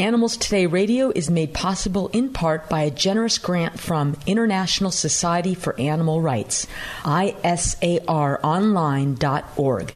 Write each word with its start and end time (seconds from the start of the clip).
Animals 0.00 0.36
Today 0.38 0.64
Radio 0.64 1.12
is 1.14 1.30
made 1.30 1.52
possible 1.52 2.08
in 2.14 2.32
part 2.32 2.70
by 2.70 2.84
a 2.84 2.90
generous 2.90 3.36
grant 3.36 3.78
from 3.78 4.16
International 4.26 4.90
Society 4.90 5.54
for 5.54 5.78
Animal 5.78 6.22
Rights, 6.22 6.66
isaronline.org. 7.02 9.94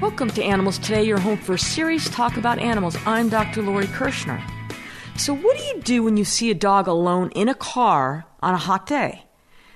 Welcome 0.00 0.30
to 0.30 0.44
Animals 0.44 0.78
Today, 0.78 1.02
your 1.02 1.18
home 1.18 1.38
for 1.38 1.54
a 1.54 1.58
serious 1.58 2.08
talk 2.08 2.36
about 2.36 2.60
animals. 2.60 2.96
I'm 3.04 3.28
Dr. 3.28 3.62
Lori 3.62 3.88
Kirschner. 3.88 4.40
So, 5.16 5.34
what 5.34 5.58
do 5.58 5.64
you 5.64 5.80
do 5.80 6.04
when 6.04 6.16
you 6.16 6.24
see 6.24 6.52
a 6.52 6.54
dog 6.54 6.86
alone 6.86 7.32
in 7.32 7.48
a 7.48 7.56
car 7.56 8.24
on 8.38 8.54
a 8.54 8.58
hot 8.58 8.86
day? 8.86 9.24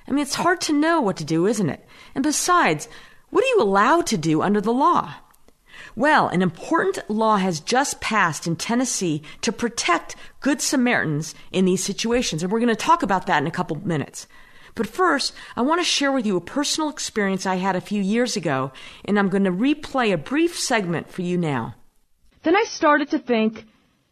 I 0.07 0.11
mean, 0.11 0.21
it's 0.21 0.35
hard 0.35 0.61
to 0.61 0.73
know 0.73 1.01
what 1.01 1.17
to 1.17 1.25
do, 1.25 1.47
isn't 1.47 1.69
it? 1.69 1.85
And 2.15 2.23
besides, 2.23 2.87
what 3.29 3.43
are 3.43 3.47
you 3.47 3.61
allowed 3.61 4.07
to 4.07 4.17
do 4.17 4.41
under 4.41 4.61
the 4.61 4.73
law? 4.73 5.15
Well, 5.95 6.27
an 6.27 6.41
important 6.41 7.09
law 7.09 7.37
has 7.37 7.59
just 7.59 8.01
passed 8.01 8.47
in 8.47 8.55
Tennessee 8.55 9.21
to 9.41 9.51
protect 9.51 10.15
Good 10.39 10.61
Samaritans 10.61 11.35
in 11.51 11.65
these 11.65 11.83
situations, 11.83 12.41
and 12.41 12.51
we're 12.51 12.59
going 12.59 12.69
to 12.69 12.75
talk 12.75 13.03
about 13.03 13.27
that 13.27 13.41
in 13.41 13.47
a 13.47 13.51
couple 13.51 13.75
minutes. 13.77 14.27
But 14.75 14.87
first, 14.87 15.33
I 15.55 15.61
want 15.61 15.81
to 15.81 15.85
share 15.85 16.11
with 16.11 16.25
you 16.25 16.35
a 16.35 16.41
personal 16.41 16.89
experience 16.89 17.45
I 17.45 17.55
had 17.55 17.75
a 17.75 17.81
few 17.81 18.01
years 18.01 18.35
ago, 18.35 18.71
and 19.05 19.19
I'm 19.19 19.29
going 19.29 19.43
to 19.43 19.51
replay 19.51 20.11
a 20.13 20.17
brief 20.17 20.57
segment 20.57 21.11
for 21.11 21.21
you 21.21 21.37
now. 21.37 21.75
Then 22.43 22.55
I 22.55 22.63
started 22.63 23.11
to 23.11 23.19
think 23.19 23.65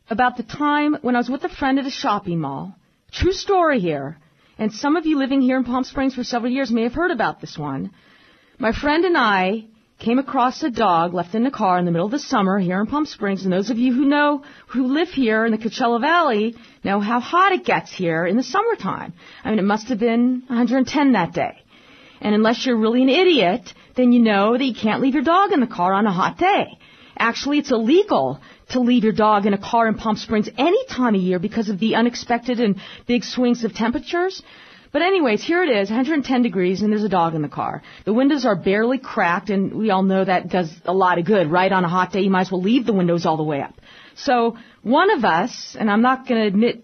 about 0.09 0.37
the 0.37 0.43
time 0.43 0.97
when 1.01 1.15
I 1.15 1.19
was 1.19 1.29
with 1.29 1.43
a 1.43 1.49
friend 1.49 1.79
at 1.79 1.87
a 1.87 1.91
shopping 1.91 2.39
mall. 2.39 2.75
True 3.11 3.33
story 3.33 3.79
here. 3.79 4.17
And 4.57 4.73
some 4.73 4.95
of 4.95 5.05
you 5.05 5.17
living 5.17 5.41
here 5.41 5.57
in 5.57 5.63
Palm 5.63 5.83
Springs 5.83 6.15
for 6.15 6.23
several 6.23 6.51
years 6.51 6.71
may 6.71 6.83
have 6.83 6.93
heard 6.93 7.11
about 7.11 7.41
this 7.41 7.57
one. 7.57 7.91
My 8.59 8.71
friend 8.73 9.05
and 9.05 9.17
I 9.17 9.65
came 9.99 10.19
across 10.19 10.61
a 10.63 10.69
dog 10.69 11.13
left 11.13 11.35
in 11.35 11.43
the 11.43 11.51
car 11.51 11.77
in 11.77 11.85
the 11.85 11.91
middle 11.91 12.07
of 12.07 12.11
the 12.11 12.19
summer 12.19 12.59
here 12.59 12.79
in 12.81 12.87
Palm 12.87 13.05
Springs. 13.05 13.43
And 13.43 13.53
those 13.53 13.69
of 13.69 13.77
you 13.77 13.93
who 13.93 14.05
know, 14.05 14.43
who 14.67 14.87
live 14.87 15.09
here 15.09 15.45
in 15.45 15.51
the 15.51 15.57
Coachella 15.57 16.01
Valley, 16.01 16.55
know 16.83 16.99
how 16.99 17.19
hot 17.19 17.51
it 17.53 17.65
gets 17.65 17.91
here 17.93 18.25
in 18.25 18.35
the 18.35 18.43
summertime. 18.43 19.13
I 19.43 19.49
mean, 19.49 19.59
it 19.59 19.63
must 19.63 19.89
have 19.89 19.99
been 19.99 20.43
110 20.47 21.13
that 21.13 21.33
day. 21.33 21.63
And 22.19 22.35
unless 22.35 22.65
you're 22.65 22.77
really 22.77 23.03
an 23.03 23.09
idiot, 23.09 23.73
then 23.95 24.11
you 24.11 24.21
know 24.21 24.57
that 24.57 24.63
you 24.63 24.75
can't 24.75 25.01
leave 25.01 25.13
your 25.13 25.23
dog 25.23 25.51
in 25.51 25.59
the 25.59 25.67
car 25.67 25.93
on 25.93 26.05
a 26.05 26.11
hot 26.11 26.37
day. 26.37 26.77
Actually, 27.17 27.59
it's 27.59 27.71
illegal 27.71 28.39
to 28.71 28.79
leave 28.79 29.03
your 29.03 29.13
dog 29.13 29.45
in 29.45 29.53
a 29.53 29.57
car 29.57 29.87
in 29.87 29.95
Palm 29.95 30.15
Springs 30.15 30.49
any 30.57 30.85
time 30.85 31.15
of 31.15 31.21
year 31.21 31.39
because 31.39 31.69
of 31.69 31.79
the 31.79 31.95
unexpected 31.95 32.59
and 32.59 32.77
big 33.07 33.23
swings 33.23 33.63
of 33.63 33.73
temperatures. 33.73 34.41
But 34.91 35.01
anyways, 35.01 35.41
here 35.41 35.63
it 35.63 35.69
is, 35.69 35.89
110 35.89 36.41
degrees, 36.41 36.81
and 36.81 36.91
there's 36.91 37.03
a 37.03 37.09
dog 37.09 37.33
in 37.33 37.41
the 37.41 37.47
car. 37.47 37.81
The 38.03 38.13
windows 38.13 38.45
are 38.45 38.57
barely 38.57 38.97
cracked, 38.97 39.49
and 39.49 39.73
we 39.73 39.89
all 39.89 40.03
know 40.03 40.25
that 40.25 40.49
does 40.49 40.69
a 40.85 40.93
lot 40.93 41.17
of 41.17 41.25
good, 41.25 41.49
right? 41.49 41.71
On 41.71 41.85
a 41.85 41.89
hot 41.89 42.11
day, 42.11 42.21
you 42.21 42.29
might 42.29 42.41
as 42.41 42.51
well 42.51 42.61
leave 42.61 42.85
the 42.85 42.93
windows 42.93 43.25
all 43.25 43.37
the 43.37 43.43
way 43.43 43.61
up. 43.61 43.73
So 44.15 44.57
one 44.83 45.09
of 45.11 45.23
us, 45.23 45.77
and 45.79 45.89
I'm 45.89 46.01
not 46.01 46.27
going 46.27 46.41
to 46.41 46.47
admit 46.47 46.83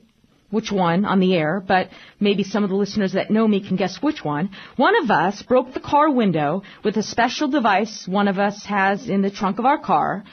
which 0.50 0.72
one 0.72 1.04
on 1.04 1.20
the 1.20 1.36
air, 1.36 1.62
but 1.66 1.90
maybe 2.20 2.44
some 2.44 2.64
of 2.64 2.70
the 2.70 2.76
listeners 2.78 3.14
that 3.14 3.30
know 3.30 3.46
me 3.46 3.60
can 3.68 3.76
guess 3.76 4.02
which 4.02 4.24
one. 4.24 4.52
One 4.78 4.96
of 5.04 5.12
us 5.12 5.42
broke 5.42 5.74
the 5.74 5.82
car 5.82 6.10
window 6.10 6.64
with 6.86 6.96
a 6.96 7.04
special 7.04 7.50
device 7.50 8.08
one 8.08 8.30
of 8.30 8.40
us 8.40 8.64
has 8.66 9.10
in 9.10 9.22
the 9.22 9.30
trunk 9.30 9.60
of 9.60 9.66
our 9.66 9.78
car. 9.78 10.24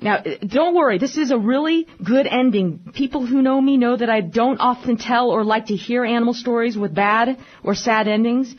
Now, 0.00 0.16
eh, 0.16 0.38
don't 0.46 0.74
worry, 0.74 0.98
this 0.98 1.16
is 1.16 1.30
a 1.30 1.38
really 1.38 1.86
good 2.02 2.26
ending. 2.26 2.90
People 2.94 3.26
who 3.26 3.42
know 3.42 3.60
me 3.60 3.76
know 3.76 3.96
that 3.96 4.10
I 4.10 4.20
don't 4.20 4.60
often 4.60 4.96
tell 4.96 5.30
or 5.30 5.44
like 5.44 5.66
to 5.66 5.76
hear 5.76 6.04
animal 6.04 6.34
stories 6.34 6.76
with 6.76 6.94
bad 6.94 7.38
or 7.62 7.74
sad 7.74 8.08
endings. 8.08 8.54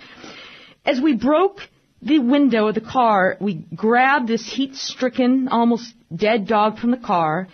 As 0.86 1.02
we 1.02 1.16
broke 1.16 1.60
the 2.02 2.20
window 2.20 2.68
of 2.68 2.76
the 2.76 2.82
car, 2.82 3.38
we 3.40 3.56
grabbed 3.76 4.28
this 4.28 4.46
heat-stricken, 4.48 5.48
almost 5.48 5.94
dead 6.16 6.48
dog 6.48 6.78
from 6.80 6.92
the 6.92 6.98
car. 6.98 7.48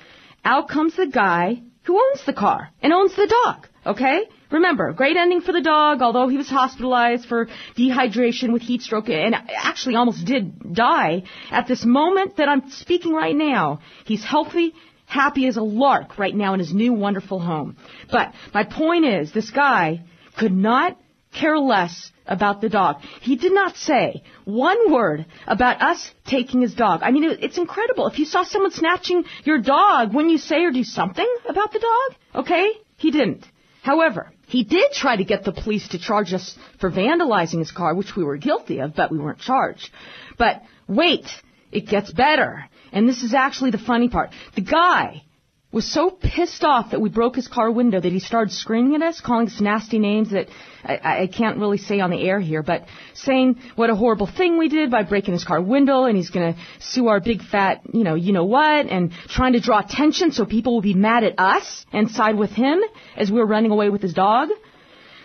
Out 0.44 0.68
comes 0.68 0.96
the 0.96 1.08
guy 1.08 1.62
who 1.84 1.98
owns 1.98 2.26
the 2.26 2.34
car 2.34 2.70
and 2.82 2.92
owns 2.94 3.16
the 3.16 3.28
dog, 3.28 3.68
okay? 3.86 4.24
Remember, 4.52 4.92
great 4.94 5.18
ending 5.18 5.42
for 5.42 5.52
the 5.52 5.62
dog, 5.62 6.02
although 6.02 6.28
he 6.28 6.38
was 6.38 6.50
hospitalized 6.50 7.26
for 7.26 7.48
dehydration 7.78 8.52
with 8.52 8.62
heat 8.62 8.82
stroke 8.82 9.10
and 9.10 9.36
actually 9.36 9.96
almost 9.96 10.26
did 10.26 10.74
die. 10.74 11.24
At 11.50 11.68
this 11.68 11.86
moment 11.86 12.38
that 12.38 12.50
I'm 12.50 12.70
speaking 12.72 13.14
right 13.14 13.36
now, 13.36 13.80
he's 14.06 14.24
healthy, 14.24 14.74
happy 15.06 15.48
as 15.48 15.58
a 15.58 15.64
lark 15.64 16.18
right 16.18 16.36
now 16.36 16.54
in 16.54 16.60
his 16.60 16.74
new 16.74 16.94
wonderful 16.94 17.40
home. 17.40 17.78
But 18.12 18.34
my 18.54 18.64
point 18.64 19.06
is, 19.06 19.32
this 19.32 19.52
guy 19.52 20.04
could 20.38 20.54
not 20.54 20.98
care 21.34 21.58
less 21.58 22.12
about 22.26 22.62
the 22.62 22.70
dog. 22.70 23.02
He 23.22 23.36
did 23.36 23.54
not 23.54 23.76
say 23.78 24.24
one 24.46 24.92
word 24.92 25.26
about 25.48 25.82
us 25.82 26.12
taking 26.26 26.62
his 26.62 26.74
dog. 26.74 27.02
I 27.04 27.12
mean, 27.12 27.24
it's 27.24 27.58
incredible. 27.58 28.08
If 28.08 28.20
you 28.20 28.26
saw 28.26 28.44
someone 28.44 28.72
snatching 28.72 29.24
your 29.44 29.60
dog, 29.60 30.14
wouldn't 30.14 30.32
you 30.32 30.38
say 30.38 30.64
or 30.64 30.72
do 30.72 30.84
something 30.84 31.28
about 31.48 31.72
the 31.74 31.80
dog? 31.80 32.44
Okay? 32.44 32.72
He 32.98 33.12
didn't. 33.12 33.46
However, 33.82 34.32
he 34.48 34.64
did 34.64 34.92
try 34.92 35.16
to 35.16 35.24
get 35.24 35.44
the 35.44 35.52
police 35.52 35.88
to 35.90 35.98
charge 36.00 36.34
us 36.34 36.56
for 36.80 36.92
vandalizing 36.92 37.60
his 37.60 37.72
car, 37.72 37.96
which 37.96 38.16
we 38.16 38.24
were 38.24 38.38
guilty 38.38 38.80
of, 38.80 38.96
but 38.96 39.12
we 39.12 39.18
weren't 39.18 39.40
charged. 39.40 39.90
But 40.38 40.62
wait, 40.88 41.26
it 41.72 41.88
gets 41.88 42.12
better. 42.12 42.66
And 42.92 43.10
this 43.10 43.24
is 43.24 43.34
actually 43.34 43.72
the 43.72 43.80
funny 43.80 44.10
part. 44.10 44.32
The 44.56 44.62
guy 44.62 45.24
was 45.72 45.90
so 45.90 46.10
pissed 46.10 46.64
off 46.64 46.92
that 46.92 47.00
we 47.00 47.10
broke 47.10 47.36
his 47.36 47.48
car 47.48 47.72
window 47.72 48.00
that 48.00 48.12
he 48.12 48.20
started 48.20 48.52
screaming 48.52 48.96
at 48.96 49.02
us, 49.02 49.22
calling 49.22 49.48
us 49.48 49.62
nasty 49.62 50.00
names 50.00 50.32
that 50.32 50.48
I, 50.84 51.24
I 51.24 51.28
can't 51.28 51.58
really 51.60 51.78
say 51.78 52.02
on 52.02 52.10
the 52.10 52.22
air 52.22 52.40
here, 52.40 52.62
but 52.62 52.86
saying 53.14 53.60
what 53.76 53.90
a 53.90 53.96
horrible 53.96 54.28
thing 54.28 54.58
we 54.58 54.68
did 54.68 54.92
by 54.92 55.04
breaking 55.04 55.34
his 55.34 55.46
car 55.46 55.62
window 55.62 56.04
and 56.04 56.18
he's 56.18 56.30
going 56.30 56.54
to 56.54 56.60
sue 56.80 57.08
our 57.08 57.22
big 57.22 57.42
fat, 57.42 57.82
you 57.94 58.04
know, 58.04 58.16
you 58.16 58.34
know 58.34 58.46
what, 58.46 58.88
and 58.88 59.12
trying 59.30 59.54
to 59.54 59.62
draw 59.62 59.80
attention 59.80 60.32
so 60.32 60.46
people 60.46 60.74
will 60.74 60.82
be 60.82 60.94
mad 60.94 61.24
at 61.24 61.40
us 61.40 61.86
and 61.94 62.12
side 62.12 62.36
with 62.36 62.52
him 62.52 62.82
as 63.16 63.32
we 63.32 63.40
were 63.40 63.46
running 63.48 63.72
away 63.72 63.90
with 63.90 64.02
his 64.02 64.14
dog. 64.14 64.50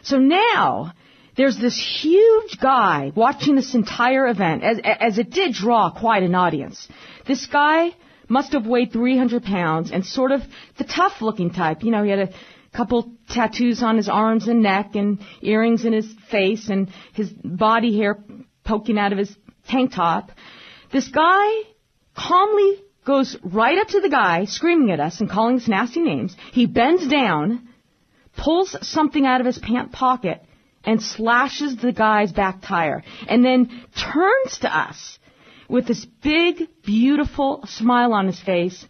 So 0.03 0.19
now, 0.19 0.93
there's 1.37 1.59
this 1.59 1.77
huge 1.77 2.59
guy 2.61 3.13
watching 3.15 3.57
this 3.57 3.75
entire 3.75 4.28
event, 4.28 4.63
as, 4.63 4.78
as 4.84 5.19
it 5.19 5.31
did 5.31 5.53
draw 5.53 5.91
quite 5.91 6.23
an 6.23 6.34
audience. 6.34 6.89
This 7.27 7.47
guy 7.47 7.91
must 8.28 8.53
have 8.53 8.66
weighed 8.66 8.92
300 8.92 9.44
pounds 9.44 9.91
and 9.91 10.04
sort 10.04 10.32
of 10.32 10.42
the 10.78 10.84
tough 10.84 11.20
looking 11.20 11.50
type. 11.50 11.82
You 11.82 11.91
know, 11.91 12.03
he 12.03 12.10
had 12.10 12.19
a 12.19 12.31
couple 12.75 13.12
tattoos 13.28 13.82
on 13.82 13.97
his 13.97 14.09
arms 14.09 14.48
and 14.48 14.62
neck 14.62 14.94
and 14.94 15.20
earrings 15.41 15.84
in 15.84 15.92
his 15.92 16.12
face 16.31 16.69
and 16.69 16.91
his 17.15 17.31
body 17.31 17.97
hair 17.97 18.22
poking 18.65 18.98
out 18.98 19.12
of 19.12 19.19
his 19.19 19.34
tank 19.69 19.92
top. 19.94 20.31
This 20.92 21.09
guy 21.09 21.62
calmly 22.16 22.82
goes 23.04 23.36
right 23.42 23.78
up 23.78 23.88
to 23.88 24.00
the 24.00 24.09
guy 24.09 24.44
screaming 24.44 24.91
at 24.91 25.00
us 25.00 25.20
and 25.20 25.31
calling 25.31 25.56
us 25.56 25.69
nasty 25.69 26.00
names. 26.00 26.36
He 26.53 26.66
bends 26.66 27.06
down, 27.06 27.69
pulls 28.36 28.76
something 28.82 29.25
out 29.25 29.41
of 29.41 29.47
his 29.47 29.59
pant 29.59 29.92
pocket 29.92 30.42
and 30.84 31.03
slashes 31.03 31.76
the 31.76 31.92
guy's 31.92 32.32
back 32.32 32.62
tire 32.62 33.03
and 33.28 33.44
then 33.44 33.84
turns 33.97 34.59
to 34.60 34.76
us 34.76 35.19
with 35.69 35.87
this 35.87 36.04
big, 36.22 36.69
beautiful 36.82 37.62
smile 37.66 38.12
on 38.12 38.27
his 38.27 38.41
face 38.41 38.87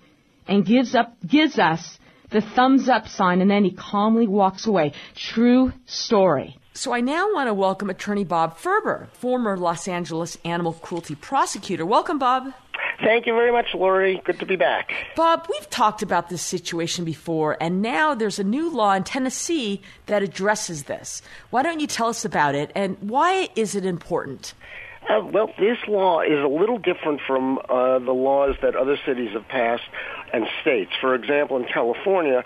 and 0.46 0.64
gives 0.64 0.94
up, 0.94 1.14
gives 1.26 1.58
us 1.58 1.98
the 2.30 2.40
thumbs 2.40 2.88
up 2.88 3.08
sign 3.08 3.40
and 3.40 3.50
then 3.50 3.64
he 3.64 3.72
calmly 3.72 4.26
walks 4.26 4.66
away. 4.66 4.92
True 5.14 5.72
story. 5.86 6.56
So 6.74 6.92
I 6.92 7.00
now 7.00 7.32
want 7.32 7.48
to 7.48 7.54
welcome 7.54 7.88
attorney 7.88 8.24
Bob 8.24 8.58
Ferber, 8.58 9.08
former 9.14 9.56
Los 9.56 9.88
Angeles 9.88 10.36
animal 10.44 10.74
cruelty 10.74 11.14
prosecutor. 11.14 11.86
Welcome, 11.86 12.18
Bob. 12.18 12.52
Thank 13.02 13.26
you 13.26 13.34
very 13.34 13.52
much, 13.52 13.66
Lori. 13.74 14.20
Good 14.24 14.38
to 14.40 14.46
be 14.46 14.56
back. 14.56 14.90
Bob, 15.16 15.46
we've 15.50 15.68
talked 15.70 16.02
about 16.02 16.28
this 16.28 16.42
situation 16.42 17.04
before, 17.04 17.56
and 17.60 17.82
now 17.82 18.14
there's 18.14 18.38
a 18.38 18.44
new 18.44 18.70
law 18.70 18.92
in 18.92 19.04
Tennessee 19.04 19.82
that 20.06 20.22
addresses 20.22 20.84
this. 20.84 21.22
Why 21.50 21.62
don't 21.62 21.80
you 21.80 21.86
tell 21.86 22.08
us 22.08 22.24
about 22.24 22.54
it, 22.54 22.72
and 22.74 22.96
why 23.00 23.48
is 23.54 23.74
it 23.74 23.84
important? 23.84 24.54
Uh, 25.08 25.24
well, 25.32 25.50
this 25.58 25.78
law 25.86 26.20
is 26.20 26.42
a 26.42 26.48
little 26.48 26.78
different 26.78 27.20
from 27.26 27.58
uh, 27.68 27.98
the 28.00 28.12
laws 28.12 28.56
that 28.62 28.74
other 28.74 28.98
cities 29.06 29.30
have 29.32 29.46
passed 29.48 29.84
and 30.32 30.46
states. 30.62 30.90
For 31.00 31.14
example, 31.14 31.56
in 31.58 31.64
California, 31.64 32.44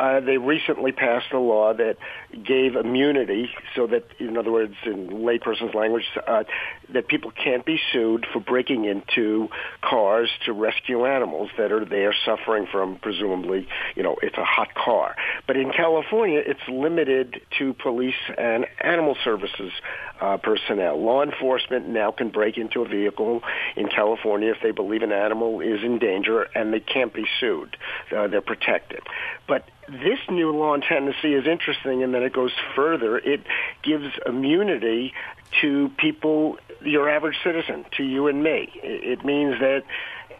uh, 0.00 0.20
they 0.20 0.38
recently 0.38 0.92
passed 0.92 1.32
a 1.32 1.38
law 1.38 1.72
that 1.74 1.96
gave 2.44 2.76
immunity, 2.76 3.50
so 3.74 3.86
that, 3.86 4.04
in 4.18 4.36
other 4.36 4.50
words, 4.50 4.74
in 4.84 5.08
layperson's 5.08 5.74
language, 5.74 6.04
uh, 6.26 6.44
that 6.92 7.08
people 7.08 7.30
can't 7.30 7.64
be 7.64 7.78
sued 7.92 8.26
for 8.32 8.40
breaking 8.40 8.84
into 8.84 9.48
cars 9.82 10.30
to 10.44 10.52
rescue 10.52 11.06
animals 11.06 11.50
that 11.58 11.72
are 11.72 11.84
there 11.84 12.14
suffering 12.24 12.66
from, 12.70 12.96
presumably, 12.96 13.66
you 13.94 14.02
know, 14.02 14.16
it's 14.22 14.36
a 14.36 14.44
hot 14.44 14.74
car. 14.74 15.16
But 15.46 15.56
in 15.56 15.72
California, 15.72 16.42
it's 16.44 16.60
limited 16.68 17.40
to 17.58 17.74
police 17.74 18.14
and 18.36 18.66
animal 18.80 19.16
services 19.24 19.72
uh, 20.20 20.36
personnel. 20.36 21.02
Law 21.02 21.22
enforcement 21.22 21.88
now 21.88 22.12
can 22.12 22.30
break 22.30 22.56
into 22.56 22.82
a 22.82 22.88
vehicle 22.88 23.42
in 23.76 23.88
California 23.88 24.50
if 24.50 24.58
they 24.62 24.70
believe 24.70 25.02
an 25.02 25.12
animal 25.12 25.60
is 25.60 25.82
in 25.82 25.98
danger 25.98 26.42
and 26.54 26.72
they 26.72 26.80
can't 26.80 27.12
be 27.12 27.24
sued. 27.40 27.76
Uh, 28.16 28.28
they're 28.28 28.40
protected. 28.40 29.00
But 29.48 29.64
this 29.88 30.18
new 30.30 30.50
law 30.50 30.74
in 30.74 30.80
Tennessee 30.80 31.34
is 31.34 31.46
interesting 31.46 32.02
in 32.02 32.12
that 32.12 32.22
it 32.22 32.32
goes 32.32 32.52
further. 32.74 33.18
It 33.18 33.44
gives 33.82 34.06
immunity 34.26 35.12
to 35.60 35.90
people, 35.98 36.58
your 36.80 37.08
average 37.08 37.36
citizen, 37.42 37.84
to 37.96 38.04
you 38.04 38.28
and 38.28 38.42
me. 38.42 38.70
It 38.82 39.24
means 39.24 39.58
that 39.60 39.84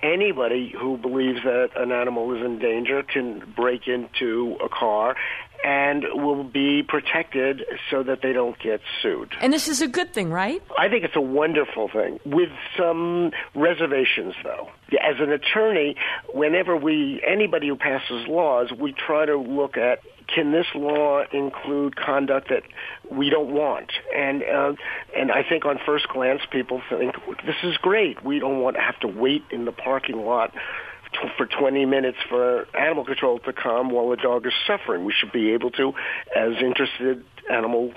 anybody 0.03 0.75
who 0.79 0.97
believes 0.97 1.43
that 1.45 1.71
an 1.77 1.93
animal 1.93 2.35
is 2.35 2.45
in 2.45 2.59
danger 2.59 3.03
can 3.03 3.53
break 3.55 3.87
into 3.87 4.57
a 4.63 4.69
car 4.69 5.17
and 5.65 6.05
will 6.15 6.45
be 6.45 6.83
protected 6.83 7.65
so 7.91 8.03
that 8.03 8.21
they 8.23 8.33
don't 8.33 8.59
get 8.59 8.81
sued. 9.03 9.35
And 9.41 9.53
this 9.53 9.69
is 9.69 9.81
a 9.81 9.89
good 9.89 10.13
thing, 10.13 10.31
right? 10.31 10.63
I 10.79 10.89
think 10.89 11.05
it's 11.05 11.17
a 11.17 11.21
wonderful 11.21 11.89
thing, 11.89 12.19
with 12.25 12.51
some 12.77 13.31
reservations, 13.55 14.35
though. 14.43 14.69
As 15.01 15.17
an 15.21 15.31
attorney, 15.31 15.97
whenever 16.33 16.77
we, 16.77 17.23
anybody 17.27 17.69
who 17.69 17.77
passes 17.77 18.27
laws, 18.27 18.73
we 18.73 18.93
try 18.93 19.27
to 19.27 19.37
look 19.37 19.77
at 19.77 20.01
can 20.33 20.53
this 20.53 20.67
law 20.75 21.23
include 21.33 21.97
conduct 21.97 22.49
that 22.49 22.63
we 23.11 23.29
don't 23.29 23.53
want? 23.53 23.93
And 24.17 24.43
uh, 24.43 24.73
and 25.17 25.31
I 25.31 25.43
think 25.47 25.65
on 25.67 25.79
first 25.85 26.09
glance, 26.09 26.41
people 26.51 26.81
think 26.89 27.15
this 27.45 27.57
is 27.63 27.77
great. 27.77 28.25
We 28.25 28.39
don't 28.39 28.61
want 28.61 28.77
to 28.77 28.83
have 28.83 28.99
to 29.01 29.09
wait 29.09 29.43
in 29.51 29.65
the 29.65 29.73
parking 29.73 30.25
lot 30.25 30.55
for 31.37 31.47
20 31.47 31.85
minutes 31.87 32.19
for 32.29 32.67
animal 32.77 33.05
control 33.05 33.39
to 33.41 33.53
come 33.53 33.91
while 33.91 34.11
the 34.11 34.17
dog 34.17 34.47
is 34.47 34.53
suffering. 34.67 35.05
We 35.05 35.13
should 35.13 35.33
be 35.33 35.53
able 35.53 35.71
to, 35.73 35.93
as 36.37 36.55
interested 36.63 37.25
animals, 37.51 37.95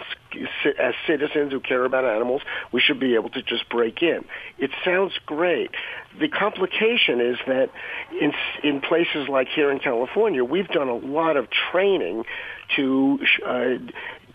as 0.79 0.93
citizens 1.07 1.51
who 1.51 1.59
care 1.59 1.85
about 1.85 2.05
animals, 2.05 2.41
we 2.71 2.81
should 2.81 2.99
be 2.99 3.15
able 3.15 3.29
to 3.29 3.41
just 3.41 3.69
break 3.69 4.01
in. 4.01 4.25
It 4.57 4.71
sounds 4.83 5.13
great. 5.25 5.71
The 6.19 6.27
complication 6.27 7.21
is 7.21 7.37
that 7.47 7.69
in 8.19 8.33
in 8.63 8.81
places 8.81 9.27
like 9.29 9.47
here 9.49 9.71
in 9.71 9.79
California, 9.79 10.43
we've 10.43 10.67
done 10.67 10.89
a 10.89 10.95
lot 10.95 11.37
of 11.37 11.47
training 11.71 12.23
to 12.75 13.19
uh, 13.45 13.75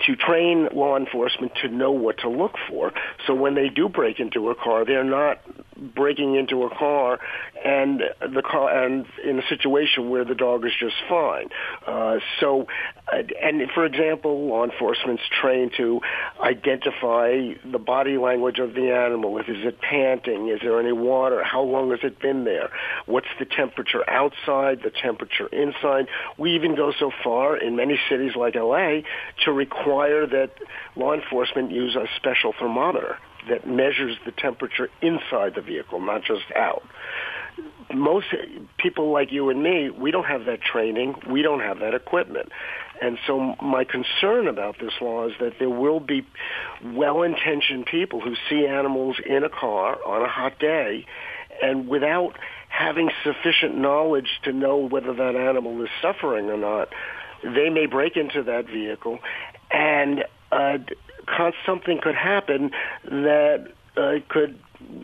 to 0.07 0.17
train 0.17 0.69
law 0.73 0.97
enforcement 0.97 1.53
to 1.63 1.69
know 1.69 1.93
what 1.93 2.19
to 2.19 2.29
look 2.29 2.55
for. 2.69 2.93
So 3.27 3.35
when 3.35 3.55
they 3.55 3.69
do 3.69 3.89
break 3.89 4.21
into 4.21 4.51
a 4.51 4.55
car, 4.55 4.85
they're 4.85 5.05
not 5.05 5.41
breaking 5.81 6.37
into 6.37 6.65
a 6.65 6.71
car 6.71 7.19
and 7.65 8.03
the 8.21 8.43
car 8.43 8.85
and 8.85 9.07
in 9.25 9.39
a 9.39 9.47
situation 9.49 10.11
where 10.11 10.25
the 10.25 10.35
dog 10.35 10.65
is 10.67 10.73
just 10.79 10.95
fine. 11.09 11.49
Uh, 11.87 12.19
so, 12.39 12.67
uh, 13.13 13.23
and 13.43 13.63
for 13.75 13.85
example, 13.85 14.49
law 14.49 14.65
enforcement's 14.65 15.23
trained 15.41 15.73
to 15.77 16.01
identify 16.43 17.53
the 17.71 17.79
body 17.79 18.19
language 18.19 18.59
of 18.59 18.75
the 18.75 18.93
animal. 18.93 19.39
If 19.39 19.49
is 19.49 19.65
it 19.65 19.81
panting? 19.81 20.49
Is 20.49 20.61
there 20.63 20.79
any 20.81 20.93
water? 20.93 21.43
How 21.43 21.63
long 21.63 21.91
has 21.91 22.01
it 22.03 22.21
been 22.21 22.45
there? 22.45 22.71
What's 23.07 23.29
the 23.39 23.45
temperature 23.45 24.09
outside? 24.09 24.81
The 24.83 24.91
temperature 24.91 25.47
inside? 25.47 26.07
We 26.39 26.55
even 26.55 26.77
go 26.77 26.93
so 26.99 27.11
far 27.23 27.57
in 27.57 27.77
many 27.77 27.99
cities 28.09 28.33
like 28.37 28.55
LA 28.55 29.01
to 29.45 29.53
require 29.53 29.90
that 29.99 30.51
law 30.97 31.15
enforcement 31.15 31.71
use 31.71 31.97
a 31.97 32.07
special 32.17 32.53
thermometer 32.59 33.19
that 33.49 33.67
measures 33.67 34.17
the 34.25 34.33
temperature 34.33 34.91
inside 35.01 35.55
the 35.55 35.63
vehicle, 35.63 36.01
not 36.01 36.23
just 36.23 36.51
out. 36.55 36.83
Most 37.93 38.27
people 38.79 39.13
like 39.13 39.33
you 39.33 39.51
and 39.51 39.63
me, 39.63 39.91
we 39.91 40.11
don't 40.11 40.25
have 40.25 40.45
that 40.45 40.61
training. 40.63 41.17
We 41.29 41.43
don't 41.43 41.61
have 41.61 41.81
that 41.81 41.95
equipment. 41.95 42.51
And 43.03 43.19
so 43.27 43.57
my 43.63 43.85
concern 43.85 44.47
about 44.47 44.77
this 44.79 44.93
law 45.01 45.27
is 45.27 45.33
that 45.41 45.55
there 45.59 45.71
will 45.71 46.01
be 46.01 46.27
well-intentioned 46.85 47.87
people 47.87 48.21
who 48.21 48.35
see 48.49 48.67
animals 48.67 49.17
in 49.25 49.43
a 49.43 49.49
car 49.49 49.99
on 50.07 50.23
a 50.23 50.29
hot 50.29 50.59
day 50.59 51.07
and 51.63 51.89
without 51.89 52.39
having 52.69 53.11
sufficient 53.25 53.77
knowledge 53.77 54.41
to 54.45 54.53
know 54.53 54.77
whether 54.77 55.13
that 55.13 55.35
animal 55.35 55.83
is 55.83 55.89
suffering 56.01 56.51
or 56.51 56.57
not, 56.57 56.89
they 57.43 57.69
may 57.71 57.87
break 57.87 58.17
into 58.17 58.43
that 58.45 58.67
vehicle 58.67 59.19
and 59.71 60.25
uh, 60.53 60.79
something 61.67 62.01
could 62.03 62.15
happen 62.15 62.71
that 63.05 63.69
uh, 63.97 64.15
could 64.29 64.59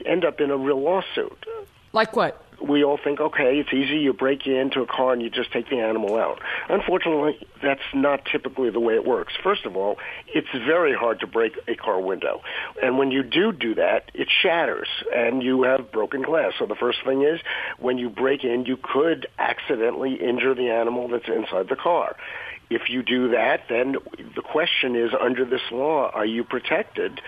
end 0.05 0.25
up 0.25 0.41
in 0.41 0.51
a 0.51 0.57
real 0.57 0.81
lawsuit. 0.81 1.47
Like 1.93 2.17
what? 2.17 2.43
We 2.61 2.83
all 2.85 2.99
think, 3.03 3.21
okay, 3.21 3.59
it's 3.59 3.73
easy. 3.73 3.99
You 3.99 4.15
break 4.15 4.47
into 4.47 4.81
a 4.81 4.87
car 4.87 5.13
and 5.13 5.21
you 5.21 5.29
just 5.29 5.53
take 5.53 5.69
the 5.69 5.79
animal 5.79 6.17
out. 6.17 6.41
Unfortunately, 6.71 7.39
that's 7.63 7.83
not 7.93 8.25
typically 8.25 8.71
the 8.71 8.81
way 8.81 8.95
it 8.95 9.07
works. 9.07 9.35
First 9.43 9.67
of 9.67 9.77
all, 9.77 9.99
it's 10.27 10.49
very 10.53 10.95
hard 10.95 11.21
to 11.21 11.27
break 11.27 11.53
a 11.69 11.75
car 11.75 12.01
window. 12.01 12.41
And 12.83 12.97
when 12.97 13.11
you 13.11 13.23
do 13.23 13.53
do 13.53 13.75
that, 13.75 14.11
it 14.15 14.29
shatters 14.31 14.89
and 15.15 15.43
you 15.43 15.65
have 15.65 15.93
broken 15.93 16.23
glass. 16.23 16.55
So 16.59 16.65
the 16.65 16.75
first 16.75 16.99
thing 17.05 17.23
is, 17.23 17.41
when 17.79 17.99
you 17.99 18.09
break 18.09 18.43
in, 18.43 18.65
you 18.65 18.79
could 18.79 19.27
accidentally 19.39 20.15
injure 20.15 20.55
the 20.55 20.71
animal 20.71 21.09
that's 21.09 21.29
inside 21.29 21.69
the 21.69 21.77
car. 21.77 22.17
If 22.71 22.89
you 22.89 23.03
do 23.03 23.31
that, 23.31 23.63
then 23.69 23.97
the 24.35 24.43
question 24.43 24.97
is, 24.97 25.11
under 25.19 25.45
this 25.45 25.61
law, 25.71 26.11
are 26.13 26.27
you 26.27 26.45
protected? 26.45 27.21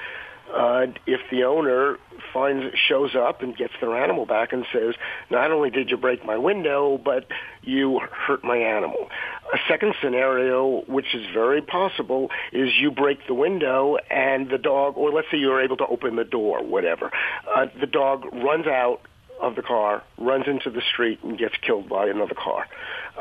Uh, 0.52 0.86
if 1.06 1.20
the 1.30 1.44
owner 1.44 1.98
finds 2.32 2.74
shows 2.88 3.14
up 3.14 3.42
and 3.42 3.56
gets 3.56 3.74
their 3.80 3.94
animal 4.02 4.24
back 4.24 4.52
and 4.52 4.64
says, 4.72 4.94
not 5.30 5.50
only 5.50 5.70
did 5.70 5.90
you 5.90 5.96
break 5.96 6.24
my 6.24 6.38
window, 6.38 6.98
but 7.02 7.26
you 7.62 8.00
hurt 8.00 8.42
my 8.42 8.56
animal. 8.56 9.08
A 9.52 9.58
second 9.68 9.94
scenario, 10.02 10.82
which 10.86 11.14
is 11.14 11.26
very 11.32 11.60
possible, 11.60 12.30
is 12.52 12.70
you 12.78 12.90
break 12.90 13.26
the 13.26 13.34
window 13.34 13.98
and 14.10 14.48
the 14.50 14.58
dog, 14.58 14.96
or 14.96 15.10
let's 15.12 15.28
say 15.30 15.36
you're 15.36 15.60
able 15.60 15.76
to 15.76 15.86
open 15.86 16.16
the 16.16 16.24
door, 16.24 16.64
whatever. 16.64 17.10
Uh, 17.54 17.66
the 17.78 17.86
dog 17.86 18.24
runs 18.32 18.66
out 18.66 19.00
of 19.40 19.54
the 19.54 19.62
car, 19.62 20.02
runs 20.16 20.46
into 20.46 20.70
the 20.70 20.82
street, 20.92 21.20
and 21.22 21.38
gets 21.38 21.54
killed 21.62 21.88
by 21.88 22.08
another 22.08 22.34
car. 22.34 22.66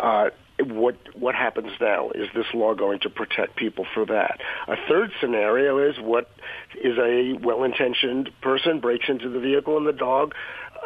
Uh, 0.01 0.29
what 0.59 0.97
what 1.15 1.35
happens 1.35 1.71
now? 1.79 2.09
Is 2.09 2.27
this 2.33 2.45
law 2.53 2.73
going 2.73 2.99
to 3.01 3.09
protect 3.09 3.55
people 3.55 3.85
for 3.93 4.05
that? 4.05 4.39
A 4.67 4.75
third 4.87 5.11
scenario 5.21 5.77
is 5.77 5.97
what 5.99 6.29
is 6.81 6.97
a 6.97 7.33
well-intentioned 7.33 8.29
person 8.41 8.79
breaks 8.79 9.05
into 9.07 9.29
the 9.29 9.39
vehicle 9.39 9.77
and 9.77 9.85
the 9.85 9.93
dog 9.93 10.33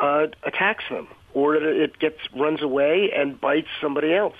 uh, 0.02 0.28
attacks 0.44 0.84
them, 0.90 1.08
or 1.34 1.56
it 1.56 1.98
gets 2.00 2.18
runs 2.38 2.62
away 2.62 3.12
and 3.16 3.40
bites 3.40 3.70
somebody 3.82 4.14
else. 4.14 4.36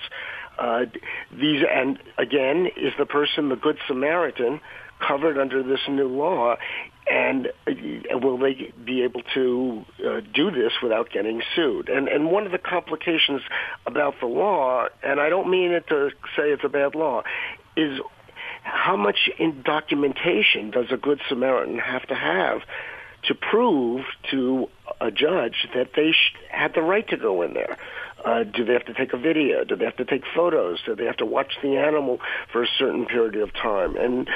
Uh, 0.58 0.84
these 1.32 1.64
and 1.68 1.98
again 2.18 2.68
is 2.76 2.92
the 2.98 3.06
person 3.06 3.48
the 3.48 3.56
good 3.56 3.78
Samaritan 3.88 4.60
covered 5.06 5.38
under 5.38 5.62
this 5.62 5.80
new 5.88 6.08
law 6.08 6.56
and 7.10 7.48
uh, 7.66 8.18
will 8.18 8.38
they 8.38 8.72
be 8.84 9.02
able 9.02 9.22
to 9.34 9.84
uh, 10.06 10.20
do 10.32 10.50
this 10.50 10.72
without 10.82 11.10
getting 11.10 11.42
sued? 11.54 11.88
And 11.88 12.08
and 12.08 12.30
one 12.30 12.46
of 12.46 12.52
the 12.52 12.58
complications 12.58 13.42
about 13.86 14.14
the 14.20 14.26
law, 14.26 14.86
and 15.02 15.20
I 15.20 15.28
don't 15.28 15.50
mean 15.50 15.72
it 15.72 15.88
to 15.88 16.10
say 16.36 16.50
it's 16.50 16.64
a 16.64 16.68
bad 16.68 16.94
law, 16.94 17.22
is 17.76 18.00
how 18.62 18.96
much 18.96 19.28
in 19.38 19.62
documentation 19.62 20.70
does 20.70 20.86
a 20.90 20.96
good 20.96 21.20
Samaritan 21.28 21.78
have 21.78 22.06
to 22.06 22.14
have 22.14 22.60
to 23.24 23.34
prove 23.34 24.04
to 24.30 24.68
a 25.00 25.10
judge 25.10 25.68
that 25.74 25.90
they 25.94 26.12
sh- 26.12 26.34
had 26.50 26.74
the 26.74 26.82
right 26.82 27.06
to 27.08 27.16
go 27.16 27.42
in 27.42 27.54
there? 27.54 27.76
Uh, 28.24 28.44
do 28.44 28.64
they 28.64 28.72
have 28.72 28.84
to 28.84 28.94
take 28.94 29.12
a 29.12 29.16
video? 29.16 29.64
Do 29.64 29.76
they 29.76 29.84
have 29.84 29.96
to 29.96 30.04
take 30.04 30.22
photos? 30.34 30.80
Do 30.86 30.94
they 30.94 31.06
have 31.06 31.16
to 31.16 31.26
watch 31.26 31.54
the 31.62 31.76
animal 31.76 32.20
for 32.52 32.62
a 32.62 32.66
certain 32.78 33.06
period 33.06 33.36
of 33.36 33.52
time? 33.52 33.96
And 33.96 34.28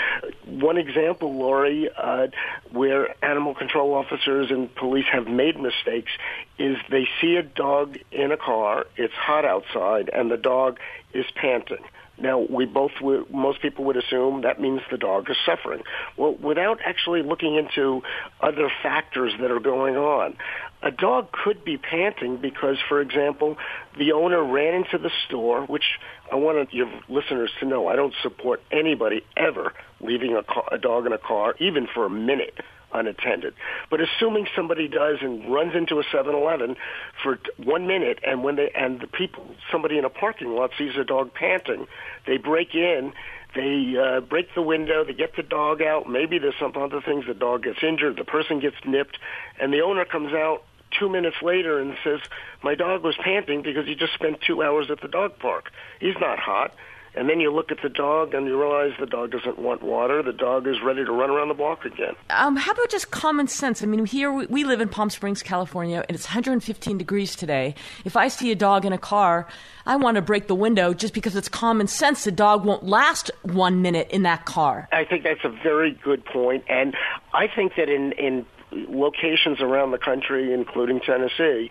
one 0.45 0.77
example, 0.77 1.37
Lori, 1.37 1.89
uh, 1.97 2.29
where 2.73 3.15
animal 3.25 3.55
control 3.55 3.95
officers 3.95 4.51
and 4.51 4.75
police 4.75 5.07
have 5.13 5.29
made 5.29 5.59
mistakes 5.59 6.11
is 6.59 6.77
they 6.91 7.07
see 7.21 7.37
a 7.37 7.43
dog 7.43 7.99
in 8.11 8.33
a 8.33 8.37
car, 8.37 8.87
it's 8.97 9.15
hot 9.15 9.45
outside, 9.45 10.11
and 10.13 10.31
the 10.31 10.37
dog 10.37 10.79
is 11.15 11.27
panting. 11.35 11.85
Now, 12.19 12.39
we 12.39 12.65
both 12.65 12.93
would, 13.03 13.31
most 13.31 13.61
people 13.61 13.85
would 13.85 13.97
assume 13.97 14.43
that 14.43 14.61
means 14.61 14.81
the 14.91 14.97
dog 14.97 15.29
is 15.31 15.37
suffering. 15.45 15.83
Well, 16.17 16.35
without 16.35 16.79
actually 16.85 17.23
looking 17.23 17.57
into 17.57 18.03
other 18.41 18.71
factors 18.83 19.33
that 19.41 19.51
are 19.51 19.61
going 19.61 19.97
on, 19.97 20.37
a 20.83 20.91
dog 20.91 21.33
could 21.33 21.65
be 21.65 21.77
panting 21.77 22.39
because, 22.39 22.77
for 22.89 23.01
example, 23.01 23.57
the 23.99 24.13
owner 24.13 24.43
ran 24.43 24.75
into 24.75 24.99
the 24.99 25.11
store, 25.27 25.67
which 25.67 25.99
I 26.31 26.37
want 26.37 26.73
your 26.73 26.91
listeners 27.09 27.51
to 27.61 27.67
know. 27.67 27.89
I 27.89 27.97
don't 27.97 28.15
support 28.23 28.63
anybody 28.71 29.23
ever 29.37 29.73
leaving 30.01 30.37
a, 30.37 30.43
car, 30.43 30.65
a 30.73 30.79
dog 30.79 31.07
in 31.07 31.13
a 31.13 31.19
car, 31.19 31.55
even 31.59 31.87
for 31.93 32.07
a 32.07 32.11
minute 32.11 32.55
unattended. 32.97 33.55
But 33.91 34.01
assuming 34.01 34.47
somebody 34.55 34.89
does 34.89 35.19
and 35.21 35.53
runs 35.53 35.75
into 35.75 35.99
a 35.99 36.05
7-Eleven 36.05 36.77
for 37.23 37.39
one 37.57 37.87
minute, 37.87 38.19
and 38.27 38.43
when 38.43 38.57
they 38.57 38.71
and 38.75 39.01
the 39.01 39.07
people, 39.07 39.47
somebody 39.71 39.99
in 39.99 40.05
a 40.05 40.11
parking 40.11 40.55
lot 40.55 40.71
sees 40.79 40.97
a 40.97 41.05
dog 41.05 41.35
panting, 41.35 41.87
they 42.27 42.37
break 42.37 42.75
in. 42.75 43.13
They 43.55 43.95
uh, 43.97 44.21
break 44.21 44.55
the 44.55 44.63
window. 44.63 45.05
They 45.05 45.15
get 45.15 45.35
the 45.35 45.43
dog 45.43 45.81
out. 45.81 46.09
Maybe 46.09 46.39
there's 46.39 46.59
some 46.61 46.73
other 46.77 47.01
things. 47.01 47.25
The 47.27 47.35
dog 47.35 47.63
gets 47.63 47.83
injured. 47.83 48.17
The 48.17 48.25
person 48.25 48.61
gets 48.61 48.77
nipped, 48.85 49.19
and 49.59 49.73
the 49.73 49.81
owner 49.81 50.05
comes 50.05 50.35
out 50.35 50.65
two 50.99 51.09
minutes 51.09 51.37
later 51.43 51.79
and 51.79 51.97
says, 52.05 52.21
"My 52.63 52.75
dog 52.75 53.03
was 53.03 53.17
panting 53.17 53.63
because 53.63 53.87
he 53.87 53.95
just 53.95 54.13
spent 54.13 54.43
two 54.43 54.63
hours 54.63 54.91
at 54.91 55.01
the 55.01 55.09
dog 55.09 55.39
park. 55.39 55.73
He's 56.01 56.19
not 56.21 56.39
hot." 56.39 56.75
And 57.17 57.29
then 57.31 57.41
you 57.41 57.53
look 57.53 57.73
at 57.73 57.79
the 57.83 57.89
dog 57.89 58.35
and 58.35 58.47
you 58.47 58.61
realize 58.61 58.93
the 59.01 59.07
dog 59.07 59.31
doesn't 59.31 59.59
want 59.59 59.83
water. 59.83 60.23
The 60.23 60.33
dog 60.33 60.67
is 60.67 60.77
ready 60.85 61.05
to 61.05 61.13
run 61.13 61.31
around 61.31 61.49
the 61.49 61.55
block 61.55 61.85
again. 61.85 62.15
Um, 62.31 62.57
how 62.57 62.73
about 62.73 62.91
just 62.91 63.11
common 63.11 63.49
sense? 63.49 63.83
I 63.83 63.87
mean, 63.87 64.05
here 64.05 64.31
we, 64.33 64.47
we 64.47 64.65
live 64.65 64.81
in 64.81 64.89
Palm 64.89 65.09
Springs, 65.09 65.43
California, 65.43 66.05
and 66.09 66.15
it's 66.15 66.27
115 66.27 66.99
degrees 66.99 67.35
today. 67.35 67.75
If 68.05 68.17
I 68.17 68.29
see 68.29 68.53
a 68.53 68.55
dog 68.55 68.85
in 68.85 68.93
a 68.93 68.99
car, 68.99 69.49
I 69.87 69.97
want 69.97 70.17
to 70.17 70.23
break 70.23 70.47
the 70.47 70.55
window 70.55 70.93
just 70.93 71.15
because 71.15 71.37
it's 71.37 71.49
common 71.49 71.87
sense 71.87 72.25
the 72.25 72.33
dog 72.33 72.65
won't 72.65 72.85
last 72.85 73.31
one 73.43 73.83
minute 73.83 74.11
in 74.11 74.23
that 74.25 74.45
car. 74.45 74.89
I 74.93 75.05
think 75.05 75.25
that's 75.25 75.45
a 75.45 75.49
very 75.63 75.93
good 75.93 76.25
point, 76.25 76.65
and 76.69 76.95
I 77.33 77.47
think 77.47 77.77
that 77.77 77.89
in 77.89 78.13
in 78.13 78.45
locations 78.73 79.61
around 79.61 79.93
the 79.93 79.99
country, 79.99 80.53
including 80.53 81.01
Tennessee, 81.01 81.71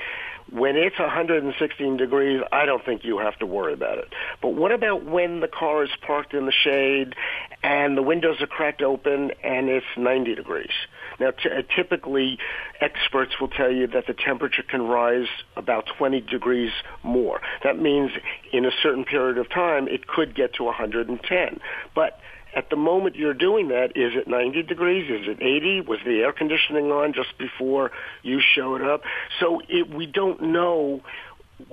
when 0.51 0.75
it's 0.75 0.97
116 0.99 1.97
degrees, 1.97 2.41
I 2.51 2.65
don't 2.65 2.83
think 2.85 3.03
you 3.03 3.17
have 3.17 3.37
to 3.39 3.45
worry 3.45 3.73
about 3.73 3.97
it. 3.97 4.13
But 4.41 4.49
what 4.49 4.71
about 4.71 5.03
when 5.03 5.39
the 5.39 5.47
car 5.47 5.83
is 5.83 5.89
parked 6.01 6.33
in 6.33 6.45
the 6.45 6.51
shade 6.51 7.15
and 7.63 7.97
the 7.97 8.03
windows 8.03 8.41
are 8.41 8.47
cracked 8.47 8.81
open 8.81 9.31
and 9.43 9.69
it's 9.69 9.85
90 9.97 10.35
degrees? 10.35 10.71
Now, 11.19 11.31
t- 11.31 11.49
uh, 11.49 11.63
typically, 11.75 12.37
experts 12.79 13.39
will 13.39 13.47
tell 13.47 13.71
you 13.71 13.87
that 13.87 14.05
the 14.05 14.13
temperature 14.13 14.63
can 14.63 14.83
rise 14.83 15.27
about 15.55 15.87
20 15.97 16.21
degrees 16.21 16.71
more. 17.03 17.41
That 17.63 17.79
means 17.79 18.11
in 18.51 18.65
a 18.65 18.71
certain 18.83 19.05
period 19.05 19.37
of 19.37 19.49
time, 19.49 19.87
it 19.87 20.07
could 20.07 20.35
get 20.35 20.53
to 20.55 20.63
110. 20.63 21.59
But 21.95 22.19
at 22.55 22.69
the 22.69 22.75
moment 22.75 23.15
you're 23.15 23.33
doing 23.33 23.67
that, 23.67 23.97
is 23.97 24.13
it 24.15 24.27
90 24.27 24.63
degrees? 24.63 25.11
Is 25.11 25.27
it 25.27 25.41
80? 25.41 25.81
Was 25.81 25.99
the 26.05 26.21
air 26.21 26.31
conditioning 26.31 26.91
on 26.91 27.13
just 27.13 27.37
before 27.37 27.91
you 28.23 28.39
showed 28.39 28.81
up? 28.81 29.03
So 29.39 29.61
it, 29.67 29.89
we 29.89 30.05
don't 30.05 30.41
know 30.41 31.01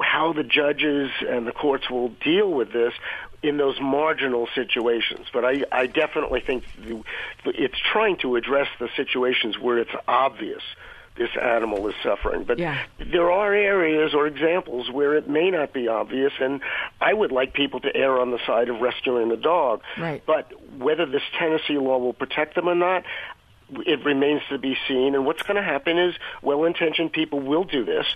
how 0.01 0.33
the 0.33 0.43
judges 0.43 1.11
and 1.27 1.47
the 1.47 1.53
courts 1.53 1.89
will 1.89 2.09
deal 2.09 2.51
with 2.51 2.73
this 2.73 2.93
in 3.43 3.57
those 3.57 3.81
marginal 3.81 4.49
situations. 4.55 5.27
But 5.33 5.45
I, 5.45 5.65
I 5.71 5.87
definitely 5.87 6.41
think 6.41 6.65
it's 7.45 7.79
trying 7.93 8.17
to 8.19 8.37
address 8.37 8.69
the 8.79 8.89
situations 8.97 9.59
where 9.59 9.79
it's 9.79 9.91
obvious 10.07 10.63
this 11.17 11.31
animal 11.41 11.87
is 11.89 11.95
suffering. 12.03 12.45
But 12.45 12.59
yeah. 12.59 12.83
there 12.99 13.31
are 13.31 13.55
areas 13.55 14.15
or 14.15 14.27
examples 14.27 14.91
where 14.91 15.15
it 15.15 15.29
may 15.29 15.51
not 15.51 15.73
be 15.73 15.89
obvious, 15.89 16.33
and 16.41 16.61
I 17.01 17.13
would 17.13 17.33
like 17.33 17.53
people 17.53 17.81
to 17.81 17.95
err 17.95 18.19
on 18.19 18.31
the 18.31 18.39
side 18.47 18.69
of 18.69 18.81
rescuing 18.81 19.29
the 19.29 19.37
dog. 19.37 19.83
Right. 19.99 20.23
But 20.27 20.53
whether 20.79 21.07
this 21.07 21.23
Tennessee 21.39 21.79
law 21.79 21.99
will 21.99 22.15
protect 22.15 22.55
them 22.55 22.69
or 22.69 22.75
not, 22.75 23.05
it 23.87 24.05
remains 24.05 24.43
to 24.51 24.59
be 24.59 24.77
seen. 24.87 25.15
And 25.15 25.25
what's 25.27 25.43
going 25.43 25.57
to 25.57 25.63
happen 25.63 25.99
is 25.99 26.15
well-intentioned 26.43 27.13
people 27.13 27.41
will 27.41 27.65
do 27.65 27.85
this, 27.85 28.07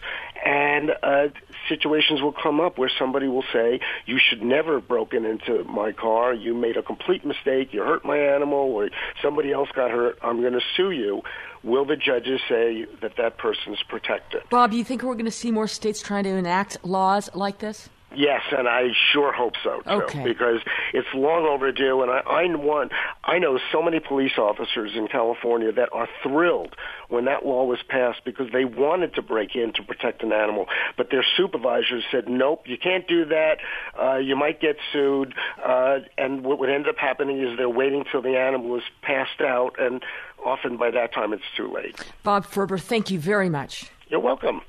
and 0.45 0.93
uh, 1.03 1.29
situations 1.69 2.21
will 2.23 2.33
come 2.33 2.61
up 2.61 2.79
where 2.79 2.91
somebody 2.99 3.29
will 3.29 3.45
say, 3.53 3.81
"You 4.07 4.19
should 4.19 4.43
never 4.43 4.75
have 4.75 4.89
broken 4.89 5.25
into 5.25 5.65
my 5.65 5.93
car. 5.93 6.35
You 6.35 6.55
made 6.55 6.77
a 6.77 6.83
complete 6.83 7.25
mistake. 7.25 7.73
You 7.73 7.83
hurt 7.83 8.05
my 8.05 8.19
animal, 8.19 8.59
or 8.59 8.91
somebody 9.23 9.53
else 9.53 9.69
got 9.75 9.91
hurt. 9.91 10.19
I'm 10.23 10.41
going 10.41 10.55
to 10.55 10.65
sue 10.77 10.91
you." 10.91 11.23
Will 11.63 11.85
the 11.85 11.97
judges 11.97 12.41
say 12.49 12.87
that 13.01 13.17
that 13.17 13.39
person's 13.39 13.83
protected? 13.89 14.43
Bob, 14.51 14.71
do 14.71 14.77
you 14.77 14.85
think 14.85 15.03
we're 15.03 15.15
going 15.15 15.25
to 15.25 15.33
see 15.33 15.51
more 15.51 15.67
states 15.67 16.01
trying 16.01 16.23
to 16.23 16.31
enact 16.31 16.85
laws 16.85 17.29
like 17.35 17.59
this? 17.59 17.89
Yes, 18.15 18.43
and 18.57 18.69
I 18.69 18.89
sure 19.13 19.33
hope 19.33 19.55
so 19.63 19.81
too, 19.81 19.91
okay. 20.05 20.25
because 20.25 20.61
it's 20.95 21.09
long 21.13 21.45
overdue. 21.45 22.03
And 22.03 22.11
I, 22.11 22.21
I 22.21 22.55
want, 22.55 22.93
I 23.25 23.39
know 23.39 23.59
so 23.73 23.83
many 23.83 24.01
police 24.01 24.39
officers 24.39 24.93
in 24.95 25.09
California 25.09 25.73
that 25.73 25.89
are 25.93 26.09
thrilled 26.23 26.75
when 27.09 27.25
that 27.27 27.45
law 27.45 27.65
was 27.65 27.79
passed 27.89 28.21
because 28.25 28.47
they 28.53 28.65
wanted 28.65 29.15
to 29.15 29.23
break 29.23 29.55
in 29.55 29.73
to 29.75 29.83
protect 29.83 30.23
an 30.23 30.33
animal, 30.33 30.67
but 30.97 31.11
their 31.11 31.25
supervisors 31.37 32.05
said, 32.11 32.29
"Nope, 32.29 32.63
you 32.67 32.79
can't 32.79 33.07
do 33.07 33.25
that. 33.27 33.59
Uh, 34.01 34.17
you 34.17 34.37
might 34.37 34.61
get 34.61 34.77
sued." 34.93 35.35
Uh, 35.63 35.99
and 36.17 36.45
what 36.45 36.59
would 36.59 36.71
end 36.71 36.89
up 36.89 36.97
happening 36.97 37.43
is 37.43 37.59
they're 37.59 37.69
waiting 37.69 38.05
till 38.11 38.23
the 38.23 38.37
animal 38.37 38.77
is 38.77 38.85
passed 39.03 39.41
out, 39.41 39.75
and 39.79 40.03
often 40.45 40.77
by 40.77 40.91
that 40.91 41.13
time 41.13 41.33
it's 41.33 41.43
too 41.57 41.73
late. 41.73 41.97
Bob 42.23 42.47
Ferber, 42.47 42.79
thank 42.79 43.11
you 43.11 43.19
very 43.19 43.51
much. 43.51 43.91
You're 44.09 44.21
welcome. 44.21 44.63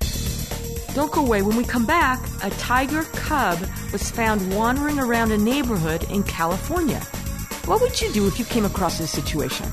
Don't 0.97 1.11
go 1.11 1.23
away. 1.23 1.43
When 1.43 1.55
we 1.55 1.63
come 1.63 1.85
back, 1.85 2.19
a 2.43 2.49
tiger 2.49 3.03
cub 3.13 3.59
was 3.93 4.09
found 4.09 4.51
wandering 4.55 4.97
around 4.97 5.31
a 5.31 5.37
neighborhood 5.37 6.09
in 6.09 6.23
California. 6.23 6.99
What 7.65 7.81
would 7.81 8.01
you 8.01 8.11
do 8.13 8.25
if 8.25 8.39
you 8.39 8.45
came 8.45 8.65
across 8.65 8.97
this 8.97 9.11
situation? 9.11 9.67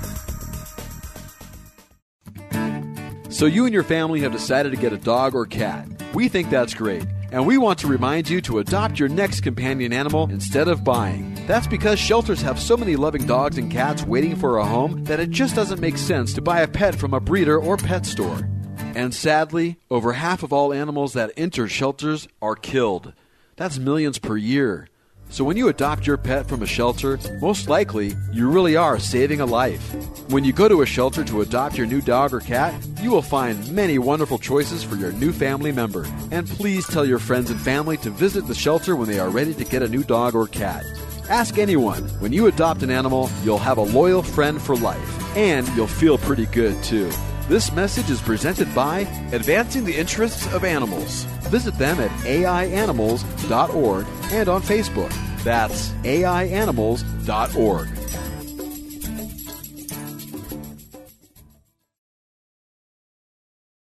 So, 3.31 3.47
you 3.47 3.65
and 3.65 3.73
your 3.73 3.85
family 3.85 4.21
have 4.21 4.33
decided 4.33 4.73
to 4.73 4.77
get 4.77 4.93
a 4.93 4.99
dog 4.99 5.35
or 5.35 5.47
cat. 5.47 5.89
We 6.13 6.29
think 6.29 6.51
that's 6.51 6.75
great, 6.75 7.07
and 7.33 7.47
we 7.47 7.57
want 7.57 7.79
to 7.79 7.87
remind 7.87 8.29
you 8.29 8.43
to 8.43 8.59
adopt 8.59 8.99
your 8.99 9.09
next 9.09 9.41
companion 9.41 9.95
animal 9.95 10.29
instead 10.31 10.69
of 10.69 10.85
buying. 10.85 11.35
That's 11.47 11.67
because 11.67 11.99
shelters 11.99 12.43
have 12.43 12.61
so 12.61 12.77
many 12.77 12.97
loving 12.97 13.27
dogs 13.27 13.57
and 13.57 13.73
cats 13.73 14.05
waiting 14.05 14.37
for 14.37 14.59
a 14.59 14.65
home 14.67 15.03
that 15.05 15.21
it 15.21 15.31
just 15.31 15.55
doesn't 15.55 15.81
make 15.81 15.97
sense 15.97 16.35
to 16.35 16.43
buy 16.43 16.61
a 16.61 16.69
pet 16.69 16.95
from 16.95 17.15
a 17.15 17.21
breeder 17.21 17.59
or 17.59 17.79
pet 17.79 18.05
store. 18.05 18.47
And 18.95 19.15
sadly, 19.15 19.77
over 19.91 20.13
half 20.13 20.43
of 20.43 20.53
all 20.53 20.73
animals 20.73 21.15
that 21.15 21.33
enter 21.37 21.69
shelters 21.69 22.29
are 22.41 22.55
killed. 22.55 23.13
That's 23.57 23.79
millions 23.79 24.19
per 24.19 24.37
year. 24.37 24.89
So 25.31 25.43
when 25.43 25.57
you 25.57 25.69
adopt 25.69 26.07
your 26.07 26.17
pet 26.17 26.49
from 26.49 26.63
a 26.63 26.67
shelter, 26.67 27.19
most 27.41 27.69
likely 27.69 28.15
you 28.33 28.49
really 28.49 28.77
are 28.77 28.99
saving 29.01 29.41
a 29.41 29.47
life. 29.47 29.83
When 30.29 30.45
you 30.45 30.53
go 30.53 30.69
to 30.69 30.83
a 30.83 30.87
shelter 30.87 31.25
to 31.25 31.41
adopt 31.41 31.77
your 31.77 31.87
new 31.87 32.01
dog 32.01 32.33
or 32.33 32.41
cat, 32.41 32.75
you 33.01 33.11
will 33.11 33.23
find 33.23 33.69
many 33.73 33.99
wonderful 33.99 34.39
choices 34.39 34.85
for 34.85 34.95
your 34.95 35.13
new 35.13 35.33
family 35.33 35.73
member. 35.73 36.07
And 36.31 36.47
please 36.47 36.87
tell 36.87 37.05
your 37.05 37.19
friends 37.19 37.51
and 37.51 37.61
family 37.61 37.97
to 37.99 38.11
visit 38.11 38.47
the 38.47 38.55
shelter 38.55 38.95
when 38.95 39.09
they 39.09 39.19
are 39.19 39.31
ready 39.31 39.55
to 39.55 39.65
get 39.65 39.83
a 39.83 39.89
new 39.89 40.05
dog 40.05 40.37
or 40.37 40.47
cat. 40.47 40.85
Ask 41.29 41.59
anyone. 41.59 42.05
When 42.21 42.33
you 42.33 42.47
adopt 42.47 42.83
an 42.83 42.91
animal, 42.91 43.29
you'll 43.43 43.59
have 43.59 43.79
a 43.79 43.83
loyal 43.83 44.23
friend 44.23 44.61
for 44.61 44.77
life, 44.77 45.37
and 45.37 45.67
you'll 45.69 45.87
feel 45.87 46.19
pretty 46.19 46.47
good 46.47 46.81
too. 46.85 47.11
This 47.49 47.73
message 47.73 48.09
is 48.09 48.23
presented 48.23 48.75
by 48.75 49.01
Advancing 49.33 49.85
the 49.85 49.95
Interests 49.95 50.51
of 50.55 50.65
Animals. 50.65 51.25
Visit 51.51 51.77
them 51.77 52.01
at 52.01 52.11
aianimals.org 52.23 54.07
and 54.33 54.49
on 54.49 54.63
Facebook. 54.63 55.45
That's 55.45 55.91
aianimals.org. 56.05 58.04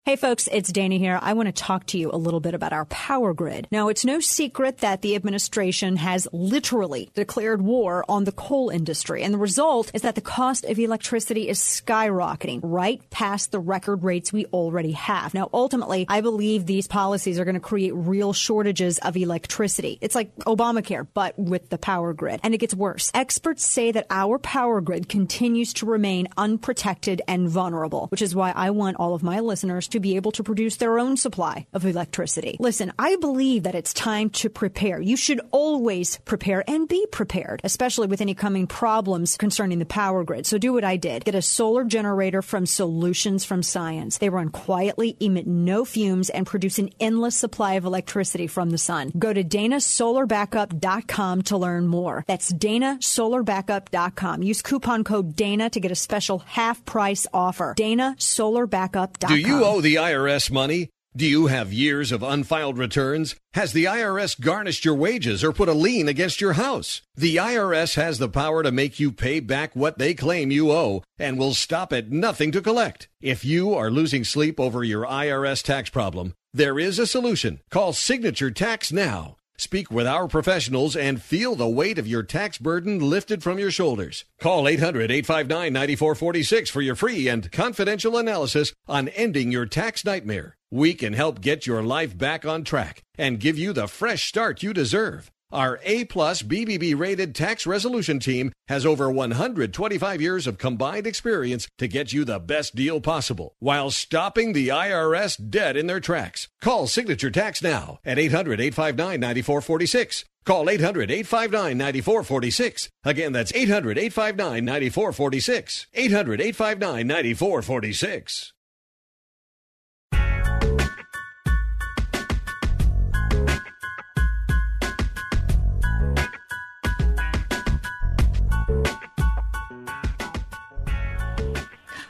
Hey 0.10 0.16
folks, 0.16 0.50
it's 0.52 0.72
Danny 0.72 0.98
here. 0.98 1.20
I 1.22 1.34
want 1.34 1.50
to 1.50 1.52
talk 1.52 1.86
to 1.86 2.00
you 2.00 2.10
a 2.12 2.18
little 2.18 2.40
bit 2.40 2.56
about 2.56 2.74
our 2.74 2.86
power 2.86 3.32
grid. 3.32 3.68
Now, 3.70 3.90
it's 3.90 4.04
no 4.04 4.20
secret 4.20 4.80
that 4.80 5.04
the 5.04 5.14
administration 5.14 5.98
has 5.98 6.28
literally 6.34 7.12
declared 7.14 7.62
war 7.62 8.04
on 8.10 8.24
the 8.24 8.32
coal 8.32 8.72
industry, 8.72 9.22
and 9.22 9.32
the 9.32 9.38
result 9.38 9.92
is 9.94 10.02
that 10.02 10.16
the 10.16 10.22
cost 10.22 10.66
of 10.66 10.80
electricity 10.80 11.48
is 11.48 11.60
skyrocketing 11.60 12.60
right 12.64 13.08
past 13.12 13.52
the 13.52 13.60
record 13.60 14.04
rates 14.04 14.34
we 14.34 14.48
already 14.48 14.94
have. 14.94 15.36
Now, 15.36 15.48
ultimately, 15.54 16.08
I 16.10 16.22
believe 16.22 16.66
these 16.66 16.88
policies 16.88 17.38
are 17.38 17.46
going 17.46 17.54
to 17.54 17.60
create 17.60 17.94
real 17.94 18.34
shortages 18.34 18.98
of 18.98 19.16
electricity. 19.16 20.00
It's 20.02 20.16
like 20.16 20.36
Obamacare, 20.38 21.06
but 21.14 21.38
with 21.38 21.70
the 21.70 21.78
power 21.78 22.14
grid. 22.16 22.40
And 22.42 22.56
it 22.56 22.58
gets 22.58 22.74
worse. 22.74 23.12
Experts 23.14 23.64
say 23.64 23.92
that 23.92 24.08
our 24.10 24.40
power 24.40 24.82
grid 24.82 25.08
continues 25.08 25.72
to 25.74 25.86
remain 25.86 26.30
unprotected 26.36 27.22
and 27.28 27.48
vulnerable, 27.48 28.08
which 28.08 28.24
is 28.24 28.34
why 28.34 28.54
I 28.56 28.72
want 28.72 28.98
all 28.98 29.14
of 29.14 29.22
my 29.22 29.42
listeners 29.42 29.88
to 29.90 29.99
be 30.00 30.16
able 30.16 30.32
to 30.34 30.44
produce 30.44 30.78
their 30.78 31.00
own 31.00 31.18
supply 31.18 31.68
of 31.74 31.86
electricity. 31.86 32.58
Listen, 32.60 32.94
I 32.98 33.16
believe 33.18 33.64
that 33.64 33.76
it's 33.76 33.94
time 33.94 34.30
to 34.32 34.50
prepare. 34.50 35.00
You 35.00 35.18
should 35.18 35.42
always 35.52 36.18
prepare 36.26 36.64
and 36.68 36.88
be 36.88 37.06
prepared, 37.12 37.62
especially 37.64 38.08
with 38.08 38.22
any 38.22 38.34
coming 38.34 38.68
problems 38.68 39.38
concerning 39.38 39.80
the 39.80 39.86
power 39.86 40.24
grid. 40.24 40.46
So 40.46 40.58
do 40.58 40.74
what 40.74 40.84
I 40.84 40.98
did. 40.98 41.26
Get 41.26 41.36
a 41.36 41.42
solar 41.42 41.84
generator 41.84 42.42
from 42.42 42.66
Solutions 42.66 43.46
from 43.46 43.64
Science. 43.64 44.18
They 44.18 44.30
run 44.30 44.50
quietly, 44.50 45.18
emit 45.20 45.48
no 45.48 45.86
fumes, 45.86 46.30
and 46.30 46.46
produce 46.46 46.80
an 46.80 46.90
endless 47.00 47.36
supply 47.36 47.74
of 47.74 47.86
electricity 47.86 48.48
from 48.48 48.70
the 48.70 48.78
sun. 48.78 49.12
Go 49.18 49.34
to 49.34 49.44
danasolarbackup.com 49.44 51.42
to 51.44 51.58
learn 51.58 51.88
more. 51.88 52.24
That's 52.28 52.52
danasolarbackup.com. 52.52 54.44
Use 54.44 54.62
coupon 54.62 55.04
code 55.04 55.36
DANA 55.36 55.70
to 55.72 55.80
get 55.80 55.92
a 55.92 55.96
special 55.96 56.40
half 56.40 56.84
price 56.86 57.28
offer. 57.34 57.74
danasolarbackup.com. 57.78 59.30
Do 59.30 59.40
you 59.40 59.64
owe 59.64 59.82
the 59.82 59.89
IRS 59.96 60.52
money? 60.52 60.90
Do 61.16 61.26
you 61.26 61.48
have 61.48 61.74
years 61.74 62.12
of 62.12 62.22
unfiled 62.22 62.78
returns? 62.78 63.36
Has 63.56 63.74
the 63.74 63.86
IRS 63.86 64.40
garnished 64.40 64.86
your 64.86 64.94
wages 64.94 65.44
or 65.44 65.52
put 65.52 65.68
a 65.68 65.74
lien 65.74 66.08
against 66.08 66.40
your 66.40 66.54
house? 66.54 67.02
The 67.16 67.38
IRS 67.38 67.96
has 67.96 68.20
the 68.20 68.30
power 68.30 68.62
to 68.62 68.72
make 68.72 69.00
you 69.00 69.12
pay 69.12 69.40
back 69.40 69.76
what 69.76 69.98
they 69.98 70.14
claim 70.14 70.52
you 70.52 70.72
owe 70.72 71.02
and 71.18 71.40
will 71.40 71.56
stop 71.56 71.92
at 71.92 72.12
nothing 72.12 72.52
to 72.52 72.62
collect. 72.62 73.10
If 73.22 73.44
you 73.44 73.74
are 73.74 73.90
losing 73.90 74.24
sleep 74.24 74.60
over 74.60 74.84
your 74.84 75.04
IRS 75.06 75.64
tax 75.64 75.90
problem, 75.90 76.36
there 76.54 76.78
is 76.78 77.00
a 77.00 77.08
solution. 77.08 77.60
Call 77.72 77.92
Signature 77.92 78.52
Tax 78.52 78.92
now. 78.92 79.39
Speak 79.60 79.92
with 79.92 80.08
our 80.08 80.30
professionals 80.30 80.96
and 80.96 81.22
feel 81.22 81.54
the 81.54 81.68
weight 81.68 82.00
of 82.00 82.08
your 82.08 82.24
tax 82.24 82.58
burden 82.58 82.98
lifted 82.98 83.44
from 83.44 83.60
your 83.60 83.72
shoulders. 83.72 84.24
Call 84.40 84.70
800 84.70 85.12
859 85.12 85.74
9446 85.74 86.70
for 86.70 86.80
your 86.80 86.96
free 86.96 87.28
and 87.28 87.52
confidential 87.52 88.16
analysis 88.16 88.72
on 88.88 89.10
ending 89.10 89.52
your 89.52 89.66
tax 89.66 90.06
nightmare. 90.06 90.56
We 90.72 90.94
can 90.94 91.12
help 91.12 91.42
get 91.42 91.68
your 91.68 91.84
life 91.84 92.18
back 92.18 92.46
on 92.46 92.64
track 92.64 93.04
and 93.18 93.38
give 93.38 93.60
you 93.60 93.74
the 93.74 93.90
fresh 93.90 94.30
start 94.30 94.64
you 94.64 94.72
deserve. 94.72 95.30
Our 95.52 95.80
A 95.84 96.06
plus 96.06 96.44
BBB 96.44 96.98
rated 96.98 97.34
tax 97.34 97.66
resolution 97.66 98.20
team 98.20 98.52
has 98.68 98.86
over 98.86 99.10
125 99.10 100.22
years 100.22 100.46
of 100.46 100.60
combined 100.60 101.08
experience 101.08 101.68
to 101.80 101.88
get 101.88 102.14
you 102.14 102.24
the 102.24 102.40
best 102.40 102.76
deal 102.76 103.02
possible 103.02 103.56
while 103.58 103.90
stopping 103.90 104.54
the 104.54 104.68
IRS 104.68 105.50
dead 105.50 105.76
in 105.76 105.88
their 105.88 106.00
tracks. 106.00 106.50
Call 106.62 106.86
Signature 106.86 107.32
Tax 107.32 107.64
now 107.64 107.98
at 108.06 108.20
800 108.20 108.62
859 108.62 109.20
9446. 109.20 110.26
Call 110.46 110.70
800 110.70 111.10
859 111.10 111.78
9446. 111.78 112.90
Again, 113.04 113.32
that's 113.32 113.54
800 113.54 113.98
859 113.98 114.66
9446. 114.66 115.88
800 115.96 116.42
859 116.42 117.08
9446. 117.08 118.54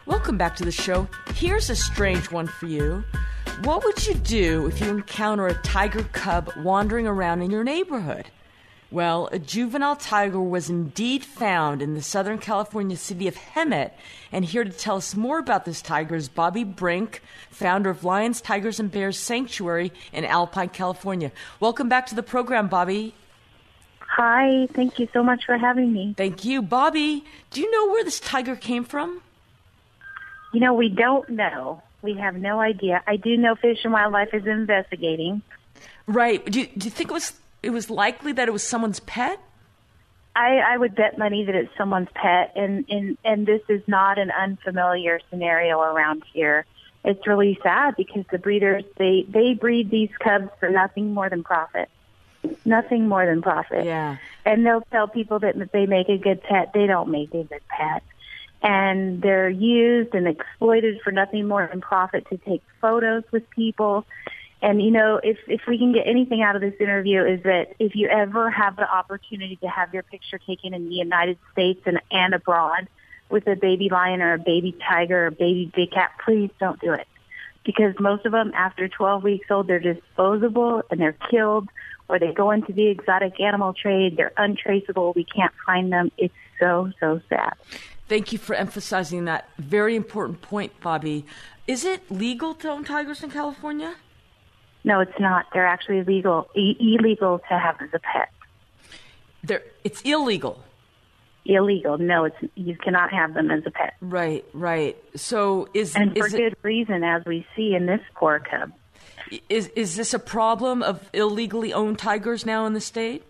Welcome 0.06 0.38
back 0.38 0.56
to 0.58 0.66
the 0.66 0.72
show. 0.72 1.08
Here's 1.36 1.70
a 1.70 1.76
strange 1.76 2.32
one 2.32 2.48
for 2.48 2.68
you. 2.68 3.04
What 3.64 3.84
would 3.84 4.06
you 4.08 4.14
do 4.14 4.68
if 4.68 4.80
you 4.80 4.90
encounter 4.90 5.48
a 5.48 5.54
tiger 5.62 6.04
cub 6.12 6.52
wandering 6.58 7.08
around 7.08 7.42
in 7.42 7.52
your 7.52 7.64
neighborhood? 7.64 8.30
Well, 8.92 9.30
a 9.32 9.38
juvenile 9.38 9.96
tiger 9.96 10.42
was 10.42 10.70
indeed 10.70 11.24
found 11.24 11.82
in 11.82 11.94
the 11.94 12.02
Southern 12.02 12.40
California 12.40 12.98
city 12.98 13.28
of 13.28 13.36
Hemet, 13.36 13.92
and 14.32 14.44
here 14.44 14.64
to 14.64 14.72
tell 14.72 14.96
us 14.96 15.16
more 15.16 15.38
about 15.38 15.66
this 15.66 15.82
tiger 15.82 16.16
is 16.16 16.28
Bobbi 16.28 16.76
Brink, 16.76 17.22
founder 17.52 17.92
of 17.92 18.04
Lions, 18.04 18.42
Tigers, 18.42 18.80
and 18.80 18.90
Bears 18.90 19.18
Sanctuary 19.18 19.92
in 20.12 20.26
Alpine, 20.26 20.70
California. 20.70 21.32
Welcome 21.60 21.88
back 21.88 22.08
to 22.08 22.16
the 22.16 22.24
program, 22.24 22.68
Bobbi. 22.68 23.14
Hi, 24.20 24.68
thank 24.74 25.00
you 25.00 25.08
so 25.14 25.24
much 25.24 25.46
for 25.46 25.58
having 25.58 25.94
me. 25.94 26.14
Thank 26.18 26.44
you. 26.44 26.62
Bobbi, 26.62 27.24
do 27.52 27.62
you 27.62 27.72
know 27.72 27.90
where 27.90 28.04
this 28.04 28.20
tiger 28.20 28.58
came 28.58 28.84
from? 28.84 29.22
You 30.54 30.60
know, 30.60 30.74
we 30.74 30.90
don't 30.90 31.30
know. 31.30 31.82
We 32.02 32.16
have 32.16 32.36
no 32.36 32.60
idea. 32.60 33.02
I 33.08 33.16
do 33.16 33.38
know 33.38 33.56
Fish 33.56 33.78
and 33.86 33.94
Wildlife 33.94 34.34
is 34.34 34.46
investigating. 34.46 35.42
Right. 36.06 36.46
Do 36.46 36.60
you, 36.60 36.68
do 36.68 36.88
you 36.88 36.92
think 36.92 37.12
it 37.12 37.14
was 37.14 37.32
it 37.64 37.70
was 37.70 37.90
likely 37.90 38.34
that 38.34 38.50
it 38.50 38.52
was 38.52 38.62
someone's 38.62 39.00
pet? 39.00 39.40
I, 40.36 40.58
I 40.58 40.78
would 40.78 40.96
bet 40.96 41.18
money 41.18 41.46
that 41.46 41.56
it's 41.56 41.72
someone's 41.78 42.10
pet, 42.14 42.52
and, 42.58 42.84
and 42.90 43.18
and 43.24 43.46
this 43.46 43.62
is 43.70 43.82
not 43.88 44.18
an 44.18 44.32
unfamiliar 44.32 45.22
scenario 45.30 45.80
around 45.80 46.24
here. 46.34 46.66
It's 47.06 47.26
really 47.26 47.58
sad 47.64 47.96
because 47.96 48.26
the 48.34 48.38
breeders 48.38 48.84
they 48.98 49.26
they 49.30 49.54
breed 49.54 49.90
these 49.90 50.10
cubs 50.20 50.50
for 50.60 50.70
nothing 50.70 51.14
more 51.14 51.30
than 51.30 51.42
profit, 51.42 51.90
nothing 52.66 53.08
more 53.08 53.26
than 53.26 53.42
profit. 53.42 53.86
Yeah. 53.86 54.18
And 54.46 54.66
they'll 54.66 54.86
tell 54.92 55.08
people 55.08 55.40
that 55.40 55.72
they 55.72 55.86
make 55.86 56.10
a 56.10 56.18
good 56.18 56.42
pet. 56.44 56.74
They 56.74 56.88
don't 56.88 57.10
make 57.10 57.34
a 57.34 57.44
good 57.44 57.68
pet 57.68 58.04
and 58.62 59.22
they're 59.22 59.50
used 59.50 60.14
and 60.14 60.28
exploited 60.28 61.02
for 61.02 61.12
nothing 61.12 61.48
more 61.48 61.68
than 61.68 61.82
profit 61.82 62.28
to 62.30 62.38
take 62.38 62.62
photos 62.82 63.24
with 63.32 63.50
people. 63.52 64.06
And 64.62 64.82
you 64.82 64.92
know, 64.92 65.20
if 65.24 65.38
if 65.48 65.62
we 65.68 65.78
can 65.78 65.94
get 65.94 66.08
anything 66.08 66.42
out 66.42 66.56
of 66.56 66.62
this 66.62 66.74
interview 66.80 67.24
is 67.24 67.44
that 67.44 67.76
if 67.80 67.96
you 67.96 68.08
ever 68.10 68.50
have 68.50 68.76
the 68.76 68.90
opportunity 68.90 69.56
to 69.58 69.68
have 69.68 69.94
your 69.94 70.04
picture 70.04 70.38
taken 70.38 70.74
in 70.74 70.90
the 70.90 70.96
United 70.96 71.38
States 71.54 71.82
and 71.86 72.02
and 72.12 72.34
abroad 72.34 72.88
with 73.30 73.48
a 73.48 73.56
baby 73.56 73.90
lion 73.90 74.22
or 74.22 74.34
a 74.34 74.40
baby 74.40 74.76
tiger 74.88 75.24
or 75.24 75.28
a 75.28 75.32
baby 75.32 75.72
big 75.74 75.92
cat, 75.92 76.12
please 76.26 76.50
don't 76.60 76.80
do 76.82 76.92
it. 76.92 77.08
Because 77.64 77.94
most 78.00 78.26
of 78.26 78.32
them 78.32 78.52
after 78.56 78.88
12 78.88 79.24
weeks 79.24 79.52
old, 79.52 79.68
they're 79.68 79.80
disposable 79.80 80.82
and 80.90 81.00
they're 81.00 81.18
killed 81.30 81.70
or 82.10 82.20
they 82.20 82.34
go 82.34 82.52
into 82.52 82.74
the 82.74 82.88
exotic 82.88 83.40
animal 83.40 83.74
trade. 83.74 84.18
They're 84.18 84.34
untraceable. 84.36 85.14
We 85.16 85.24
can't 85.24 85.54
find 85.66 85.92
them. 85.92 86.12
It's 86.18 86.34
so, 86.60 86.92
so 87.00 87.22
sad. 87.30 87.54
Thank 88.08 88.34
you 88.34 88.40
for 88.40 88.56
emphasizing 88.56 89.26
that 89.26 89.48
very 89.60 89.96
important 89.96 90.42
point, 90.42 90.80
Bobbi. 90.82 91.24
Is 91.68 91.86
it 91.86 92.10
legal 92.12 92.56
to 92.56 92.70
own 92.72 92.84
tigers 92.84 93.24
in 93.24 93.30
California? 93.30 93.96
No, 94.84 95.02
it's 95.02 95.20
not. 95.20 95.46
They're 95.54 95.68
actually 95.68 96.04
legal, 96.04 96.50
e- 96.56 96.76
illegal 96.80 97.40
to 97.48 97.60
have 97.60 97.76
as 97.82 97.90
a 97.94 98.00
pet. 98.00 98.30
They're, 99.44 99.64
it's 99.84 100.02
illegal. 100.02 100.64
Illegal. 101.46 101.98
No, 101.98 102.26
it's 102.26 102.36
you 102.56 102.76
cannot 102.76 103.12
have 103.12 103.34
them 103.34 103.52
as 103.52 103.64
a 103.66 103.72
pet. 103.72 103.94
Right, 104.02 104.46
right. 104.54 104.98
So 105.16 105.70
is 105.74 105.96
and 105.96 106.18
for 106.18 106.28
is 106.28 106.34
good 106.34 106.56
reason, 106.64 107.04
as 107.04 107.24
we 107.26 107.46
see 107.56 107.76
in 107.76 107.86
this 107.86 108.02
poor 108.16 108.40
cub. 108.40 108.72
Is 109.50 109.68
is 109.70 109.96
this 109.96 110.14
a 110.14 110.20
problem 110.20 110.84
of 110.84 111.10
illegally 111.14 111.74
owned 111.74 112.00
tigers 112.00 112.46
now 112.46 112.66
in 112.66 112.74
the 112.74 112.82
state? 112.82 113.24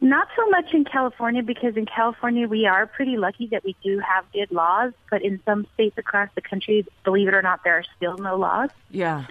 Not 0.00 0.28
so 0.36 0.46
much 0.50 0.74
in 0.74 0.84
California 0.84 1.42
because 1.42 1.78
in 1.78 1.86
California 1.86 2.46
we 2.46 2.66
are 2.66 2.86
pretty 2.86 3.16
lucky 3.16 3.46
that 3.46 3.64
we 3.64 3.74
do 3.82 4.00
have 4.00 4.30
good 4.32 4.52
laws, 4.52 4.92
but 5.10 5.22
in 5.22 5.40
some 5.46 5.66
states 5.72 5.96
across 5.96 6.28
the 6.34 6.42
country, 6.42 6.86
believe 7.04 7.28
it 7.28 7.32
or 7.32 7.40
not, 7.40 7.64
there 7.64 7.78
are 7.78 7.84
still 7.96 8.18
no 8.18 8.36
laws. 8.36 8.68
Yeah. 8.90 9.24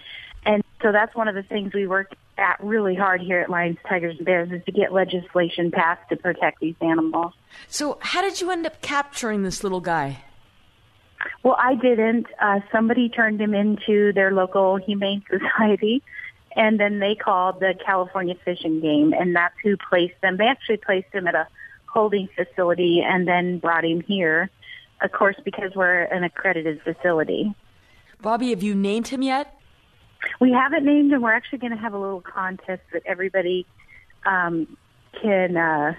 And 0.45 0.63
so 0.81 0.91
that's 0.91 1.15
one 1.15 1.27
of 1.27 1.35
the 1.35 1.43
things 1.43 1.73
we 1.73 1.85
work 1.85 2.15
at 2.37 2.57
really 2.63 2.95
hard 2.95 3.21
here 3.21 3.39
at 3.39 3.49
Lions, 3.49 3.77
Tigers, 3.87 4.17
and 4.17 4.25
Bears 4.25 4.51
is 4.51 4.63
to 4.65 4.71
get 4.71 4.91
legislation 4.91 5.69
passed 5.69 6.09
to 6.09 6.15
protect 6.15 6.59
these 6.59 6.75
animals. 6.81 7.33
So 7.67 7.99
how 8.01 8.21
did 8.21 8.41
you 8.41 8.49
end 8.49 8.65
up 8.65 8.81
capturing 8.81 9.43
this 9.43 9.63
little 9.63 9.81
guy? 9.81 10.23
Well, 11.43 11.57
I 11.59 11.75
didn't. 11.75 12.27
Uh, 12.41 12.61
somebody 12.71 13.09
turned 13.09 13.39
him 13.41 13.53
into 13.53 14.13
their 14.13 14.31
local 14.31 14.77
humane 14.77 15.23
society 15.29 16.01
and 16.55 16.79
then 16.79 16.99
they 16.99 17.15
called 17.15 17.59
the 17.59 17.73
California 17.85 18.35
Fish 18.45 18.63
and 18.63 18.81
Game, 18.81 19.13
and 19.13 19.35
that's 19.35 19.55
who 19.63 19.75
placed 19.77 20.19
them. 20.21 20.37
They 20.37 20.45
actually 20.45 20.77
placed 20.77 21.11
him 21.11 21.27
at 21.27 21.35
a 21.35 21.47
holding 21.87 22.27
facility 22.35 23.01
and 23.05 23.27
then 23.27 23.59
brought 23.59 23.85
him 23.85 24.01
here, 24.01 24.49
of 25.01 25.11
course, 25.11 25.35
because 25.43 25.71
we're 25.75 26.03
an 26.03 26.23
accredited 26.23 26.81
facility. 26.81 27.53
Bobbi, 28.21 28.51
have 28.51 28.63
you 28.63 28.75
named 28.75 29.07
him 29.07 29.21
yet? 29.21 29.59
We 30.39 30.51
haven't 30.51 30.85
named 30.85 31.11
him. 31.11 31.21
We're 31.21 31.33
actually 31.33 31.59
going 31.59 31.75
to 31.75 31.77
have 31.77 31.93
a 31.93 31.99
little 31.99 32.21
contest 32.21 32.83
that 32.93 33.03
everybody 33.05 33.65
um, 34.25 34.77
can 35.21 35.57
uh, 35.57 35.95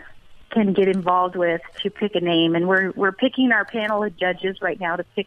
can 0.50 0.72
get 0.72 0.88
involved 0.88 1.36
with 1.36 1.60
to 1.82 1.90
pick 1.90 2.14
a 2.14 2.20
name, 2.20 2.54
and 2.54 2.66
we're 2.66 2.92
we're 2.92 3.12
picking 3.12 3.52
our 3.52 3.64
panel 3.64 4.02
of 4.02 4.16
judges 4.16 4.62
right 4.62 4.80
now 4.80 4.96
to 4.96 5.04
pick 5.16 5.26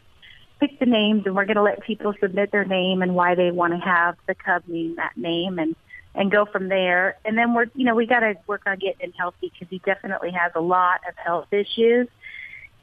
pick 0.59 0.79
the 0.79 0.85
names 0.85 1.23
and 1.25 1.35
we're 1.35 1.45
going 1.45 1.57
to 1.57 1.63
let 1.63 1.81
people 1.81 2.13
submit 2.19 2.51
their 2.51 2.65
name 2.65 3.01
and 3.01 3.15
why 3.15 3.35
they 3.35 3.51
want 3.51 3.73
to 3.73 3.79
have 3.79 4.15
the 4.27 4.35
cub 4.35 4.63
name 4.67 4.95
that 4.95 5.15
name 5.15 5.59
and 5.59 5.75
and 6.15 6.31
go 6.31 6.45
from 6.45 6.67
there. 6.67 7.17
And 7.25 7.37
then 7.37 7.53
we're 7.53 7.67
you 7.75 7.85
know 7.85 7.95
we 7.95 8.05
got 8.05 8.21
to 8.21 8.35
work 8.47 8.63
on 8.65 8.77
getting 8.79 9.07
him 9.07 9.13
healthy 9.17 9.51
because 9.53 9.67
he 9.69 9.79
definitely 9.79 10.31
has 10.31 10.51
a 10.55 10.61
lot 10.61 11.01
of 11.07 11.15
health 11.15 11.47
issues. 11.51 12.07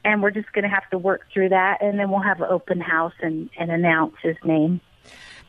And 0.03 0.21
we're 0.21 0.31
just 0.31 0.51
going 0.53 0.63
to 0.63 0.69
have 0.69 0.87
to 0.91 0.99
work 0.99 1.21
through 1.33 1.49
that, 1.49 1.81
and 1.81 1.97
then 1.97 2.11
we'll 2.11 2.21
have 2.21 2.39
an 2.39 2.47
open 2.47 2.79
house 2.79 3.15
and, 3.21 3.49
and 3.57 3.71
announce 3.71 4.13
his 4.21 4.35
name. 4.43 4.79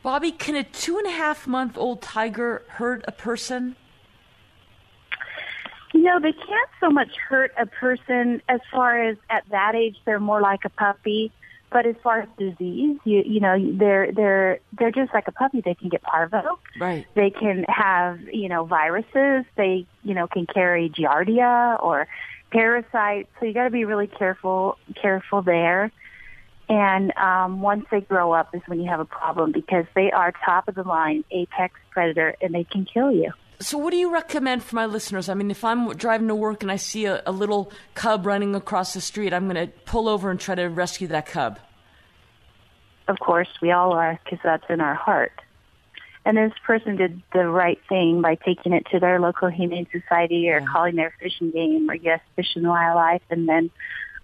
Bobbi, 0.03 0.35
can 0.35 0.55
a 0.55 0.63
two 0.63 0.97
and 0.97 1.05
a 1.05 1.11
half 1.11 1.45
month 1.45 1.77
old 1.77 2.01
tiger 2.01 2.63
hurt 2.69 3.03
a 3.07 3.11
person? 3.11 3.75
You 5.93 6.01
know, 6.01 6.19
they 6.19 6.31
can't 6.33 6.69
so 6.79 6.89
much 6.89 7.09
hurt 7.29 7.51
a 7.57 7.65
person 7.65 8.41
as 8.49 8.59
far 8.71 9.01
as 9.01 9.17
at 9.29 9.43
that 9.51 9.75
age, 9.75 9.95
they're 10.05 10.19
more 10.19 10.41
like 10.41 10.65
a 10.65 10.69
puppy. 10.69 11.31
But 11.69 11.85
as 11.85 11.95
far 12.01 12.21
as 12.21 12.29
disease, 12.37 12.97
you 13.03 13.23
you 13.25 13.39
know 13.39 13.57
they're 13.73 14.11
they're 14.11 14.59
they're 14.77 14.91
just 14.91 15.13
like 15.13 15.27
a 15.27 15.31
puppy. 15.31 15.61
They 15.61 15.75
can 15.75 15.89
get 15.89 16.01
parvo. 16.01 16.59
Right. 16.79 17.05
They 17.13 17.29
can 17.29 17.65
have 17.67 18.21
you 18.21 18.47
know 18.47 18.63
viruses. 18.65 19.45
They 19.55 19.85
you 20.03 20.13
know 20.13 20.27
can 20.27 20.45
carry 20.45 20.89
giardia 20.89 21.81
or 21.83 22.07
parasites. 22.51 23.29
So 23.39 23.45
you 23.45 23.53
got 23.53 23.65
to 23.65 23.69
be 23.69 23.85
really 23.85 24.07
careful 24.07 24.77
careful 25.01 25.41
there. 25.41 25.91
And 26.69 27.15
um, 27.17 27.61
once 27.61 27.85
they 27.91 28.01
grow 28.01 28.33
up 28.33 28.53
is 28.53 28.61
when 28.65 28.81
you 28.81 28.89
have 28.89 28.99
a 28.99 29.05
problem 29.05 29.51
because 29.51 29.85
they 29.95 30.11
are 30.11 30.33
top 30.45 30.67
of 30.67 30.75
the 30.75 30.83
line 30.83 31.23
apex 31.31 31.75
predator 31.91 32.35
and 32.41 32.53
they 32.53 32.65
can 32.65 32.85
kill 32.85 33.11
you. 33.11 33.31
So, 33.59 33.77
what 33.77 33.91
do 33.91 33.97
you 33.97 34.13
recommend 34.13 34.63
for 34.63 34.75
my 34.75 34.85
listeners? 34.85 35.29
I 35.29 35.33
mean, 35.33 35.49
if 35.49 35.63
I'm 35.63 35.89
driving 35.93 36.27
to 36.27 36.35
work 36.35 36.61
and 36.61 36.71
I 36.71 36.75
see 36.75 37.05
a, 37.05 37.23
a 37.25 37.31
little 37.31 37.71
cub 37.95 38.25
running 38.25 38.53
across 38.53 38.93
the 38.93 39.01
street, 39.01 39.33
I'm 39.33 39.49
going 39.49 39.67
to 39.67 39.73
pull 39.85 40.07
over 40.07 40.29
and 40.29 40.39
try 40.39 40.53
to 40.55 40.65
rescue 40.65 41.07
that 41.07 41.25
cub. 41.25 41.59
Of 43.07 43.19
course, 43.19 43.47
we 43.61 43.71
all 43.71 43.93
are 43.93 44.19
because 44.23 44.39
that's 44.43 44.65
in 44.69 44.79
our 44.79 44.93
heart. 44.93 45.31
And 46.25 46.37
this 46.37 46.51
person 46.65 46.97
did 46.97 47.21
the 47.33 47.47
right 47.47 47.79
thing 47.87 48.21
by 48.21 48.35
taking 48.35 48.73
it 48.73 48.85
to 48.91 48.99
their 48.99 49.19
local 49.19 49.47
humane 49.47 49.87
society 49.91 50.49
or 50.49 50.59
yeah. 50.59 50.65
calling 50.65 50.95
their 50.97 51.13
Fish 51.21 51.39
and 51.39 51.53
Game 51.53 51.89
or 51.89 51.95
yes, 51.95 52.19
Fish 52.35 52.55
and 52.55 52.67
Wildlife. 52.67 53.21
And 53.29 53.47
then 53.47 53.71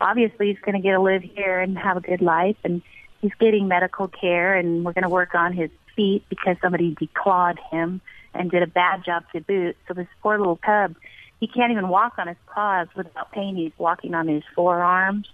obviously 0.02 0.48
he's 0.48 0.60
going 0.60 0.76
to 0.76 0.82
get 0.82 0.91
to 0.91 1.02
live 1.02 1.24
here 1.24 1.62
and 1.62 1.78
have 1.78 1.96
a 1.96 2.02
good 2.02 2.22
life. 2.22 2.58
And 2.65 2.82
he's 3.22 3.32
getting 3.39 3.69
medical 3.69 4.10
care 4.10 4.54
and 4.54 4.84
we're 4.84 4.91
going 4.91 5.04
to 5.04 5.10
work 5.10 5.34
on 5.34 5.54
his 5.54 5.69
feet 5.96 6.26
because 6.28 6.58
somebody 6.62 6.93
declawed 6.93 7.58
him 7.72 8.02
and 8.34 8.50
did 8.52 8.63
a 8.63 8.67
bad 8.67 9.04
job 9.06 9.24
to 9.34 9.41
boot. 9.41 9.78
So 9.88 9.93
this 9.93 10.08
poor 10.22 10.38
little 10.38 10.58
cub, 10.58 10.96
he 11.39 11.48
can't 11.48 11.72
even 11.72 11.89
walk 11.89 12.13
on 12.17 12.28
his 12.28 12.38
paws 12.48 12.88
without 12.96 13.32
pain. 13.32 13.56
He's 13.56 13.72
walking 13.78 14.13
on 14.13 14.28
his 14.28 14.43
forearms. 14.56 15.30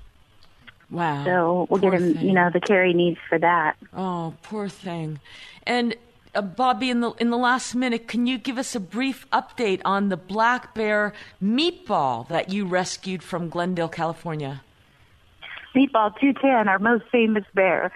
Wow. 0.90 1.24
So 1.24 1.68
we'll 1.70 1.80
poor 1.82 1.92
get 1.92 2.02
him, 2.02 2.14
thing. 2.16 2.26
you 2.28 2.34
know, 2.34 2.50
the 2.52 2.60
care 2.60 2.86
he 2.86 2.94
needs 2.94 3.20
for 3.30 3.38
that. 3.40 3.76
Oh, 3.96 4.34
poor 4.44 4.68
thing. 4.70 5.20
And 5.66 5.96
Uh, 6.36 6.44
Bobbi, 6.44 6.92
in 6.92 7.00
the 7.02 7.10
in 7.18 7.32
the 7.32 7.38
last 7.38 7.74
minute, 7.74 8.08
can 8.08 8.28
you 8.28 8.38
give 8.38 8.60
us 8.60 8.76
a 8.76 8.80
brief 8.80 9.26
update 9.32 9.82
on 9.84 10.10
the 10.10 10.16
black 10.18 10.76
bear 10.76 11.12
meatball 11.42 12.28
that 12.28 12.50
you 12.54 12.66
rescued 12.68 13.24
from 13.24 13.50
Glendale, 13.50 13.90
California? 13.90 14.62
Meatball 15.76 16.14
210, 16.20 16.68
our 16.68 16.78
most 16.78 17.04
famous 17.12 17.44
bear. 17.56 17.92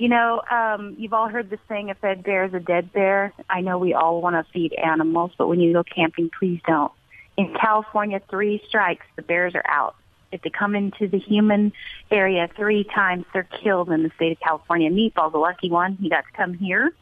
You 0.00 0.08
know, 0.08 0.40
um, 0.50 0.94
you've 0.96 1.12
all 1.12 1.28
heard 1.28 1.50
the 1.50 1.58
saying, 1.68 1.90
a 1.90 1.94
fed 1.94 2.22
bear 2.22 2.46
is 2.46 2.54
a 2.54 2.58
dead 2.58 2.90
bear. 2.90 3.34
I 3.50 3.60
know 3.60 3.76
we 3.76 3.92
all 3.92 4.22
want 4.22 4.34
to 4.34 4.50
feed 4.50 4.72
animals, 4.72 5.32
but 5.36 5.46
when 5.46 5.60
you 5.60 5.74
go 5.74 5.84
camping, 5.84 6.30
please 6.38 6.58
don't. 6.66 6.90
In 7.36 7.52
California, 7.52 8.18
three 8.30 8.62
strikes, 8.66 9.04
the 9.16 9.20
bears 9.20 9.54
are 9.54 9.66
out. 9.68 9.96
If 10.32 10.40
they 10.40 10.48
come 10.48 10.74
into 10.74 11.06
the 11.06 11.18
human 11.18 11.74
area 12.10 12.48
three 12.56 12.84
times, 12.84 13.26
they're 13.34 13.46
killed 13.62 13.90
in 13.90 14.02
the 14.02 14.10
state 14.16 14.32
of 14.32 14.40
California. 14.40 14.88
Meatball's 14.88 15.34
a 15.34 15.38
lucky 15.38 15.68
one. 15.68 15.96
He 15.96 16.08
got 16.08 16.24
to 16.24 16.32
come 16.34 16.54
here. 16.54 16.94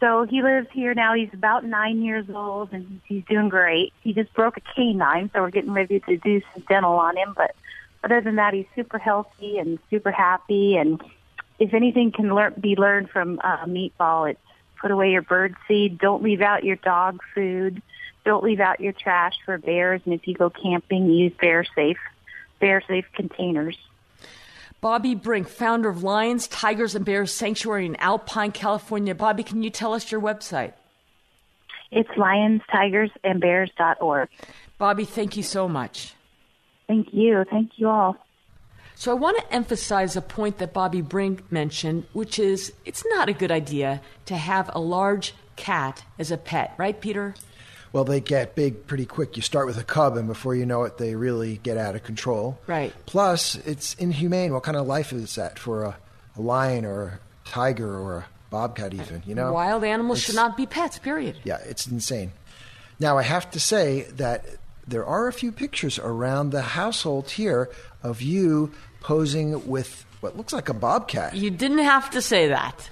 So 0.00 0.26
he 0.28 0.42
lives 0.42 0.66
here 0.72 0.94
now. 0.94 1.14
He's 1.14 1.32
about 1.32 1.64
nine 1.64 2.02
years 2.02 2.26
old 2.34 2.72
and 2.72 3.00
he's 3.06 3.22
doing 3.30 3.48
great. 3.48 3.92
He 4.00 4.12
just 4.12 4.34
broke 4.34 4.56
a 4.56 4.60
canine, 4.74 5.30
so 5.32 5.40
we're 5.40 5.50
getting 5.50 5.72
ready 5.72 6.00
to 6.00 6.16
do 6.16 6.42
some 6.52 6.64
dental 6.68 6.94
on 6.94 7.16
him. 7.16 7.32
But 7.36 7.54
other 8.02 8.20
than 8.20 8.34
that, 8.36 8.54
he's 8.54 8.66
super 8.74 8.98
healthy 8.98 9.58
and 9.58 9.78
super 9.88 10.10
happy. 10.10 10.74
And 10.76 11.00
if 11.58 11.74
anything 11.74 12.12
can 12.12 12.34
learn, 12.34 12.54
be 12.60 12.76
learned 12.76 13.10
from 13.10 13.40
uh, 13.42 13.64
Meatball, 13.66 14.30
it's 14.30 14.40
put 14.80 14.90
away 14.90 15.10
your 15.10 15.22
bird 15.22 15.54
seed. 15.66 15.98
Don't 15.98 16.22
leave 16.22 16.40
out 16.40 16.64
your 16.64 16.76
dog 16.76 17.20
food. 17.34 17.82
Don't 18.24 18.44
leave 18.44 18.60
out 18.60 18.80
your 18.80 18.92
trash 18.92 19.34
for 19.44 19.58
bears. 19.58 20.00
And 20.04 20.14
if 20.14 20.28
you 20.28 20.34
go 20.34 20.50
camping, 20.50 21.10
use 21.10 21.32
bear 21.40 21.64
safe, 21.74 21.98
bear 22.60 22.82
safe 22.86 23.06
containers. 23.14 23.76
Bobbi 24.82 25.20
Brink, 25.20 25.48
founder 25.48 25.88
of 25.88 26.04
Lions, 26.04 26.46
Tigers, 26.46 26.94
and 26.94 27.04
Bears 27.04 27.32
Sanctuary 27.32 27.86
in 27.86 27.96
Alpine, 27.96 28.52
California. 28.52 29.14
Bobbi, 29.14 29.44
can 29.44 29.64
you 29.64 29.70
tell 29.70 29.92
us 29.92 30.12
your 30.12 30.20
website? 30.20 30.74
It's 31.90 32.08
lionstigersandbears.org. 32.10 34.28
Bobbi, 34.80 35.06
thank 35.06 35.36
you 35.36 35.42
so 35.42 35.68
much. 35.68 36.14
Thank 36.86 37.12
you. 37.12 37.44
Thank 37.50 37.72
you 37.76 37.88
all. 37.88 38.16
So 39.00 39.12
I 39.12 39.14
want 39.14 39.38
to 39.38 39.54
emphasize 39.54 40.16
a 40.16 40.20
point 40.20 40.58
that 40.58 40.74
Bobbi 40.74 41.08
Brink 41.08 41.52
mentioned, 41.52 42.04
which 42.14 42.40
is 42.40 42.72
it's 42.84 43.04
not 43.10 43.28
a 43.28 43.32
good 43.32 43.52
idea 43.52 44.02
to 44.26 44.36
have 44.36 44.68
a 44.74 44.80
large 44.80 45.34
cat 45.54 46.02
as 46.18 46.32
a 46.32 46.36
pet, 46.36 46.74
right, 46.78 47.00
Peter? 47.00 47.36
well, 47.92 48.02
they 48.04 48.20
get 48.20 48.56
big 48.56 48.88
pretty 48.88 49.06
quick. 49.06 49.36
You 49.36 49.42
start 49.42 49.66
with 49.66 49.78
a 49.78 49.84
cub, 49.84 50.16
and 50.16 50.26
before 50.26 50.54
you 50.56 50.66
know 50.66 50.82
it, 50.82 50.98
they 50.98 51.14
really 51.14 51.58
get 51.62 51.76
out 51.76 51.94
of 51.94 52.02
control. 52.02 52.58
Right. 52.66 52.92
Plus, 53.06 53.54
it's 53.54 53.94
inhumane. 53.94 54.52
What 54.52 54.64
kind 54.64 54.76
of 54.76 54.86
life 54.88 55.12
is 55.12 55.36
that 55.36 55.60
for 55.60 55.84
a, 55.84 55.96
a 56.36 56.40
lion 56.42 56.84
or 56.84 57.02
a 57.04 57.48
tiger 57.48 57.88
or 57.88 58.16
a 58.18 58.26
bobcat, 58.50 58.92
uh, 58.92 58.96
even? 59.02 59.22
You 59.24 59.36
know, 59.36 59.52
Wild 59.52 59.84
animals 59.84 60.18
It's- 60.18 60.26
should 60.26 60.34
not 60.34 60.56
be 60.56 60.66
pets, 60.66 60.98
period. 60.98 61.38
Yeah, 61.44 61.58
it's 61.64 61.86
insane. 61.86 62.32
Now, 62.98 63.16
I 63.16 63.22
have 63.22 63.48
to 63.52 63.60
say 63.60 64.02
that 64.16 64.44
there 64.86 65.06
are 65.06 65.28
a 65.28 65.32
few 65.32 65.52
pictures 65.52 65.98
around 65.98 66.50
the 66.50 66.62
household 66.62 67.30
here 67.30 67.70
of 68.02 68.20
you 68.22 68.72
posing 69.00 69.66
with 69.68 70.04
what 70.20 70.36
looks 70.36 70.52
like 70.52 70.68
a 70.68 70.74
bobcat. 70.74 71.34
You 71.34 71.50
didn't 71.50 71.78
have 71.78 72.10
to 72.10 72.20
say 72.22 72.48
that. 72.48 72.90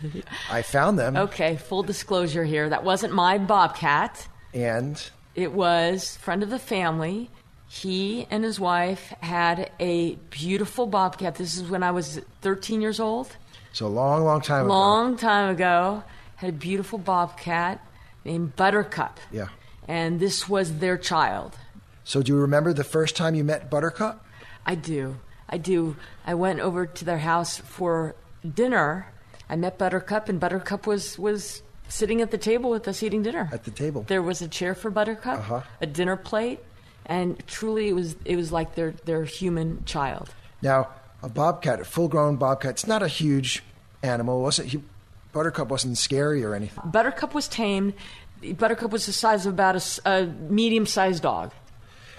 I 0.50 0.62
found 0.62 0.98
them, 0.98 1.16
Okay, 1.16 1.56
full 1.56 1.82
disclosure 1.82 2.44
here. 2.44 2.68
That 2.68 2.84
wasn't 2.84 3.12
my 3.12 3.38
bobcat. 3.38 4.28
and 4.54 5.10
It 5.34 5.52
was 5.52 6.16
friend 6.18 6.42
of 6.42 6.50
the 6.50 6.58
family. 6.58 7.30
He 7.68 8.26
and 8.30 8.44
his 8.44 8.60
wife 8.60 9.12
had 9.20 9.70
a 9.80 10.14
beautiful 10.30 10.86
bobcat. 10.86 11.34
This 11.34 11.56
is 11.56 11.64
when 11.68 11.82
I 11.82 11.90
was 11.90 12.20
13 12.42 12.80
years 12.80 13.00
old. 13.00 13.36
so 13.72 13.86
a 13.86 13.88
long, 13.88 14.24
long 14.24 14.40
time 14.40 14.66
ago. 14.66 14.68
Long 14.72 15.16
time 15.16 15.50
ago, 15.50 16.04
had 16.36 16.50
a 16.50 16.52
beautiful 16.52 16.98
bobcat 16.98 17.84
named 18.24 18.54
Buttercup. 18.54 19.18
Yeah. 19.32 19.48
And 19.88 20.20
this 20.20 20.48
was 20.48 20.78
their 20.78 20.96
child. 20.96 21.56
So, 22.04 22.22
do 22.22 22.32
you 22.32 22.38
remember 22.38 22.72
the 22.72 22.84
first 22.84 23.16
time 23.16 23.34
you 23.34 23.42
met 23.42 23.68
Buttercup? 23.68 24.24
I 24.64 24.76
do. 24.76 25.16
I 25.48 25.59
do. 25.59 25.96
I 26.26 26.35
went 26.35 26.61
over 26.61 26.87
to 26.87 27.04
their 27.04 27.18
house 27.18 27.59
for 27.59 28.14
dinner. 28.54 29.06
I 29.48 29.56
met 29.56 29.78
Buttercup, 29.78 30.28
and 30.28 30.40
Buttercup 30.40 30.87
was, 30.87 31.18
was 31.18 31.62
sitting 31.88 32.20
at 32.20 32.30
the 32.30 32.38
table 32.38 32.70
with 32.70 32.88
us 32.88 33.02
eating 33.02 33.22
dinner. 33.22 33.48
At 33.52 33.64
the 33.64 33.70
table. 33.70 34.04
There 34.09 34.22
was 34.22 34.42
a 34.42 34.48
chair 34.48 34.74
for 34.74 34.90
Buttercup, 34.90 35.38
Uh-huh. 35.38 35.61
a 35.80 35.87
dinner 35.87 36.16
plate, 36.16 36.59
and 37.06 37.40
truly 37.46 37.88
it 37.88 37.92
was 37.94 38.16
it 38.24 38.35
was 38.37 38.50
like 38.50 38.74
their, 38.74 38.90
their 39.04 39.24
human 39.24 39.85
child. 39.85 40.30
Now, 40.62 40.88
a 41.22 41.28
bobcat, 41.28 41.80
a 41.80 41.85
full-grown 41.85 42.37
bobcat, 42.37 42.72
it's 42.72 42.87
not 42.87 43.02
a 43.02 43.09
huge 43.09 43.62
animal. 44.02 44.40
It 44.40 44.42
wasn't 44.42 44.68
he, 44.68 44.82
Buttercup 45.32 45.68
wasn't 45.68 45.96
scary 45.98 46.42
or 46.44 46.54
anything. 46.54 46.82
Buttercup 46.90 47.35
was 47.35 47.46
tamed. 47.46 47.94
Buttercup 48.59 48.90
was 48.90 49.06
the 49.06 49.12
size 49.12 49.46
of 49.46 49.52
about 49.54 49.76
a 50.04 50.26
medium-sized 50.48 51.22
dog, 51.22 51.52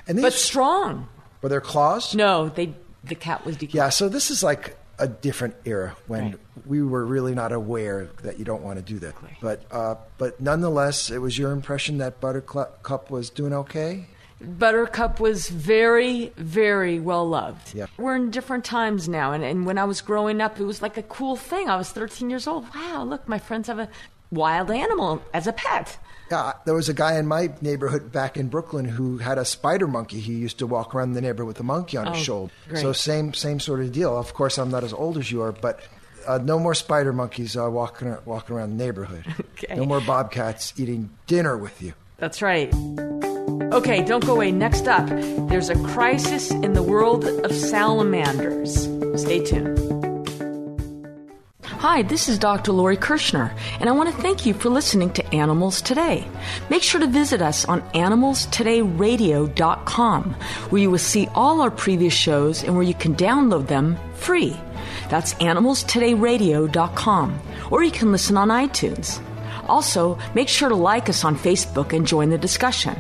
And 0.08 0.18
these 0.18 0.24
but 0.24 0.34
strong. 0.34 1.10
were 1.42 1.50
their 1.50 1.62
claws. 1.62 2.16
No, 2.16 2.50
they 2.50 2.74
the 3.04 3.16
cat 3.16 3.46
was 3.46 3.58
declawed. 3.58 3.74
Yeah, 3.74 3.90
so 3.90 4.10
this 4.10 4.30
is 4.32 4.44
like 4.44 4.78
a 5.00 5.08
different 5.08 5.56
era 5.66 5.96
when 6.08 6.24
Right. 6.24 6.36
we 6.66 6.82
were 6.82 7.06
really 7.06 7.36
not 7.36 7.52
aware 7.52 8.10
that 8.24 8.40
you 8.40 8.46
don't 8.46 8.64
want 8.64 8.78
to 8.78 8.82
do 8.84 8.98
that. 9.00 9.14
But 9.42 9.64
uh, 9.72 9.96
but 10.18 10.42
nonetheless, 10.42 11.10
it 11.12 11.20
was 11.20 11.38
your 11.38 11.52
impression 11.52 12.00
that 12.00 12.20
Buttercup 12.20 13.12
was 13.12 13.30
doing 13.30 13.54
okay. 13.54 14.08
Buttercup 14.40 15.20
was 15.20 15.50
very, 15.50 16.32
very 16.38 17.00
well 17.00 17.28
loved. 17.28 17.74
Yeah. 17.74 17.88
We're 17.98 18.16
in 18.16 18.30
different 18.30 18.66
times 18.66 19.10
now, 19.10 19.32
and, 19.34 19.44
and 19.44 19.66
when 19.66 19.78
I 19.80 19.84
was 19.86 20.02
growing 20.02 20.42
up, 20.42 20.60
it 20.60 20.64
was 20.64 20.82
like 20.82 20.96
a 20.98 21.04
cool 21.04 21.36
thing. 21.36 21.70
I 21.70 21.76
was 21.76 21.90
13 21.92 22.30
years 22.30 22.46
old. 22.48 22.66
Wow, 22.76 23.04
look, 23.04 23.28
my 23.28 23.40
friends 23.40 23.68
have 23.68 23.80
a 23.80 23.90
wild 24.32 24.70
animal 24.70 25.22
as 25.34 25.48
a 25.48 25.54
pet. 25.54 25.98
Yeah, 26.30 26.54
there 26.66 26.74
was 26.74 26.90
a 26.90 26.94
guy 26.94 27.18
in 27.18 27.26
my 27.26 27.50
neighborhood 27.62 28.12
back 28.12 28.36
in 28.36 28.50
Brooklyn 28.50 28.84
who 28.86 29.18
had 29.18 29.38
a 29.38 29.46
spider 29.46 29.88
monkey. 29.88 30.20
He 30.20 30.34
used 30.34 30.60
to 30.60 30.68
walk 30.68 30.94
around 30.94 31.14
the 31.14 31.22
neighborhood 31.22 31.48
with 31.48 31.60
a 31.60 31.64
monkey 31.64 31.96
on 31.98 32.08
his 32.08 32.18
Oh, 32.18 32.24
shoulder. 32.24 32.54
great. 32.68 32.82
So 32.82 32.92
same 32.92 33.34
same 33.34 33.60
sort 33.62 33.80
of 33.80 33.92
deal. 33.94 34.18
Of 34.18 34.34
course, 34.34 34.58
I'm 34.58 34.70
not 34.70 34.84
as 34.84 34.92
old 34.94 35.18
as 35.18 35.32
you 35.32 35.42
are, 35.42 35.54
but 35.54 35.80
uh, 36.28 36.38
no 36.40 36.60
more 36.60 36.76
spider 36.76 37.14
monkeys 37.14 37.56
uh, 37.56 37.70
walking 37.70 38.16
walking 38.26 38.56
around 38.58 38.78
the 38.78 38.84
neighborhood. 38.84 39.26
Okay. 39.58 39.76
No 39.76 39.86
more 39.86 40.02
bobcats 40.02 40.72
eating 40.78 41.10
dinner 41.26 41.58
with 41.58 41.82
you. 41.82 41.94
That's 42.18 42.44
right. 42.44 42.72
Okay, 43.74 44.04
don't 44.04 44.24
go 44.24 44.36
away. 44.36 44.52
Next 44.52 44.88
up, 44.88 45.08
there's 45.50 45.70
a 45.70 45.76
crisis 45.84 46.52
in 46.52 46.74
the 46.74 46.84
world 46.84 47.26
of 47.26 47.52
salamanders. 47.52 48.84
Stay 49.20 49.44
tuned. 49.44 49.78
Hi, 51.80 52.02
this 52.02 52.28
is 52.28 52.40
Dr. 52.40 52.72
Lori 52.72 52.98
Kirschner, 52.98 53.54
and 53.80 53.88
I 53.88 53.92
want 53.92 54.10
to 54.10 54.22
thank 54.24 54.48
you 54.48 54.56
for 54.56 54.70
listening 54.70 55.14
to 55.14 55.36
Animals 55.36 55.80
Today. 55.80 56.28
Make 56.72 56.82
sure 56.82 57.00
to 57.00 57.06
visit 57.06 57.40
us 57.40 57.66
on 57.66 57.84
animalstodayradio.com, 57.92 60.24
where 60.72 60.82
you 60.82 60.90
will 60.90 60.98
see 60.98 61.28
all 61.36 61.62
our 61.62 61.70
previous 61.70 62.16
shows 62.16 62.64
and 62.64 62.74
where 62.74 62.82
you 62.82 62.96
can 62.96 63.14
download 63.14 63.68
them 63.68 63.96
free. 64.16 64.58
That's 65.10 65.36
animalstodayradio.com, 65.36 67.40
or 67.70 67.84
you 67.84 67.92
can 67.92 68.12
listen 68.12 68.38
on 68.38 68.50
iTunes. 68.50 69.22
Also, 69.68 70.18
make 70.34 70.48
sure 70.48 70.70
to 70.70 70.76
like 70.76 71.10
us 71.10 71.24
on 71.24 71.36
Facebook 71.36 71.94
and 71.94 72.08
join 72.08 72.30
the 72.30 72.38
discussion. 72.38 72.96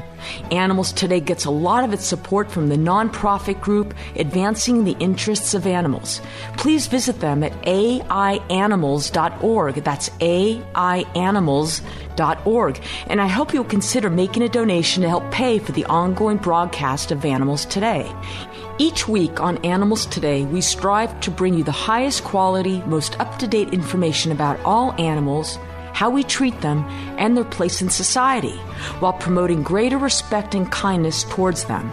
Animals 0.52 0.92
Today 0.92 1.20
gets 1.20 1.46
a 1.46 1.52
lot 1.52 1.84
of 1.84 1.94
its 1.94 2.06
support 2.06 2.52
from 2.52 2.70
the 2.70 2.76
nonprofit 2.76 3.62
group 3.62 3.94
Advancing 4.16 4.84
the 4.84 4.96
Interests 5.00 5.54
of 5.54 5.68
Animals. 5.68 6.22
Please 6.58 6.88
visit 6.88 7.20
them 7.20 7.44
at 7.44 7.54
aianimals.org. 7.64 9.76
That's 9.76 10.10
aianimals.org. 10.10 12.82
And 13.08 13.22
I 13.22 13.28
hope 13.28 13.54
you'll 13.54 13.64
consider 13.64 14.10
making 14.10 14.42
a 14.44 14.50
donation 14.50 15.04
to 15.04 15.10
help 15.10 15.32
pay 15.32 15.60
for 15.60 15.72
the 15.72 15.86
ongoing 15.86 16.38
broadcast 16.38 17.12
of 17.12 17.24
Animals 17.26 17.66
Today. 17.66 18.12
Each 18.80 19.08
week 19.08 19.40
on 19.40 19.58
Animals 19.66 20.06
Today, 20.06 20.44
we 20.44 20.62
strive 20.62 21.20
to 21.22 21.32
bring 21.32 21.56
you 21.56 21.64
the 21.64 21.72
highest 21.72 22.24
quality, 22.24 22.84
most 22.86 23.20
up 23.20 23.40
to 23.40 23.48
date 23.48 23.74
information 23.74 24.32
about 24.32 24.60
all 24.64 24.94
animals 25.02 25.58
how 25.98 26.10
we 26.12 26.24
treat 26.24 26.62
them, 26.62 26.86
and 27.18 27.36
their 27.36 27.44
place 27.44 27.82
in 27.82 27.90
society, 27.90 28.56
while 29.00 29.14
promoting 29.14 29.64
greater 29.64 29.98
respect 29.98 30.54
and 30.54 30.72
kindness 30.72 31.24
towards 31.24 31.66
them. 31.66 31.90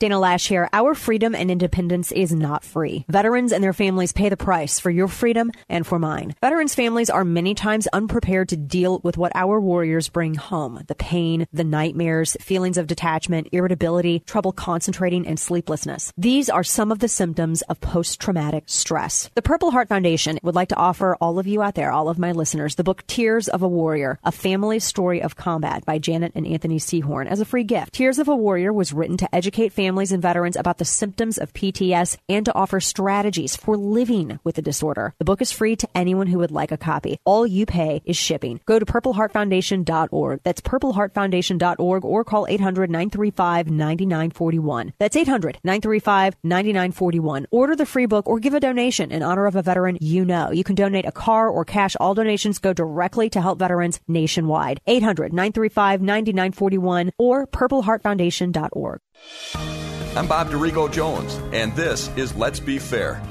Dana 0.00 0.18
Loesch 0.18 0.48
here. 0.48 0.66
Our 0.72 0.94
freedom 0.94 1.34
and 1.34 1.50
independence 1.50 2.10
is 2.10 2.32
not 2.32 2.64
free. 2.64 3.04
Veterans 3.10 3.52
and 3.52 3.62
their 3.62 3.74
families 3.74 4.14
pay 4.14 4.30
the 4.30 4.36
price 4.38 4.80
for 4.80 4.88
your 4.88 5.08
freedom 5.08 5.52
and 5.68 5.86
for 5.86 5.98
mine. 5.98 6.34
Veterans' 6.40 6.74
families 6.74 7.10
are 7.10 7.22
many 7.22 7.54
times 7.54 7.86
unprepared 7.92 8.48
to 8.48 8.56
deal 8.56 9.00
with 9.04 9.18
what 9.18 9.30
our 9.34 9.60
warriors 9.60 10.08
bring 10.08 10.36
home 10.36 10.82
the 10.86 10.94
pain, 10.94 11.46
the 11.52 11.64
nightmares, 11.64 12.34
feelings 12.40 12.78
of 12.78 12.86
detachment, 12.86 13.48
irritability, 13.52 14.20
trouble 14.20 14.52
concentrating, 14.52 15.26
and 15.26 15.38
sleeplessness. 15.38 16.14
These 16.16 16.48
are 16.48 16.64
some 16.64 16.90
of 16.90 17.00
the 17.00 17.06
symptoms 17.06 17.60
of 17.68 17.82
post 17.82 18.18
traumatic 18.18 18.64
stress. 18.68 19.28
The 19.34 19.42
Purple 19.42 19.70
Heart 19.70 19.90
Foundation 19.90 20.38
would 20.42 20.54
like 20.54 20.70
to 20.70 20.76
offer 20.76 21.14
all 21.20 21.38
of 21.38 21.46
you 21.46 21.60
out 21.60 21.74
there, 21.74 21.92
all 21.92 22.08
of 22.08 22.18
my 22.18 22.32
listeners, 22.32 22.76
the 22.76 22.84
book 22.84 23.06
Tears 23.06 23.48
of 23.48 23.60
a 23.60 23.68
Warrior, 23.68 24.18
a 24.24 24.32
family 24.32 24.78
story 24.78 25.20
of 25.20 25.36
combat 25.36 25.84
by 25.84 25.98
Janet 25.98 26.32
and 26.34 26.46
Anthony 26.46 26.78
Seahorn 26.78 27.26
as 27.26 27.40
a 27.40 27.44
free 27.44 27.64
gift. 27.64 27.92
Tears 27.92 28.18
of 28.18 28.28
a 28.28 28.34
Warrior 28.34 28.72
was 28.72 28.94
written 28.94 29.18
to 29.18 29.34
educate 29.34 29.74
families 29.74 29.89
families 29.90 30.12
and 30.12 30.22
veterans 30.22 30.54
about 30.54 30.78
the 30.78 30.84
symptoms 30.84 31.36
of 31.36 31.52
PTS 31.52 32.16
and 32.28 32.46
to 32.46 32.54
offer 32.54 32.78
strategies 32.78 33.56
for 33.56 33.76
living 33.76 34.38
with 34.44 34.54
the 34.54 34.62
disorder. 34.62 35.12
The 35.18 35.24
book 35.24 35.42
is 35.42 35.50
free 35.50 35.74
to 35.74 35.88
anyone 35.96 36.28
who 36.28 36.38
would 36.38 36.52
like 36.52 36.70
a 36.70 36.76
copy. 36.76 37.18
All 37.24 37.44
you 37.44 37.66
pay 37.66 38.00
is 38.04 38.16
shipping. 38.16 38.60
Go 38.66 38.78
to 38.78 38.86
purpleheartfoundation.org. 38.86 40.42
That's 40.44 40.60
purpleheartfoundation.org 40.60 42.04
or 42.04 42.22
call 42.22 42.46
800-935-9941. 42.46 44.92
That's 45.00 45.16
800-935-9941. 45.16 47.46
Order 47.50 47.74
the 47.74 47.84
free 47.84 48.06
book 48.06 48.28
or 48.28 48.38
give 48.38 48.54
a 48.54 48.60
donation 48.60 49.10
in 49.10 49.24
honor 49.24 49.46
of 49.46 49.56
a 49.56 49.62
veteran 49.62 49.98
you 50.00 50.24
know. 50.24 50.52
You 50.52 50.62
can 50.62 50.76
donate 50.76 51.04
a 51.04 51.10
car 51.10 51.48
or 51.48 51.64
cash. 51.64 51.96
All 51.98 52.14
donations 52.14 52.60
go 52.60 52.72
directly 52.72 53.28
to 53.30 53.40
help 53.40 53.58
veterans 53.58 53.98
nationwide. 54.06 54.80
800-935-9941 54.86 57.10
or 57.18 57.48
purpleheartfoundation.org. 57.48 59.00
I'm 60.16 60.26
Bob 60.26 60.50
Dorigo 60.50 60.90
Jones, 60.90 61.38
and 61.52 61.74
this 61.76 62.08
is 62.16 62.34
Let's 62.34 62.58
Be 62.58 62.78
Fair. 62.78 63.22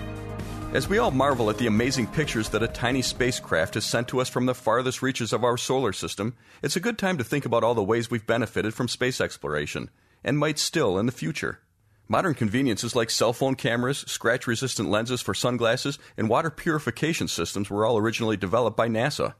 As 0.72 0.88
we 0.88 0.98
all 0.98 1.12
marvel 1.12 1.50
at 1.50 1.58
the 1.58 1.68
amazing 1.68 2.08
pictures 2.08 2.50
that 2.50 2.64
a 2.64 2.68
tiny 2.68 3.02
spacecraft 3.02 3.74
has 3.74 3.86
sent 3.86 4.08
to 4.10 4.22
us 4.22 4.30
from 4.30 4.46
the 4.46 4.54
farthest 4.54 5.02
reaches 5.02 5.34
of 5.34 5.44
our 5.44 5.58
solar 5.58 5.92
system, 5.92 6.36
it's 6.62 6.76
a 6.76 6.80
good 6.80 6.98
time 6.98 7.18
to 7.18 7.24
think 7.24 7.46
about 7.46 7.64
all 7.64 7.74
the 7.74 7.84
ways 7.84 8.10
we've 8.10 8.28
benefited 8.28 8.74
from 8.74 8.88
space 8.88 9.20
exploration, 9.20 9.90
and 10.24 10.38
might 10.38 10.60
still 10.60 11.00
in 11.00 11.06
the 11.06 11.12
future. 11.12 11.60
Modern 12.08 12.34
conveniences 12.34 12.96
like 12.96 13.10
cell 13.10 13.34
phone 13.34 13.56
cameras, 13.56 14.06
scratch 14.08 14.48
resistant 14.48 14.90
lenses 14.90 15.22
for 15.22 15.34
sunglasses, 15.34 16.00
and 16.18 16.30
water 16.30 16.50
purification 16.50 17.28
systems 17.28 17.70
were 17.70 17.86
all 17.86 17.98
originally 17.98 18.38
developed 18.38 18.78
by 18.78 18.88
NASA. 18.88 19.34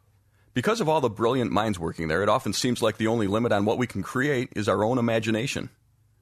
Because 0.54 0.82
of 0.82 0.90
all 0.90 1.00
the 1.00 1.10
brilliant 1.10 1.52
minds 1.52 1.80
working 1.80 2.08
there, 2.08 2.22
it 2.24 2.30
often 2.30 2.54
seems 2.54 2.82
like 2.82 2.98
the 2.98 3.08
only 3.08 3.28
limit 3.28 3.52
on 3.52 3.66
what 3.66 3.78
we 3.78 3.88
can 3.88 4.04
create 4.04 4.50
is 4.56 4.68
our 4.68 4.84
own 4.84 4.98
imagination. 4.98 5.70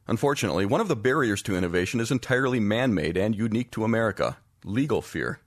Unfortunately, 0.08 0.66
one 0.66 0.82
of 0.82 0.88
the 0.88 0.96
barriers 0.96 1.42
to 1.44 1.56
innovation 1.56 2.00
is 2.00 2.12
entirely 2.12 2.60
man 2.60 2.94
made 2.94 3.18
and 3.18 3.36
unique 3.36 3.72
to 3.72 3.84
America 3.84 4.38
legal 4.64 5.02
fear. 5.02 5.40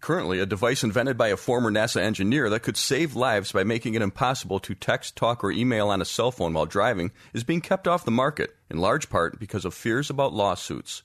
Currently, 0.00 0.38
a 0.38 0.46
device 0.46 0.84
invented 0.84 1.16
by 1.16 1.28
a 1.28 1.36
former 1.36 1.70
NASA 1.70 2.00
engineer 2.00 2.50
that 2.50 2.62
could 2.62 2.76
save 2.76 3.16
lives 3.16 3.52
by 3.52 3.64
making 3.64 3.94
it 3.94 4.02
impossible 4.02 4.60
to 4.60 4.74
text, 4.74 5.16
talk, 5.16 5.42
or 5.42 5.50
email 5.50 5.88
on 5.88 6.02
a 6.02 6.04
cell 6.04 6.30
phone 6.30 6.52
while 6.52 6.66
driving 6.66 7.10
is 7.32 7.42
being 7.42 7.62
kept 7.62 7.88
off 7.88 8.04
the 8.04 8.10
market, 8.10 8.54
in 8.68 8.76
large 8.76 9.08
part 9.08 9.40
because 9.40 9.64
of 9.64 9.72
fears 9.72 10.10
about 10.10 10.34
lawsuits. 10.34 11.02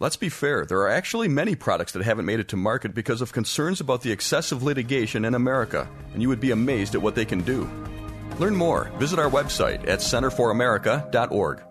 Let's 0.00 0.16
be 0.16 0.30
fair, 0.30 0.64
there 0.64 0.80
are 0.80 0.88
actually 0.88 1.28
many 1.28 1.54
products 1.54 1.92
that 1.92 2.02
haven't 2.02 2.24
made 2.24 2.40
it 2.40 2.48
to 2.48 2.56
market 2.56 2.94
because 2.94 3.20
of 3.20 3.34
concerns 3.34 3.80
about 3.80 4.00
the 4.00 4.12
excessive 4.12 4.62
litigation 4.62 5.26
in 5.26 5.34
America, 5.34 5.88
and 6.14 6.22
you 6.22 6.28
would 6.30 6.40
be 6.40 6.52
amazed 6.52 6.94
at 6.94 7.02
what 7.02 7.14
they 7.14 7.26
can 7.26 7.42
do. 7.42 7.70
Learn 8.38 8.56
more. 8.56 8.90
Visit 8.96 9.18
our 9.18 9.30
website 9.30 9.86
at 9.86 9.98
centerforamerica.org. 9.98 11.62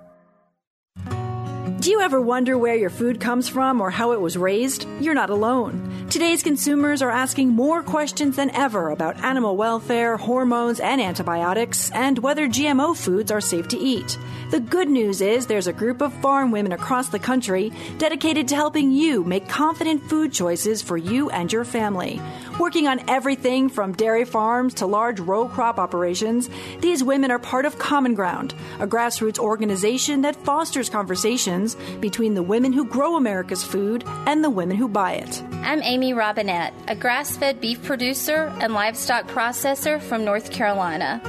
Do 1.82 1.90
you 1.90 2.02
ever 2.02 2.22
wonder 2.22 2.60
where 2.60 2.76
your 2.76 2.92
food 2.92 3.20
comes 3.20 3.50
from 3.50 3.82
or 3.82 3.90
how 3.90 4.12
it 4.12 4.22
was 4.22 4.38
raised? 4.38 4.86
You're 5.00 5.16
not 5.16 5.32
alone. 5.32 6.06
Today's 6.12 6.44
consumers 6.44 7.02
are 7.02 7.10
asking 7.10 7.50
more 7.50 7.82
questions 7.82 8.36
than 8.36 8.52
ever 8.52 8.92
about 8.92 9.24
animal 9.24 9.58
welfare, 9.58 10.16
hormones, 10.16 10.80
and 10.80 11.02
antibiotics, 11.02 11.90
and 11.90 12.20
whether 12.20 12.48
GMO 12.48 12.96
foods 12.96 13.32
are 13.32 13.42
safe 13.42 13.68
to 13.70 13.80
eat. 13.80 14.20
The 14.52 14.60
good 14.60 14.90
news 14.90 15.22
is 15.22 15.48
there's 15.48 15.68
a 15.68 15.74
group 15.74 16.02
of 16.02 16.14
farm 16.22 16.52
women 16.52 16.74
across 16.74 17.10
the 17.10 17.18
country 17.18 17.72
dedicated 17.98 18.50
to 18.50 18.56
helping 18.56 18.92
you 18.92 19.24
make 19.24 19.48
confident 19.48 20.04
food 20.04 20.34
choices 20.34 20.84
for 20.84 20.98
you 20.98 21.30
and 21.32 21.52
your 21.52 21.64
family. 21.64 22.22
Working 22.60 22.88
on 22.88 23.10
everything 23.10 23.70
from 23.70 23.94
dairy 23.94 24.26
farms 24.26 24.74
to 24.76 24.86
large 24.86 25.20
row 25.22 25.48
crop 25.48 25.80
operations, 25.80 26.50
these 26.82 27.04
women 27.04 27.32
are 27.32 27.40
part 27.40 27.66
of 27.66 27.80
Common 27.80 28.14
Ground, 28.14 28.54
a 28.80 28.86
grassroots 28.86 29.40
organization 29.40 30.22
that 30.24 30.36
fosters 30.36 30.90
conversations 30.90 31.71
between 32.00 32.34
the 32.34 32.44
women 32.44 32.74
who 32.74 32.86
grow 32.86 33.16
America's 33.16 33.64
food 33.64 34.04
and 34.28 34.44
the 34.44 34.50
women 34.50 34.78
who 34.78 34.88
buy 34.88 35.14
it. 35.14 35.44
I'm 35.64 35.82
Amy 35.84 36.14
Robinette, 36.14 36.74
a 36.88 36.96
grass 36.96 37.38
fed 37.38 37.62
beef 37.62 37.84
producer 37.84 38.54
and 38.60 38.74
livestock 38.74 39.28
processor 39.28 40.02
from 40.02 40.26
North 40.26 40.52
Carolina. 40.52 41.22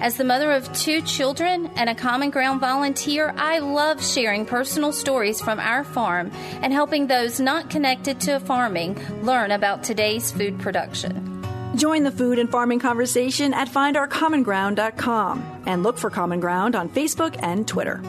As 0.00 0.16
the 0.16 0.24
mother 0.24 0.50
of 0.52 0.72
two 0.72 1.02
children 1.02 1.70
and 1.76 1.90
a 1.90 1.94
Common 1.94 2.30
Ground 2.30 2.60
volunteer, 2.60 3.34
I 3.36 3.58
love 3.58 4.02
sharing 4.02 4.46
personal 4.46 4.92
stories 4.92 5.42
from 5.42 5.60
our 5.60 5.84
farm 5.84 6.30
and 6.62 6.72
helping 6.72 7.06
those 7.06 7.38
not 7.38 7.68
connected 7.68 8.18
to 8.22 8.40
farming 8.40 8.98
learn 9.22 9.50
about 9.50 9.84
today's 9.84 10.32
food 10.32 10.58
production. 10.58 11.30
Join 11.76 12.02
the 12.02 12.10
food 12.10 12.38
and 12.38 12.50
farming 12.50 12.80
conversation 12.80 13.52
at 13.52 13.68
findourcommonground.com 13.68 15.62
and 15.66 15.82
look 15.82 15.98
for 15.98 16.10
Common 16.10 16.40
Ground 16.40 16.74
on 16.74 16.88
Facebook 16.88 17.38
and 17.42 17.68
Twitter. 17.68 18.00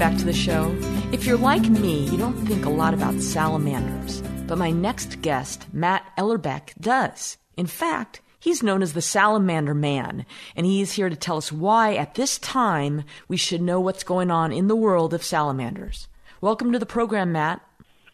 Back 0.00 0.16
to 0.16 0.24
the 0.24 0.32
show. 0.32 0.74
If 1.12 1.26
you're 1.26 1.36
like 1.36 1.68
me, 1.68 2.08
you 2.08 2.16
don't 2.16 2.46
think 2.46 2.64
a 2.64 2.70
lot 2.70 2.94
about 2.94 3.20
salamanders, 3.20 4.22
but 4.46 4.56
my 4.56 4.70
next 4.70 5.20
guest, 5.20 5.66
Matt 5.74 6.10
Ellerbeck, 6.16 6.72
does. 6.80 7.36
In 7.58 7.66
fact, 7.66 8.22
he's 8.38 8.62
known 8.62 8.80
as 8.80 8.94
the 8.94 9.02
Salamander 9.02 9.74
Man, 9.74 10.24
and 10.56 10.64
he 10.64 10.80
is 10.80 10.92
here 10.92 11.10
to 11.10 11.16
tell 11.16 11.36
us 11.36 11.52
why, 11.52 11.96
at 11.96 12.14
this 12.14 12.38
time, 12.38 13.04
we 13.28 13.36
should 13.36 13.60
know 13.60 13.78
what's 13.78 14.02
going 14.02 14.30
on 14.30 14.52
in 14.52 14.68
the 14.68 14.74
world 14.74 15.12
of 15.12 15.22
salamanders. 15.22 16.08
Welcome 16.40 16.72
to 16.72 16.78
the 16.78 16.86
program, 16.86 17.32
Matt. 17.32 17.60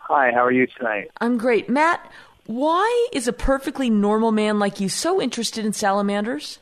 Hi, 0.01 0.33
how 0.33 0.45
are 0.45 0.51
you 0.51 0.67
tonight? 0.67 1.13
I'm 1.21 1.39
great. 1.39 1.69
Matt, 1.69 2.11
Why 2.47 3.09
is 3.13 3.29
a 3.29 3.33
perfectly 3.33 3.91
normal 3.91 4.33
man 4.33 4.59
like 4.59 4.81
you 4.81 4.89
so 4.89 5.21
interested 5.23 5.65
in 5.65 5.73
salamanders? 5.73 6.59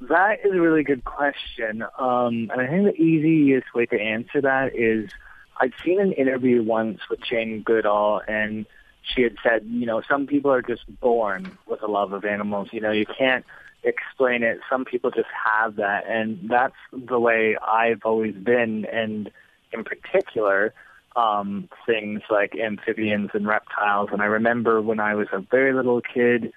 That 0.00 0.40
is 0.44 0.52
a 0.52 0.60
really 0.60 0.82
good 0.82 1.04
question. 1.04 1.82
Um, 1.98 2.50
and 2.52 2.60
I 2.60 2.66
think 2.66 2.84
the 2.84 3.00
easiest 3.00 3.74
way 3.74 3.86
to 3.86 4.00
answer 4.00 4.40
that 4.42 4.76
is 4.76 5.10
I'd 5.60 5.72
seen 5.84 6.00
an 6.00 6.12
interview 6.12 6.62
once 6.62 7.00
with 7.08 7.20
Jane 7.20 7.62
Goodall, 7.62 8.20
and 8.26 8.66
she 9.02 9.22
had 9.22 9.36
said, 9.42 9.64
you 9.66 9.86
know, 9.86 10.02
some 10.08 10.26
people 10.26 10.50
are 10.50 10.62
just 10.62 10.82
born 11.00 11.56
with 11.66 11.82
a 11.82 11.86
love 11.86 12.12
of 12.12 12.24
animals. 12.24 12.68
You 12.72 12.80
know, 12.80 12.90
you 12.90 13.06
can't 13.06 13.44
explain 13.82 14.42
it. 14.42 14.60
Some 14.68 14.84
people 14.84 15.10
just 15.10 15.28
have 15.44 15.76
that, 15.76 16.06
and 16.08 16.38
that's 16.48 16.74
the 16.92 17.20
way 17.20 17.56
I've 17.56 18.02
always 18.04 18.34
been. 18.34 18.86
And 18.86 19.30
in 19.72 19.84
particular, 19.84 20.74
um, 21.16 21.68
things 21.86 22.22
like 22.30 22.56
amphibians 22.56 23.30
and 23.34 23.46
reptiles. 23.46 24.10
And 24.12 24.22
I 24.22 24.26
remember 24.26 24.82
when 24.82 25.00
I 25.00 25.14
was 25.14 25.28
a 25.32 25.38
very 25.38 25.72
little 25.72 26.00
kid 26.00 26.52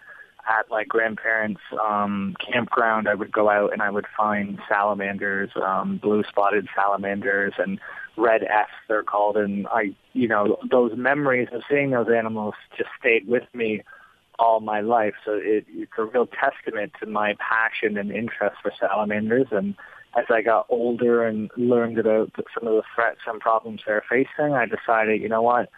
at 0.47 0.69
my 0.69 0.83
grandparents' 0.83 1.61
um, 1.83 2.35
campground, 2.39 3.07
I 3.07 3.15
would 3.15 3.31
go 3.31 3.49
out 3.49 3.73
and 3.73 3.81
I 3.81 3.89
would 3.89 4.05
find 4.15 4.59
salamanders, 4.69 5.49
um, 5.55 5.97
blue 5.97 6.23
spotted 6.29 6.67
salamanders, 6.75 7.53
and 7.57 7.79
red 8.15 8.43
efts 8.43 8.73
they're 8.87 9.03
called. 9.03 9.37
And 9.37 9.67
I, 9.67 9.93
you 10.13 10.27
know, 10.27 10.57
those 10.69 10.93
memories 10.95 11.49
of 11.51 11.61
seeing 11.69 11.91
those 11.91 12.07
animals 12.09 12.55
just 12.77 12.89
stayed 12.99 13.27
with 13.27 13.43
me 13.53 13.81
all 14.39 14.59
my 14.59 14.81
life. 14.81 15.15
So 15.25 15.33
it, 15.33 15.65
it's 15.69 15.91
a 15.97 16.05
real 16.05 16.27
testament 16.27 16.93
to 16.99 17.05
my 17.07 17.35
passion 17.39 17.97
and 17.97 18.11
interest 18.11 18.57
for 18.61 18.71
salamanders. 18.79 19.47
And 19.51 19.75
as 20.17 20.25
I 20.29 20.41
got 20.41 20.67
older 20.69 21.25
and 21.25 21.49
learned 21.57 21.99
about 21.99 22.31
some 22.53 22.67
of 22.67 22.73
the 22.73 22.83
threats 22.95 23.19
and 23.27 23.39
problems 23.39 23.81
they're 23.85 24.03
facing, 24.09 24.53
I 24.53 24.65
decided, 24.65 25.21
you 25.21 25.29
know 25.29 25.41
what, 25.41 25.69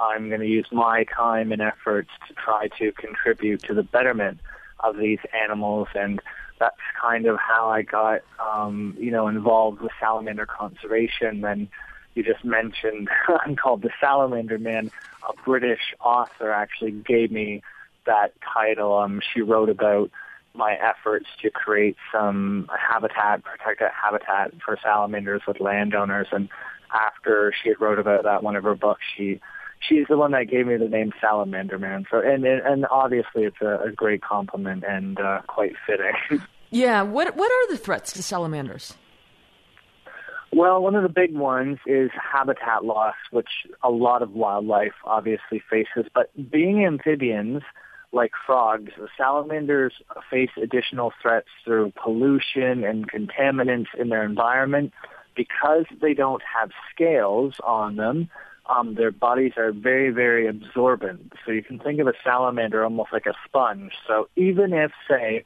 I'm 0.00 0.28
going 0.28 0.40
to 0.40 0.46
use 0.46 0.66
my 0.70 1.04
time 1.04 1.52
and 1.52 1.60
efforts 1.60 2.10
to 2.28 2.34
try 2.34 2.68
to 2.78 2.92
contribute 2.92 3.62
to 3.64 3.74
the 3.74 3.82
betterment 3.82 4.38
of 4.80 4.96
these 4.96 5.18
animals. 5.40 5.88
And 5.94 6.20
that's 6.58 6.76
kind 7.00 7.26
of 7.26 7.38
how 7.38 7.68
I 7.68 7.82
got, 7.82 8.20
um, 8.38 8.96
you 8.98 9.10
know, 9.10 9.28
involved 9.28 9.80
with 9.80 9.92
salamander 10.00 10.46
conservation. 10.46 11.44
And 11.44 11.68
you 12.14 12.22
just 12.22 12.44
mentioned, 12.44 13.08
I'm 13.44 13.56
called 13.56 13.82
the 13.82 13.90
Salamander 14.00 14.58
Man. 14.58 14.90
A 15.28 15.32
British 15.44 15.94
author 16.00 16.52
actually 16.52 16.92
gave 16.92 17.30
me 17.30 17.62
that 18.06 18.32
title. 18.54 18.96
Um, 18.96 19.20
she 19.32 19.42
wrote 19.42 19.68
about 19.68 20.10
my 20.54 20.74
efforts 20.74 21.26
to 21.42 21.50
create 21.50 21.96
some 22.12 22.68
habitat, 22.76 23.42
protected 23.44 23.88
habitat 23.90 24.52
for 24.64 24.78
salamanders 24.82 25.42
with 25.46 25.60
landowners. 25.60 26.28
And 26.32 26.48
after 26.92 27.52
she 27.62 27.68
had 27.68 27.80
wrote 27.80 27.98
about 27.98 28.24
that 28.24 28.42
one 28.42 28.56
of 28.56 28.64
her 28.64 28.74
books, 28.74 29.02
she 29.16 29.40
she's 29.80 30.06
the 30.08 30.16
one 30.16 30.32
that 30.32 30.44
gave 30.44 30.66
me 30.66 30.76
the 30.76 30.88
name 30.88 31.12
Salamander 31.20 31.78
Man. 31.78 32.06
So 32.10 32.20
and 32.20 32.44
and 32.44 32.86
obviously 32.86 33.44
it's 33.44 33.60
a, 33.60 33.88
a 33.88 33.92
great 33.92 34.22
compliment 34.22 34.84
and 34.86 35.18
uh, 35.20 35.42
quite 35.46 35.74
fitting. 35.86 36.42
yeah. 36.70 37.02
What 37.02 37.36
what 37.36 37.50
are 37.50 37.72
the 37.72 37.78
threats 37.78 38.12
to 38.12 38.22
salamanders? 38.22 38.94
Well, 40.50 40.82
one 40.82 40.94
of 40.94 41.02
the 41.02 41.10
big 41.10 41.34
ones 41.36 41.78
is 41.86 42.10
habitat 42.12 42.82
loss, 42.82 43.16
which 43.30 43.50
a 43.82 43.90
lot 43.90 44.22
of 44.22 44.32
wildlife 44.32 44.94
obviously 45.04 45.62
faces. 45.70 46.10
But 46.14 46.30
being 46.50 46.86
amphibians, 46.86 47.62
like 48.12 48.32
frogs, 48.46 48.92
salamanders 49.16 49.92
face 50.30 50.50
additional 50.60 51.12
threats 51.20 51.48
through 51.64 51.92
pollution 52.02 52.82
and 52.82 53.10
contaminants 53.10 53.88
in 53.98 54.08
their 54.08 54.24
environment 54.24 54.94
because 55.36 55.84
they 56.00 56.14
don't 56.14 56.42
have 56.42 56.70
scales 56.92 57.54
on 57.62 57.96
them 57.96 58.30
um, 58.68 58.94
their 58.94 59.10
bodies 59.10 59.52
are 59.56 59.72
very, 59.72 60.10
very 60.10 60.46
absorbent. 60.46 61.32
So 61.44 61.52
you 61.52 61.62
can 61.62 61.78
think 61.78 62.00
of 62.00 62.06
a 62.06 62.12
salamander 62.22 62.84
almost 62.84 63.12
like 63.12 63.26
a 63.26 63.34
sponge. 63.44 63.92
So 64.06 64.28
even 64.36 64.72
if, 64.72 64.92
say, 65.08 65.44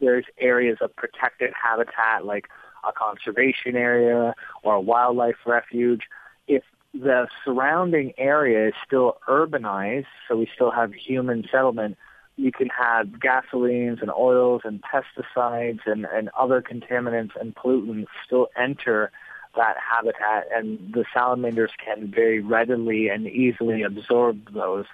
there's 0.00 0.26
areas 0.38 0.78
of 0.80 0.94
protected 0.96 1.52
habitat 1.54 2.26
like 2.26 2.48
a 2.86 2.92
conservation 2.92 3.76
area 3.76 4.34
or 4.62 4.74
a 4.74 4.80
wildlife 4.80 5.36
refuge, 5.46 6.02
if 6.46 6.62
the 6.92 7.28
surrounding 7.44 8.12
area 8.18 8.68
is 8.68 8.74
still 8.86 9.16
urbanized, 9.28 10.06
so 10.28 10.36
we 10.36 10.48
still 10.54 10.70
have 10.70 10.92
human 10.92 11.46
settlement, 11.50 11.96
you 12.36 12.52
can 12.52 12.68
have 12.68 13.06
gasolines 13.08 14.02
and 14.02 14.10
oils 14.10 14.62
and 14.64 14.82
pesticides 14.82 15.80
and, 15.86 16.06
and 16.12 16.28
other 16.38 16.60
contaminants 16.60 17.38
and 17.40 17.54
pollutants 17.54 18.06
still 18.26 18.48
enter 18.56 19.10
that 19.56 19.76
habitat, 19.76 20.48
and 20.54 20.92
the 20.92 21.04
salamanders 21.14 21.72
can 21.84 22.10
very 22.10 22.40
readily 22.40 23.08
and 23.08 23.26
easily 23.26 23.82
absorb 23.82 24.52
those 24.52 24.86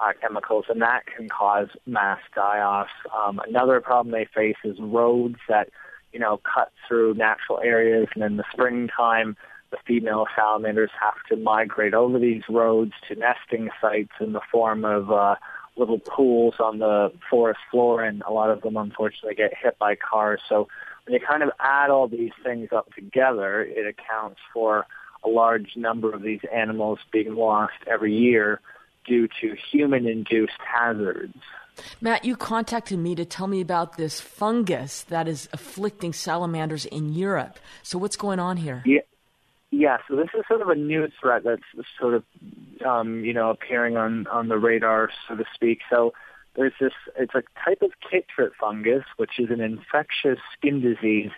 uh, 0.00 0.12
chemicals, 0.20 0.66
and 0.68 0.82
that 0.82 1.06
can 1.06 1.28
cause 1.28 1.68
mass 1.86 2.20
die-offs. 2.34 2.90
Um, 3.14 3.40
another 3.46 3.80
problem 3.80 4.12
they 4.12 4.26
face 4.34 4.56
is 4.64 4.76
roads 4.80 5.36
that, 5.48 5.68
you 6.12 6.20
know, 6.20 6.40
cut 6.54 6.72
through 6.86 7.14
natural 7.14 7.60
areas, 7.62 8.08
and 8.14 8.24
in 8.24 8.36
the 8.36 8.44
springtime, 8.52 9.36
the 9.70 9.78
female 9.86 10.26
salamanders 10.36 10.90
have 11.00 11.14
to 11.30 11.36
migrate 11.36 11.94
over 11.94 12.18
these 12.18 12.42
roads 12.48 12.92
to 13.08 13.14
nesting 13.14 13.70
sites 13.80 14.12
in 14.20 14.32
the 14.32 14.40
form 14.50 14.84
of 14.84 15.10
uh, 15.10 15.36
little 15.76 15.98
pools 15.98 16.54
on 16.60 16.78
the 16.78 17.10
forest 17.30 17.60
floor, 17.70 18.02
and 18.02 18.22
a 18.26 18.32
lot 18.32 18.50
of 18.50 18.60
them 18.60 18.76
unfortunately 18.76 19.34
get 19.34 19.52
hit 19.56 19.78
by 19.78 19.94
cars. 19.94 20.40
So 20.48 20.68
when 21.04 21.14
you 21.14 21.20
kind 21.26 21.42
of 21.42 21.50
add 21.58 21.90
all 21.90 22.08
these 22.08 22.32
things 22.44 22.68
up 22.72 22.92
together, 22.94 23.62
it 23.62 23.86
accounts 23.86 24.40
for 24.52 24.86
a 25.24 25.28
large 25.28 25.76
number 25.76 26.12
of 26.12 26.22
these 26.22 26.40
animals 26.52 26.98
being 27.12 27.34
lost 27.34 27.74
every 27.86 28.14
year 28.14 28.60
due 29.06 29.28
to 29.40 29.56
human-induced 29.70 30.52
hazards. 30.58 31.36
Matt, 32.00 32.24
you 32.24 32.36
contacted 32.36 32.98
me 32.98 33.14
to 33.14 33.24
tell 33.24 33.46
me 33.46 33.60
about 33.60 33.96
this 33.96 34.20
fungus 34.20 35.02
that 35.04 35.26
is 35.26 35.48
afflicting 35.52 36.12
salamanders 36.12 36.84
in 36.84 37.12
Europe. 37.12 37.58
So 37.82 37.98
what's 37.98 38.16
going 38.16 38.38
on 38.38 38.58
here? 38.58 38.82
Yeah. 38.84 39.00
Yeah, 39.74 39.96
so 40.06 40.16
this 40.16 40.28
is 40.38 40.44
sort 40.46 40.60
of 40.60 40.68
a 40.68 40.74
new 40.74 41.08
threat 41.18 41.44
that's 41.44 41.62
sort 41.98 42.12
of, 42.12 42.24
um, 42.84 43.24
you 43.24 43.32
know, 43.32 43.48
appearing 43.48 43.96
on, 43.96 44.26
on 44.26 44.48
the 44.48 44.58
radar, 44.58 45.08
so 45.26 45.34
to 45.34 45.44
speak. 45.54 45.80
So 45.88 46.12
there's 46.54 46.72
this, 46.80 46.92
it's 47.18 47.34
a 47.34 47.42
type 47.64 47.82
of 47.82 47.92
chytrid 48.10 48.50
fungus, 48.60 49.04
which 49.16 49.38
is 49.38 49.50
an 49.50 49.60
infectious 49.60 50.38
skin 50.56 50.80
disease, 50.80 51.30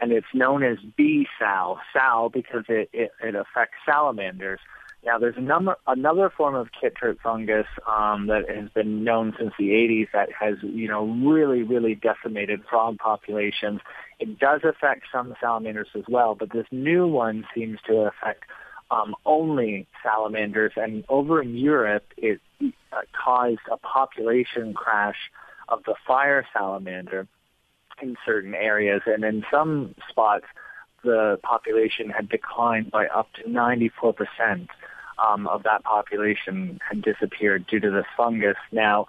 and 0.00 0.12
it's 0.12 0.26
known 0.32 0.62
as 0.62 0.78
bee 0.96 1.26
sal, 1.38 1.80
sow 1.92 2.30
because 2.32 2.64
it, 2.68 2.88
it, 2.92 3.10
it 3.22 3.34
affects 3.34 3.76
salamanders. 3.84 4.60
Now, 5.04 5.18
there's 5.18 5.36
number, 5.38 5.76
another 5.86 6.30
form 6.30 6.54
of 6.54 6.68
chytrid 6.72 7.20
fungus 7.20 7.66
um, 7.88 8.26
that 8.26 8.48
has 8.50 8.68
been 8.70 9.02
known 9.02 9.34
since 9.38 9.52
the 9.58 9.70
80s 9.70 10.08
that 10.12 10.28
has, 10.38 10.56
you 10.62 10.88
know, 10.88 11.06
really, 11.06 11.62
really 11.62 11.94
decimated 11.94 12.62
frog 12.68 12.98
populations. 12.98 13.80
It 14.18 14.38
does 14.38 14.60
affect 14.62 15.04
some 15.10 15.34
salamanders 15.40 15.88
as 15.94 16.04
well, 16.06 16.34
but 16.34 16.52
this 16.52 16.66
new 16.70 17.06
one 17.06 17.46
seems 17.54 17.78
to 17.86 18.00
affect 18.00 18.44
um, 18.90 19.14
only 19.24 19.86
salamanders. 20.02 20.72
And 20.76 21.04
over 21.08 21.40
in 21.40 21.56
Europe, 21.56 22.04
it 22.18 22.40
uh, 22.92 23.02
caused 23.12 23.60
a 23.70 23.76
population 23.76 24.74
crash 24.74 25.16
of 25.68 25.82
the 25.84 25.94
fire 26.06 26.46
salamander 26.52 27.26
in 28.02 28.16
certain 28.26 28.54
areas. 28.54 29.02
And 29.06 29.24
in 29.24 29.44
some 29.50 29.94
spots, 30.08 30.46
the 31.02 31.38
population 31.42 32.10
had 32.10 32.28
declined 32.28 32.90
by 32.90 33.06
up 33.06 33.28
to 33.34 33.44
94% 33.44 34.68
um, 35.18 35.46
of 35.46 35.62
that 35.64 35.84
population 35.84 36.78
had 36.88 37.02
disappeared 37.02 37.66
due 37.66 37.80
to 37.80 37.90
this 37.90 38.06
fungus. 38.16 38.56
Now, 38.72 39.08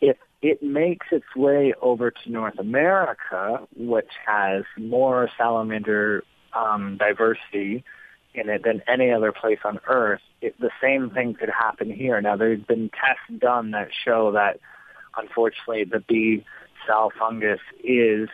if 0.00 0.16
it 0.40 0.62
makes 0.62 1.08
its 1.10 1.26
way 1.34 1.74
over 1.82 2.10
to 2.10 2.30
North 2.30 2.58
America, 2.58 3.66
which 3.76 4.10
has 4.24 4.64
more 4.76 5.28
salamander 5.36 6.22
um, 6.52 6.96
diversity 6.96 7.84
in 8.34 8.48
it 8.48 8.62
than 8.64 8.82
any 8.86 9.10
other 9.10 9.32
place 9.32 9.58
on 9.64 9.80
Earth, 9.88 10.20
it, 10.40 10.58
the 10.60 10.70
same 10.82 11.10
thing 11.10 11.34
could 11.34 11.50
happen 11.50 11.90
here. 11.90 12.20
Now, 12.20 12.36
there's 12.36 12.62
been 12.62 12.90
tests 12.90 13.40
done 13.40 13.72
that 13.72 13.88
show 14.04 14.32
that, 14.32 14.60
unfortunately, 15.16 15.84
the 15.84 16.00
bee 16.00 16.44
sow 16.86 17.10
fungus 17.18 17.60
is 17.82 18.28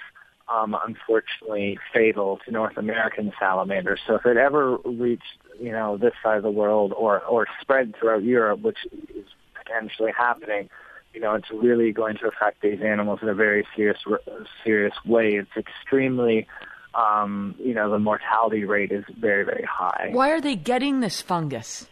um, 0.53 0.77
unfortunately 0.87 1.79
fatal 1.93 2.39
to 2.45 2.51
North 2.51 2.77
American 2.77 3.33
salamanders. 3.39 4.01
So 4.07 4.17
if 4.17 4.27
it 4.27 4.37
ever 4.37 4.77
reached, 4.85 5.39
you 5.61 5.73
know, 5.73 5.97
this 5.97 6.13
side 6.23 6.37
of 6.37 6.43
the 6.43 6.51
world 6.51 6.93
or 6.97 7.21
or 7.23 7.47
spread 7.61 7.95
throughout 7.99 8.23
Europe, 8.23 8.61
which 8.61 8.79
is 8.93 9.25
potentially 9.55 10.13
happening, 10.17 10.69
you 11.15 11.21
know, 11.21 11.35
it's 11.35 11.51
really 11.51 11.93
going 11.93 12.17
to 12.19 12.29
affect 12.29 12.61
these 12.61 12.81
animals 12.83 13.21
in 13.23 13.29
a 13.29 13.35
very 13.35 13.67
serious 13.75 13.99
serious 14.65 14.95
way. 15.07 15.35
It's 15.35 15.57
extremely 15.57 16.47
um, 16.95 17.55
you 17.59 17.75
know, 17.75 17.91
the 17.91 17.99
mortality 17.99 18.65
rate 18.65 18.93
is 18.93 19.05
very, 19.19 19.45
very 19.45 19.65
high. 19.65 20.11
Why 20.13 20.31
are 20.31 20.41
they 20.41 20.57
getting 20.57 21.01
this 21.01 21.21
fungus? 21.21 21.89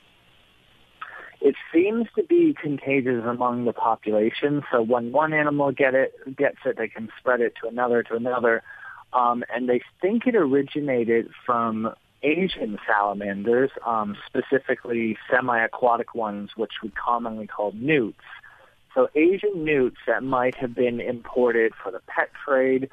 It 1.41 1.57
seems 1.75 2.07
to 2.15 2.23
be 2.23 2.55
contagious 2.61 3.25
among 3.27 3.65
the 3.65 3.73
population. 3.73 4.63
So 4.71 4.81
when 4.81 5.11
one 5.11 5.33
animal 5.33 5.73
get 5.73 5.95
it, 5.95 6.15
gets 6.37 6.59
it, 6.65 6.77
they 6.79 6.87
can 6.87 7.09
spread 7.19 7.41
it 7.41 7.55
to 7.63 7.69
another, 7.69 8.05
to 8.05 8.15
another. 8.15 8.63
Um, 9.13 9.43
and 9.53 9.69
they 9.69 9.83
think 10.01 10.27
it 10.27 10.37
originated 10.37 11.31
from 11.45 11.93
Asian 12.23 12.79
salamanders, 12.87 13.71
um, 13.85 14.17
specifically 14.27 15.19
semi-aquatic 15.29 16.15
ones, 16.15 16.51
which 16.57 16.75
we 16.83 16.91
commonly 16.91 17.49
call 17.49 17.73
newts. 17.75 18.23
So 18.95 19.09
Asian 19.15 19.65
newts 19.65 19.97
that 20.07 20.23
might 20.23 20.55
have 20.57 20.75
been 20.75 21.01
imported 21.01 21.73
for 21.83 21.91
the 21.91 22.01
pet 22.07 22.31
trade, 22.45 22.89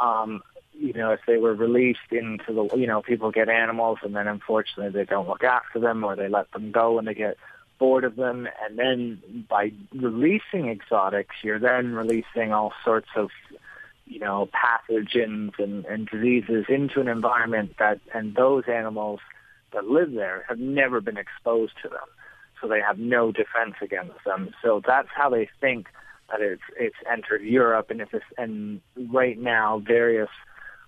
um, 0.00 0.42
you 0.78 0.92
know, 0.92 1.10
if 1.10 1.20
they 1.26 1.36
were 1.36 1.54
released 1.54 2.10
into 2.10 2.52
the, 2.52 2.76
you 2.76 2.86
know, 2.86 3.02
people 3.02 3.30
get 3.30 3.48
animals 3.48 3.98
and 4.02 4.16
then 4.16 4.26
unfortunately 4.26 4.90
they 4.90 5.04
don't 5.04 5.28
look 5.28 5.44
after 5.44 5.78
them 5.78 6.02
or 6.04 6.16
they 6.16 6.28
let 6.28 6.50
them 6.52 6.72
go 6.72 6.98
and 6.98 7.06
they 7.06 7.14
get 7.14 7.36
bored 7.78 8.04
of 8.04 8.16
them. 8.16 8.48
And 8.64 8.78
then 8.78 9.46
by 9.48 9.72
releasing 9.94 10.68
exotics, 10.68 11.36
you're 11.42 11.58
then 11.58 11.92
releasing 11.92 12.52
all 12.52 12.72
sorts 12.84 13.08
of, 13.16 13.30
you 14.06 14.18
know, 14.18 14.48
pathogens 14.52 15.58
and, 15.58 15.84
and 15.84 16.08
diseases 16.08 16.66
into 16.68 17.00
an 17.00 17.08
environment 17.08 17.74
that, 17.78 18.00
and 18.14 18.34
those 18.34 18.64
animals 18.66 19.20
that 19.72 19.86
live 19.86 20.12
there 20.12 20.44
have 20.48 20.58
never 20.58 21.00
been 21.00 21.16
exposed 21.16 21.72
to 21.82 21.88
them. 21.88 22.08
So 22.60 22.68
they 22.68 22.80
have 22.80 22.98
no 22.98 23.32
defense 23.32 23.74
against 23.80 24.24
them. 24.24 24.54
So 24.62 24.80
that's 24.86 25.08
how 25.14 25.28
they 25.30 25.48
think 25.60 25.88
that 26.30 26.40
it's, 26.40 26.62
it's 26.78 26.96
entered 27.10 27.42
Europe. 27.42 27.90
And 27.90 28.00
if 28.00 28.14
it's, 28.14 28.24
and 28.38 28.80
right 29.10 29.38
now 29.38 29.82
various 29.84 30.30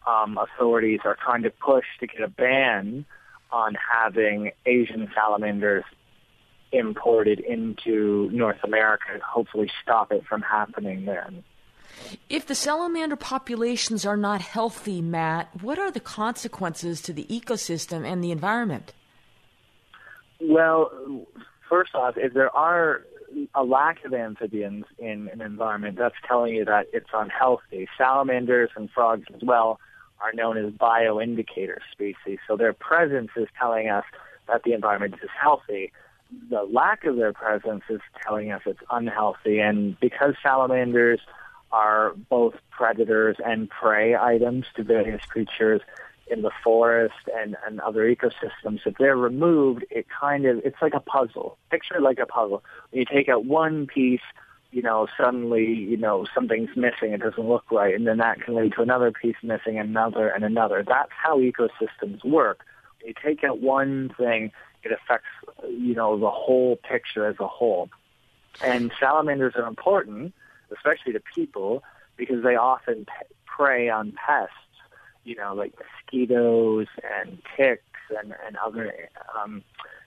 um, 0.07 0.38
authorities 0.38 1.00
are 1.05 1.16
trying 1.22 1.42
to 1.42 1.50
push 1.50 1.84
to 2.00 2.07
get 2.07 2.20
a 2.20 2.28
ban 2.28 3.05
on 3.50 3.76
having 3.92 4.50
Asian 4.66 5.09
salamanders 5.14 5.84
imported 6.72 7.38
into 7.40 8.28
North 8.32 8.59
America 8.64 9.05
and 9.12 9.22
hopefully 9.22 9.70
stop 9.82 10.11
it 10.11 10.24
from 10.26 10.42
happening 10.42 11.05
there. 11.05 11.30
If 12.28 12.46
the 12.46 12.57
salamander 12.57 13.16
populations 13.16 14.05
are 14.05 14.16
not 14.16 14.40
healthy, 14.40 15.00
Matt, 15.00 15.62
what 15.62 15.78
are 15.78 15.92
the 15.92 16.00
consequences 16.00 17.00
to 17.02 17.12
the 17.12 17.24
ecosystem 17.24 18.05
and 18.05 18.22
the 18.22 18.32
environment? 18.32 18.92
Well, 20.40 20.90
first 21.68 21.94
off, 21.94 22.14
if 22.16 22.34
there 22.34 22.55
are 22.55 23.02
a 23.55 23.62
lack 23.62 24.05
of 24.05 24.12
amphibians 24.12 24.84
in 24.98 25.28
an 25.32 25.40
environment, 25.40 25.96
that's 25.96 26.14
telling 26.26 26.55
you 26.55 26.64
that 26.64 26.88
it's 26.92 27.11
unhealthy. 27.14 27.88
Salamanders 27.96 28.70
and 28.76 28.90
frogs 28.90 29.26
as 29.32 29.42
well 29.42 29.78
are 30.25 30.33
known 30.33 30.57
as 30.57 30.72
bioindicator 30.72 31.79
species. 31.93 32.39
So 32.49 32.57
their 32.57 32.72
presence 32.72 33.31
is 33.37 33.47
telling 33.61 33.91
us 33.91 34.05
that 34.49 34.62
the 34.62 34.72
environment 34.72 35.16
is 35.22 35.29
healthy. 35.39 35.93
The 36.49 36.62
lack 36.62 37.05
of 37.05 37.16
their 37.16 37.35
presence 37.35 37.85
is 37.91 38.01
telling 38.25 38.51
us 38.51 38.62
it's 38.64 38.81
unhealthy. 38.91 39.61
And 39.61 40.01
because 40.01 40.35
salamanders 40.43 41.20
are 41.72 42.14
both 42.31 42.55
predators 42.70 43.37
and 43.45 43.68
prey 43.68 44.16
items 44.16 44.64
to 44.77 44.83
various 44.83 45.22
creatures 45.27 45.83
in 46.29 46.41
the 46.41 46.51
forest 46.62 47.29
and, 47.37 47.57
and 47.66 47.81
other 47.81 48.03
ecosystems, 48.12 48.81
if 48.87 48.97
they're 48.99 49.16
removed, 49.16 49.85
it 49.91 50.07
kind 50.09 50.47
of, 50.47 50.59
it's 50.64 50.81
like 50.81 50.95
a 50.95 51.01
puzzle. 51.01 51.59
Picture 51.70 51.97
it 51.97 52.03
like 52.03 52.18
a 52.18 52.27
puzzle. 52.27 52.64
When 52.91 53.01
you 53.01 53.05
take 53.05 53.29
out 53.29 53.45
one 53.45 53.87
piece, 53.87 54.22
you 54.75 54.83
know, 54.83 55.07
suddenly, 55.16 55.64
you 55.64 55.97
know, 55.97 56.27
something's 56.35 56.75
missing, 56.75 57.12
it 57.12 57.20
doesn't 57.20 57.49
look 57.49 57.70
right, 57.70 57.95
and 57.95 58.09
then 58.09 58.18
that 58.18 58.43
can 58.43 58.57
lead 58.57 58.72
to 58.72 58.83
another 58.83 59.12
piece 59.12 59.37
missing, 59.41 59.79
another, 59.79 60.29
and 60.29 60.43
another. 60.43 60.83
That's 60.85 61.12
how 61.12 61.39
ecosystems 61.39 62.25
work. 62.25 62.64
You 63.05 63.14
take 63.25 63.45
out 63.45 63.61
one 63.61 64.12
thing, 64.18 64.51
it 64.83 64.91
affects, 64.91 65.29
you 65.70 65.95
know, 65.95 66.18
the 66.18 66.29
whole 66.29 66.75
picture 66.75 67.25
as 67.25 67.37
a 67.39 67.47
whole. 67.47 67.89
And 68.64 68.91
salamanders 68.99 69.55
are 69.55 69.68
important, 69.68 70.35
especially 70.77 71.12
to 71.12 71.22
people, 71.37 71.85
because 72.16 72.43
they 72.43 72.57
often 72.57 73.05
pe- 73.05 73.35
prey 73.47 73.89
on 73.89 74.12
pests, 74.27 74.57
you 75.22 75.37
know, 75.37 75.55
like 75.55 75.72
mosquitoes 75.79 76.89
and 77.16 77.39
ticks 77.57 77.85
and, 78.11 78.35
and 78.45 78.57
other, 78.57 78.93
um, 79.41 79.62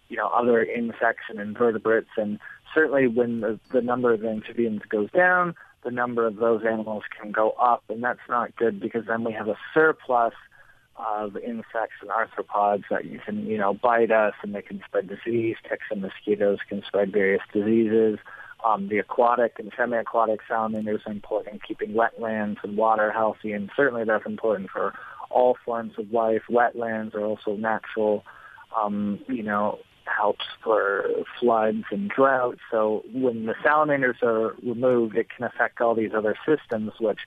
you 0.09 0.17
know, 0.17 0.27
other 0.27 0.61
insects 0.61 1.23
and 1.29 1.39
invertebrates 1.39 2.09
and 2.17 2.37
certainly 2.73 3.07
when 3.07 3.41
the, 3.41 3.59
the 3.71 3.81
number 3.81 4.13
of 4.13 4.23
amphibians 4.23 4.81
goes 4.89 5.09
down, 5.11 5.55
the 5.83 5.91
number 5.91 6.25
of 6.25 6.37
those 6.37 6.63
animals 6.65 7.03
can 7.19 7.31
go 7.31 7.51
up, 7.51 7.83
and 7.89 8.03
that's 8.03 8.19
not 8.27 8.55
good 8.55 8.79
because 8.79 9.05
then 9.07 9.23
we 9.23 9.31
have 9.31 9.47
a 9.47 9.57
surplus 9.73 10.33
of 10.97 11.37
insects 11.37 11.95
and 12.01 12.09
arthropods 12.09 12.83
that 12.89 13.05
you 13.05 13.19
can, 13.23 13.45
you 13.45 13.57
know, 13.57 13.73
bite 13.73 14.11
us 14.11 14.33
and 14.41 14.55
they 14.55 14.61
can 14.61 14.81
spread 14.85 15.07
disease. 15.07 15.55
Ticks 15.69 15.85
and 15.91 16.01
mosquitoes 16.01 16.57
can 16.67 16.83
spread 16.87 17.11
various 17.11 17.43
diseases. 17.53 18.17
Um, 18.65 18.89
the 18.89 18.97
aquatic 18.97 19.59
and 19.59 19.71
semi-aquatic 19.77 20.39
salamanders 20.47 21.01
are 21.05 21.11
important 21.11 21.53
in 21.53 21.59
keeping 21.65 21.93
wetlands 21.93 22.57
and 22.63 22.75
water 22.75 23.11
healthy, 23.11 23.51
and 23.53 23.69
certainly 23.75 24.03
that's 24.03 24.25
important 24.25 24.71
for 24.71 24.93
all 25.29 25.55
forms 25.63 25.93
of 25.99 26.11
life. 26.11 26.41
Wetlands 26.49 27.13
are 27.13 27.23
also 27.23 27.55
natural, 27.55 28.25
um, 28.75 29.19
you 29.27 29.43
know, 29.43 29.77
helps 30.07 30.45
for 30.63 31.05
floods 31.39 31.83
and 31.91 32.09
drought. 32.09 32.57
So 32.71 33.03
when 33.13 33.45
the 33.45 33.55
salamanders 33.63 34.17
are 34.21 34.55
removed, 34.63 35.15
it 35.15 35.27
can 35.29 35.45
affect 35.45 35.81
all 35.81 35.95
these 35.95 36.11
other 36.15 36.35
systems, 36.45 36.93
which 36.99 37.19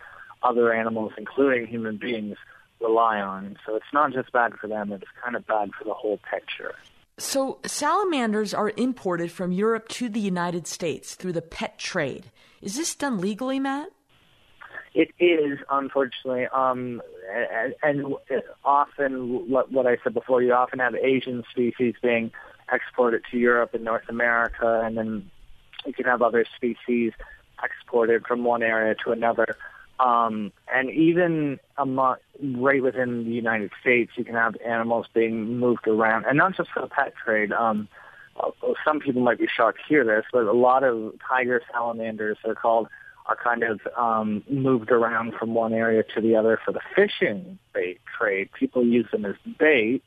other 0.43 0.73
animals, 0.73 1.13
including 1.19 1.67
human 1.67 1.97
beings, 1.97 2.37
rely 2.81 3.21
on. 3.21 3.59
So 3.67 3.77
it's 3.77 3.93
not 3.93 4.13
just 4.13 4.33
bad 4.33 4.55
for 4.55 4.67
them, 4.67 4.93
it's 4.93 5.05
kind 5.23 5.37
of 5.37 5.47
bad 5.47 5.71
for 5.79 5.85
the 5.85 5.95
whole 5.95 6.19
picture. 6.31 6.75
So 7.19 7.59
salamanders 7.67 8.55
are 8.55 8.73
imported 8.77 9.31
from 9.31 9.53
Europe 9.53 9.89
to 9.89 10.09
the 10.09 10.21
United 10.21 10.67
States 10.67 11.15
through 11.15 11.33
the 11.33 11.43
pet 11.43 11.79
trade. 11.79 12.31
Is 12.63 12.77
this 12.77 12.95
done 12.95 13.21
legally, 13.21 13.61
Matt? 13.61 13.91
It 14.95 15.11
is, 15.21 15.59
unfortunately, 15.71 16.47
um, 16.47 17.01
and, 17.33 17.75
and 17.83 18.15
often 18.65 19.49
what 19.49 19.87
I 19.87 19.99
said 20.03 20.15
before, 20.15 20.43
you 20.43 20.53
often 20.53 20.81
have 20.81 20.95
Asian 20.97 21.45
species 21.51 21.95
being 22.03 22.33
export 22.73 23.15
it 23.15 23.23
to 23.31 23.39
Europe 23.39 23.75
and 23.75 23.85
North 23.85 24.09
America, 24.09 24.83
and 24.85 24.97
then 24.97 25.31
you 25.87 25.93
can 25.93 26.05
have 26.05 26.23
other 26.23 26.45
species 26.57 27.13
exported 27.63 28.27
from 28.27 28.45
one 28.45 28.63
area 28.63 28.95
to 29.05 29.13
another. 29.13 29.57
Um, 29.99 30.53
and 30.75 30.91
even 30.91 31.61
among, 31.77 32.17
right 32.43 32.83
within 32.83 33.25
the 33.25 33.31
United 33.31 33.71
States, 33.81 34.13
you 34.17 34.25
can 34.25 34.35
have 34.35 34.57
animals 34.65 35.07
being 35.13 35.59
moved 35.59 35.87
around, 35.87 36.25
and 36.25 36.39
not 36.39 36.57
just 36.57 36.71
for 36.71 36.81
the 36.81 36.89
pet 36.89 37.13
trade. 37.23 37.53
Um, 37.53 37.89
uh, 38.43 38.51
some 38.85 39.01
people 39.01 39.21
might 39.21 39.39
be 39.39 39.47
shocked 39.47 39.79
to 39.79 39.85
hear 39.87 40.05
this, 40.05 40.25
but 40.33 40.45
a 40.45 40.53
lot 40.53 40.85
of 40.85 41.15
tiger 41.29 41.61
salamanders, 41.71 42.39
they're 42.43 42.55
called, 42.55 42.89
are 43.27 43.37
kind 43.37 43.63
of 43.63 43.81
um, 43.97 44.43
moved 44.49 44.91
around 44.91 45.35
from 45.35 45.53
one 45.53 45.75
area 45.75 46.03
to 46.15 46.21
the 46.21 46.35
other 46.35 46.59
for 46.65 46.73
the 46.73 46.81
fishing 46.97 47.59
bait 47.75 48.01
trade. 48.19 48.49
People 48.59 48.85
use 48.85 49.07
them 49.13 49.27
as 49.27 49.37
bait, 49.59 50.03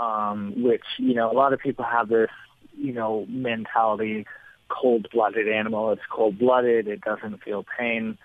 um, 0.00 0.54
which, 0.62 0.84
you 0.98 1.14
know, 1.14 1.30
a 1.30 1.34
lot 1.34 1.52
of 1.52 1.60
people 1.60 1.84
have 1.84 2.08
this, 2.08 2.30
you 2.76 2.92
know, 2.92 3.26
mentality, 3.28 4.26
cold-blooded 4.68 5.48
animal. 5.48 5.90
It's 5.92 6.02
cold-blooded. 6.10 6.86
It 6.86 7.00
doesn't 7.00 7.42
feel 7.42 7.64
pain. 7.78 8.18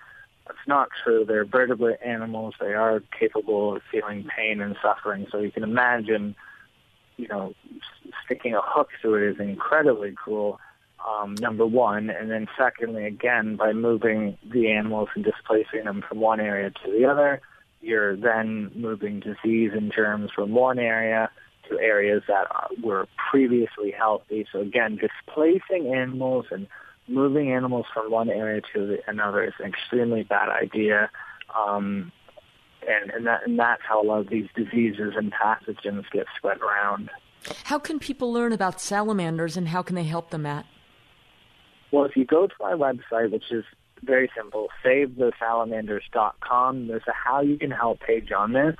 That's 0.46 0.68
not 0.68 0.90
true. 1.04 1.26
They're 1.26 1.46
vertebrate 1.46 2.00
animals. 2.06 2.56
They 2.60 2.74
are 2.74 3.02
capable 3.18 3.78
of 3.78 3.82
feeling 3.92 4.28
pain 4.36 4.62
and 4.62 4.76
suffering. 4.82 5.28
So 5.32 5.40
you 5.40 5.52
can 5.52 5.64
imagine, 5.64 6.36
you 7.18 7.28
know, 7.28 7.54
sticking 8.26 8.54
a 8.54 8.62
hook 8.62 8.90
through 9.02 9.28
it 9.28 9.32
is 9.32 9.40
incredibly 9.40 10.12
cruel, 10.12 10.60
um, 11.08 11.36
number 11.36 11.66
one. 11.66 12.10
And 12.10 12.30
then 12.30 12.48
secondly, 12.58 13.06
again, 13.06 13.56
by 13.56 13.74
moving 13.74 14.38
the 14.44 14.72
animals 14.72 15.10
and 15.16 15.24
displacing 15.24 15.86
them 15.86 16.04
from 16.08 16.20
one 16.20 16.40
area 16.40 16.70
to 16.70 16.92
the 16.92 17.06
other, 17.06 17.42
you're 17.82 18.16
then 18.16 18.72
moving 18.76 19.22
disease 19.22 19.72
and 19.74 19.92
germs 19.94 20.32
from 20.36 20.52
one 20.52 20.80
area 20.80 21.30
to 21.70 21.80
areas 21.80 22.24
that 22.28 22.48
were 22.82 23.08
previously 23.32 23.92
healthy. 23.92 24.46
So 24.52 24.60
again, 24.60 24.98
displacing 24.98 25.94
animals 25.94 26.48
and 26.52 26.68
moving 27.08 27.52
animals 27.52 27.86
from 27.94 28.12
one 28.12 28.30
area 28.30 28.62
to 28.74 28.98
another 29.08 29.44
is 29.44 29.54
an 29.60 29.68
extremely 29.68 30.24
bad 30.24 30.50
idea. 30.50 31.12
Um, 31.58 32.12
and, 32.88 33.12
and, 33.12 33.28
that, 33.28 33.42
and 33.46 33.60
that's 33.60 33.84
how 33.88 34.02
a 34.02 34.06
lot 34.06 34.22
of 34.22 34.30
these 34.30 34.48
diseases 34.56 35.14
and 35.16 35.32
pathogens 35.32 36.10
get 36.12 36.26
spread 36.36 36.60
around. 36.62 37.12
How 37.66 37.78
can 37.80 38.00
people 38.00 38.32
learn 38.32 38.54
about 38.54 38.80
salamanders 38.80 39.58
and 39.58 39.68
how 39.70 39.82
can 39.84 39.96
they 39.96 40.04
help 40.04 40.30
them, 40.30 40.44
Matt? 40.44 40.66
Well, 41.92 42.06
if 42.06 42.16
you 42.16 42.24
go 42.26 42.48
to 42.48 42.54
my 42.60 42.74
website, 42.74 43.32
which 43.32 43.52
is 43.52 43.66
very 44.02 44.32
simple, 44.36 44.70
savethesalamanders.com, 44.84 46.88
there's 46.88 47.04
a 47.08 47.14
how 47.14 47.42
you 47.42 47.58
can 47.58 47.72
help 47.72 48.00
page 48.00 48.32
on 48.32 48.54
there 48.54 48.76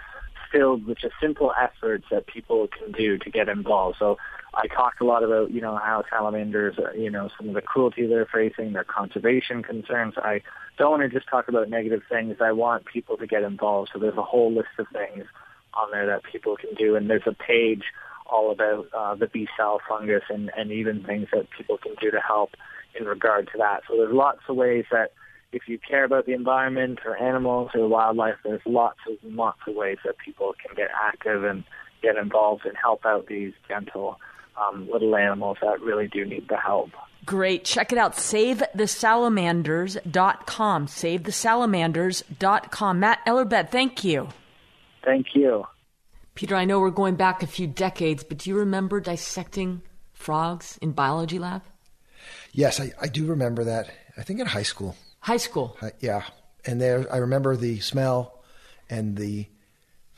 filled 0.54 0.86
with 0.86 1.00
just 1.00 1.16
simple 1.20 1.52
efforts 1.60 2.06
that 2.12 2.28
people 2.28 2.68
can 2.68 2.92
do 2.94 3.18
to 3.18 3.30
get 3.30 3.50
involved. 3.50 3.98
So 4.00 4.18
I 4.54 4.68
talked 4.68 5.02
a 5.02 5.06
lot 5.06 5.24
about, 5.24 5.52
you 5.52 5.62
know, 5.62 5.76
how 5.76 6.04
salamanders, 6.10 6.78
are, 6.78 6.96
you 6.96 7.10
know, 7.10 7.30
some 7.38 7.50
of 7.50 7.56
the 7.56 7.62
cruelty 7.62 8.06
they're 8.06 8.28
facing, 8.32 8.74
their 8.74 8.84
conservation 8.84 9.64
concerns. 9.64 10.14
I 10.18 10.42
don't 10.78 10.92
want 10.92 11.04
to 11.04 11.10
just 11.10 11.28
talk 11.28 11.48
about 11.48 11.70
negative 11.70 12.04
things. 12.08 12.38
I 12.40 12.52
want 12.52 12.86
people 12.86 13.18
to 13.18 13.28
get 13.28 13.42
involved. 13.44 13.90
So 13.92 14.00
there's 14.00 14.18
a 14.18 14.24
whole 14.24 14.54
list 14.54 14.70
of 14.78 14.86
things 14.94 15.26
on 15.74 15.90
there 15.92 16.06
that 16.06 16.24
people 16.24 16.56
can 16.56 16.76
do. 16.76 16.96
And 16.96 17.10
there's 17.10 17.24
a 17.26 17.34
page 17.34 17.84
all 18.28 18.52
about 18.52 18.88
uh, 18.96 19.16
the 19.16 19.26
Bsal 19.26 19.80
fungus 19.90 20.24
and, 20.30 20.52
and 20.56 20.72
even 20.72 21.04
things 21.04 21.28
that 21.34 21.48
people 21.58 21.78
can 21.78 21.96
do 22.00 22.12
to 22.12 22.20
help 22.20 22.52
in 22.98 23.06
regard 23.06 23.50
to 23.54 23.58
that. 23.58 23.82
So 23.88 23.98
there's 23.98 24.14
lots 24.14 24.40
of 24.48 24.56
ways 24.56 24.86
that 24.92 25.14
if 25.54 25.68
you 25.68 25.78
care 25.78 26.04
about 26.04 26.26
the 26.26 26.34
environment 26.34 27.00
or 27.06 27.16
animals 27.16 27.70
or 27.76 27.88
wildlife, 27.88 28.38
there's 28.44 28.62
lots 28.66 28.98
of 29.08 29.18
lots 29.24 29.60
of 29.68 29.76
ways 29.76 30.00
that 30.04 30.18
people 30.18 30.56
can 30.66 30.76
get 30.76 30.90
active 30.94 31.44
and 31.44 31.64
get 32.02 32.18
involved 32.18 32.66
and 32.66 32.76
help 32.76 33.06
out 33.06 33.28
these 33.28 33.54
gentle 33.68 34.20
um, 34.62 34.90
little 34.92 35.16
animals 35.16 35.58
that 35.62 35.80
really 35.82 36.08
do 36.08 36.26
need 36.26 36.48
the 36.50 36.58
help. 36.58 36.90
Great. 37.26 37.64
Check 37.64 37.94
it 37.94 37.98
out. 37.98 38.16
SaveTheSalamanders.com. 38.16 40.88
SaveTheSalamanders.com. 40.88 43.00
Matt 43.00 43.26
Ellerbeck, 43.26 43.70
thank 43.70 44.04
you. 44.04 44.28
Thank 45.06 45.28
you. 45.34 45.66
Peter, 46.36 46.56
I 46.56 46.66
know 46.66 46.82
we're 46.82 46.90
going 46.90 47.16
back 47.16 47.44
a 47.44 47.48
few 47.48 47.68
decades, 47.68 48.24
but 48.24 48.40
do 48.40 48.50
you 48.50 48.58
remember 48.58 49.00
dissecting 49.00 49.84
frogs 50.12 50.80
in 50.82 50.92
biology 50.92 51.38
lab? 51.40 51.62
Yes, 52.52 52.80
I, 52.80 52.92
I 53.02 53.08
do 53.08 53.26
remember 53.26 53.64
that. 53.64 53.90
I 54.18 54.24
think 54.24 54.40
in 54.40 54.48
high 54.48 54.64
school. 54.64 54.96
High 55.24 55.38
school. 55.38 55.76
Uh, 55.82 55.90
yeah. 56.00 56.24
And 56.66 56.80
there, 56.80 57.06
I 57.12 57.18
remember 57.18 57.56
the 57.56 57.80
smell 57.80 58.42
and 58.90 59.18
the 59.18 59.48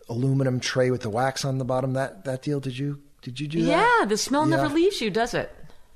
aluminum 0.10 0.60
tray 0.60 0.92
with 0.92 1.02
the 1.02 1.10
wax 1.10 1.46
on 1.46 1.58
the 1.58 1.66
bottom. 1.66 1.94
That 1.94 2.26
that 2.26 2.42
deal. 2.42 2.60
Did 2.60 2.78
you 2.78 3.02
did 3.22 3.40
you 3.40 3.48
do 3.48 3.64
that? 3.64 3.68
Yeah, 4.02 4.06
the 4.06 4.18
smell 4.18 4.48
Yeah. 4.50 4.58
never 4.58 4.70
leaves 4.74 5.02
you, 5.02 5.10
does 5.10 5.34
it? 5.34 5.52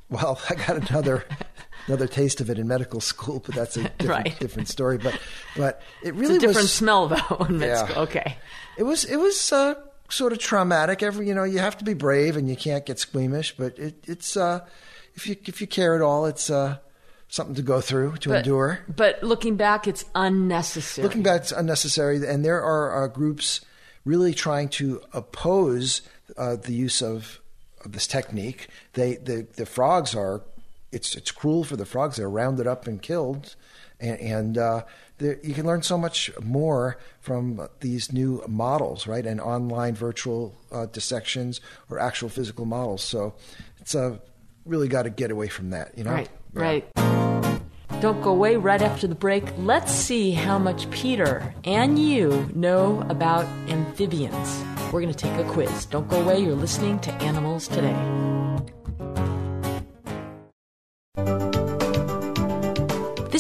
Well, 0.10 0.40
I 0.50 0.56
got 0.56 0.90
another 0.90 1.26
another 1.88 2.08
taste 2.08 2.42
of 2.42 2.50
it 2.50 2.58
in 2.60 2.68
medical 2.68 3.00
school, 3.02 3.42
but 3.46 3.54
that's 3.56 3.78
a 3.78 3.84
different, 4.00 4.10
Right. 4.28 4.40
different 4.40 4.68
story. 4.68 4.98
But 4.98 5.20
but 5.56 5.82
it 6.04 6.10
It's 6.10 6.18
really 6.18 6.36
a 6.38 6.40
different 6.40 6.64
was 6.64 6.74
smell 6.74 7.08
though 7.08 7.46
in 7.50 7.60
med 7.60 7.70
Yeah. 7.70 7.86
school. 7.88 8.04
Okay. 8.04 8.38
It 8.78 8.84
was 8.84 9.06
it 9.06 9.18
was 9.18 9.52
uh, 9.52 9.76
sort 10.10 10.34
of 10.34 10.40
traumatic. 10.40 11.04
Every 11.04 11.28
you 11.28 11.34
know 11.36 11.44
you 11.44 11.60
have 11.60 11.78
to 11.78 11.84
be 11.84 11.94
brave 11.94 12.38
and 12.38 12.50
you 12.50 12.56
can't 12.56 12.86
get 12.86 12.98
squeamish, 13.00 13.56
but 13.58 13.78
it, 13.78 14.04
it's 14.08 14.36
uh, 14.38 14.66
if 15.16 15.28
you 15.28 15.36
if 15.46 15.62
you 15.62 15.68
care 15.68 15.96
at 15.96 16.02
all, 16.02 16.26
it's 16.26 16.50
uh, 16.50 16.78
something 17.30 17.56
to 17.56 17.62
go 17.62 17.80
through 17.80 18.18
to 18.18 18.30
But- 18.30 18.38
endure. 18.40 18.80
But 18.94 19.24
looking 19.24 19.56
back, 19.56 19.88
it's 19.88 20.06
unnecessary. 20.16 21.08
Looking 21.08 21.24
back, 21.24 21.42
it's 21.42 21.52
unnecessary, 21.52 22.28
and 22.28 22.44
there 22.44 22.62
are 22.62 23.04
uh, 23.04 23.08
groups 23.08 23.62
really 24.04 24.34
trying 24.34 24.70
to 24.70 25.02
oppose 25.14 26.02
uh, 26.38 26.56
the 26.56 26.74
use 26.74 27.02
of, 27.02 27.40
of 27.86 27.92
this 27.92 28.08
technique. 28.08 28.68
They 28.94 29.16
the 29.16 29.48
the 29.56 29.66
frogs 29.66 30.16
are 30.16 30.42
it's 30.92 31.16
it's 31.16 31.32
cruel 31.32 31.64
for 31.64 31.76
the 31.76 31.86
frogs. 31.86 32.18
They're 32.18 32.30
rounded 32.30 32.68
up 32.68 32.88
and 32.88 33.02
killed, 33.02 33.56
and, 34.00 34.20
and 34.20 34.58
uh, 34.58 34.84
you 35.20 35.54
can 35.54 35.66
learn 35.66 35.84
so 35.84 35.98
much 35.98 36.32
more 36.42 36.98
from 37.20 37.68
these 37.82 38.12
new 38.12 38.44
models, 38.48 39.06
right? 39.06 39.26
And 39.26 39.40
online 39.40 39.96
virtual 39.96 40.56
uh, 40.72 40.88
dissections 40.88 41.62
or 41.90 42.00
actual 42.00 42.30
physical 42.30 42.66
models. 42.66 43.04
So 43.04 43.36
it's 43.80 43.94
uh, 43.96 44.18
really 44.66 44.88
got 44.88 45.04
to 45.04 45.10
get 45.10 45.32
away 45.32 45.48
from 45.48 45.72
that, 45.72 45.98
you 45.98 46.04
know. 46.04 46.12
Right, 46.12 46.30
right. 46.54 47.19
Don't 48.02 48.22
go 48.22 48.32
away 48.32 48.56
right 48.56 48.82
after 48.82 49.08
the 49.08 49.16
break. 49.16 49.44
Let's 49.58 49.92
see 49.92 50.32
how 50.32 50.58
much 50.58 50.90
Peter 50.90 51.54
and 51.66 52.00
you 52.00 52.50
know 52.56 53.06
about 53.10 53.46
amphibians. 53.68 54.64
We're 54.94 55.02
going 55.02 55.14
to 55.14 55.20
take 55.20 55.38
a 55.38 55.50
quiz. 55.50 55.86
Don't 55.86 56.08
go 56.08 56.22
away. 56.22 56.40
You're 56.40 56.56
listening 56.56 57.00
to 57.00 57.12
Animals 57.16 57.68
Today. 57.68 58.39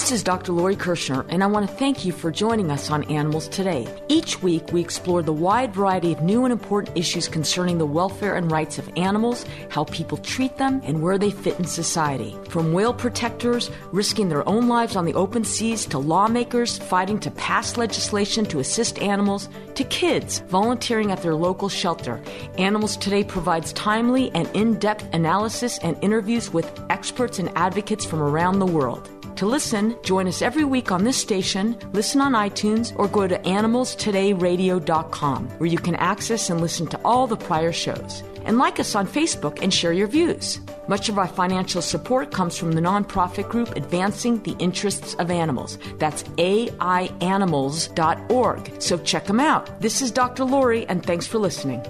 This 0.10 0.22
is 0.22 0.24
Dr. 0.24 0.54
Lori 0.54 0.76
Kirshner, 0.76 1.24
and 1.30 1.44
I 1.44 1.46
want 1.46 1.70
to 1.70 1.76
thank 1.76 2.04
you 2.04 2.12
for 2.12 2.32
joining 2.32 2.72
us 2.72 2.90
on 2.90 3.04
Animals 3.12 3.48
Today. 3.48 3.88
Each 4.08 4.42
week, 4.42 4.74
we 4.74 4.82
explore 4.82 5.22
the 5.22 5.32
wide 5.32 5.72
variety 5.72 6.12
of 6.12 6.24
new 6.24 6.46
and 6.46 6.52
important 6.52 6.98
issues 6.98 7.28
concerning 7.28 7.78
the 7.78 7.86
welfare 7.86 8.36
and 8.36 8.52
rights 8.52 8.80
of 8.80 8.90
animals, 8.98 9.46
how 9.70 9.84
people 9.84 10.18
treat 10.18 10.58
them, 10.58 10.82
and 10.84 11.04
where 11.04 11.20
they 11.20 11.30
fit 11.30 11.60
in 11.60 11.66
society. 11.66 12.36
From 12.50 12.74
whale 12.74 12.92
protectors 12.92 13.70
risking 13.92 14.30
their 14.30 14.50
own 14.50 14.68
lives 14.68 14.96
on 14.96 15.06
the 15.06 15.14
open 15.14 15.44
seas 15.44 15.86
to 15.86 16.00
lawmakers 16.00 16.80
fighting 16.80 17.20
to 17.20 17.30
pass 17.30 17.78
legislation 17.78 18.46
to 18.46 18.62
assist 18.62 18.98
animals 18.98 19.48
to 19.76 19.84
kids 19.84 20.40
volunteering 20.48 21.12
at 21.12 21.22
their 21.22 21.36
local 21.36 21.70
shelter. 21.70 22.20
Animals 22.58 22.98
Today 22.98 23.24
provides 23.24 23.74
timely 23.74 24.32
and 24.32 24.50
in 24.56 24.80
depth 24.80 25.08
analysis 25.14 25.78
and 25.84 26.04
interviews 26.04 26.52
with 26.52 26.68
experts 26.90 27.38
and 27.38 27.56
advocates 27.56 28.06
from 28.06 28.24
around 28.24 28.58
the 28.58 28.66
world. 28.66 29.08
To 29.40 29.46
listen, 29.46 29.96
join 30.04 30.28
us 30.28 30.42
every 30.42 30.66
week 30.66 30.92
on 30.92 31.06
this 31.06 31.16
station, 31.16 31.78
listen 31.94 32.20
on 32.20 32.34
iTunes, 32.34 32.94
or 33.00 33.08
go 33.08 33.26
to 33.26 33.40
animalstodayradio.com, 33.40 35.48
where 35.60 35.70
you 35.70 35.78
can 35.78 35.96
access 35.96 36.50
and 36.50 36.60
listen 36.60 36.88
to 36.88 37.00
all 37.06 37.26
the 37.26 37.38
prior 37.38 37.72
shows. 37.72 38.22
And 38.44 38.58
like 38.58 38.82
us 38.82 38.96
on 38.96 39.08
Facebook 39.08 39.62
and 39.62 39.74
share 39.74 39.94
your 39.94 40.08
views. 40.08 40.60
Much 40.90 41.08
of 41.08 41.18
our 41.18 41.30
financial 41.30 41.82
support 41.82 42.34
comes 42.34 42.58
from 42.58 42.74
the 42.74 42.82
nonprofit 42.82 43.48
group 43.48 43.78
Advancing 43.78 44.44
the 44.44 44.58
Interests 44.60 45.14
of 45.14 45.32
Animals. 45.32 45.78
That's 46.00 46.24
aianimals.org. 46.24 48.82
So 48.82 48.98
check 48.98 49.24
them 49.24 49.40
out. 49.40 49.80
This 49.80 50.02
is 50.02 50.12
Dr. 50.12 50.44
Lori, 50.44 50.86
and 50.88 51.06
thanks 51.06 51.28
for 51.28 51.38
listening. 51.38 51.82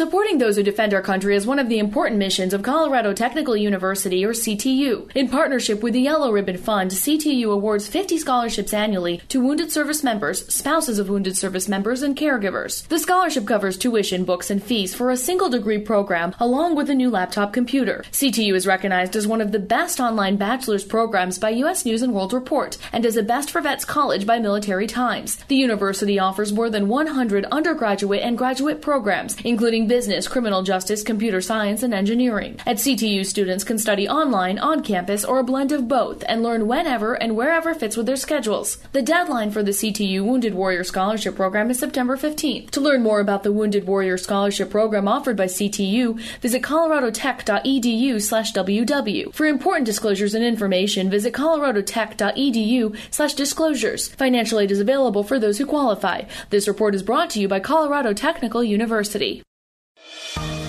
Supporting 0.00 0.38
those 0.38 0.56
who 0.56 0.62
defend 0.62 0.94
our 0.94 1.02
country 1.02 1.36
is 1.36 1.46
one 1.46 1.58
of 1.58 1.68
the 1.68 1.78
important 1.78 2.16
missions 2.16 2.54
of 2.54 2.62
Colorado 2.62 3.12
Technical 3.12 3.54
University, 3.54 4.24
or 4.24 4.30
CTU. 4.30 5.14
In 5.14 5.28
partnership 5.28 5.82
with 5.82 5.92
the 5.92 6.00
Yellow 6.00 6.32
Ribbon 6.32 6.56
Fund, 6.56 6.90
CTU 6.90 7.52
awards 7.52 7.86
50 7.86 8.16
scholarships 8.16 8.72
annually 8.72 9.20
to 9.28 9.42
wounded 9.42 9.70
service 9.70 10.02
members, 10.02 10.46
spouses 10.50 10.98
of 10.98 11.10
wounded 11.10 11.36
service 11.36 11.68
members, 11.68 12.00
and 12.00 12.16
caregivers. 12.16 12.88
The 12.88 12.98
scholarship 12.98 13.46
covers 13.46 13.76
tuition, 13.76 14.24
books, 14.24 14.50
and 14.50 14.62
fees 14.62 14.94
for 14.94 15.10
a 15.10 15.18
single 15.18 15.50
degree 15.50 15.76
program, 15.76 16.34
along 16.40 16.76
with 16.76 16.88
a 16.88 16.94
new 16.94 17.10
laptop 17.10 17.52
computer. 17.52 18.02
CTU 18.10 18.54
is 18.54 18.66
recognized 18.66 19.16
as 19.16 19.26
one 19.26 19.42
of 19.42 19.52
the 19.52 19.58
best 19.58 20.00
online 20.00 20.36
bachelor's 20.36 20.82
programs 20.82 21.38
by 21.38 21.50
U.S. 21.50 21.84
News 21.84 22.00
and 22.00 22.14
World 22.14 22.32
Report, 22.32 22.78
and 22.90 23.04
as 23.04 23.18
a 23.18 23.22
Best 23.22 23.50
for 23.50 23.60
Vets 23.60 23.84
college 23.84 24.24
by 24.24 24.38
Military 24.38 24.86
Times. 24.86 25.36
The 25.48 25.56
university 25.56 26.18
offers 26.18 26.54
more 26.54 26.70
than 26.70 26.88
100 26.88 27.44
undergraduate 27.52 28.22
and 28.22 28.38
graduate 28.38 28.80
programs, 28.80 29.36
including 29.44 29.89
business, 29.90 30.28
criminal 30.28 30.62
justice, 30.62 31.02
computer 31.02 31.40
science, 31.40 31.82
and 31.82 31.92
engineering. 31.92 32.56
At 32.64 32.76
CTU, 32.76 33.26
students 33.26 33.64
can 33.64 33.76
study 33.76 34.08
online, 34.08 34.56
on 34.56 34.84
campus, 34.84 35.24
or 35.24 35.40
a 35.40 35.44
blend 35.44 35.72
of 35.72 35.88
both, 35.88 36.22
and 36.28 36.44
learn 36.44 36.68
whenever 36.68 37.14
and 37.14 37.36
wherever 37.36 37.74
fits 37.74 37.96
with 37.96 38.06
their 38.06 38.14
schedules. 38.14 38.78
The 38.92 39.02
deadline 39.02 39.50
for 39.50 39.64
the 39.64 39.72
CTU 39.72 40.24
Wounded 40.24 40.54
Warrior 40.54 40.84
Scholarship 40.84 41.34
Program 41.34 41.70
is 41.72 41.80
September 41.80 42.16
15th. 42.16 42.70
To 42.70 42.80
learn 42.80 43.02
more 43.02 43.18
about 43.18 43.42
the 43.42 43.50
Wounded 43.50 43.88
Warrior 43.88 44.16
Scholarship 44.16 44.70
Program 44.70 45.08
offered 45.08 45.36
by 45.36 45.46
CTU, 45.46 46.20
visit 46.40 46.62
coloradotech.edu 46.62 48.22
slash 48.22 48.52
WW. 48.52 49.34
For 49.34 49.46
important 49.46 49.86
disclosures 49.86 50.34
and 50.34 50.44
information, 50.44 51.10
visit 51.10 51.34
coloradotech.edu 51.34 52.96
slash 53.10 53.34
disclosures. 53.34 54.06
Financial 54.06 54.60
aid 54.60 54.70
is 54.70 54.78
available 54.78 55.24
for 55.24 55.40
those 55.40 55.58
who 55.58 55.66
qualify. 55.66 56.22
This 56.50 56.68
report 56.68 56.94
is 56.94 57.02
brought 57.02 57.30
to 57.30 57.40
you 57.40 57.48
by 57.48 57.58
Colorado 57.58 58.12
Technical 58.12 58.62
University. 58.62 59.42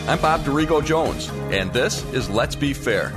I'm 0.08 0.20
Bob 0.20 0.42
Dorigo 0.42 0.84
Jones, 0.84 1.30
and 1.52 1.72
this 1.72 2.04
is 2.12 2.30
Let's 2.30 2.56
Be 2.56 2.74
Fair. 2.74 3.14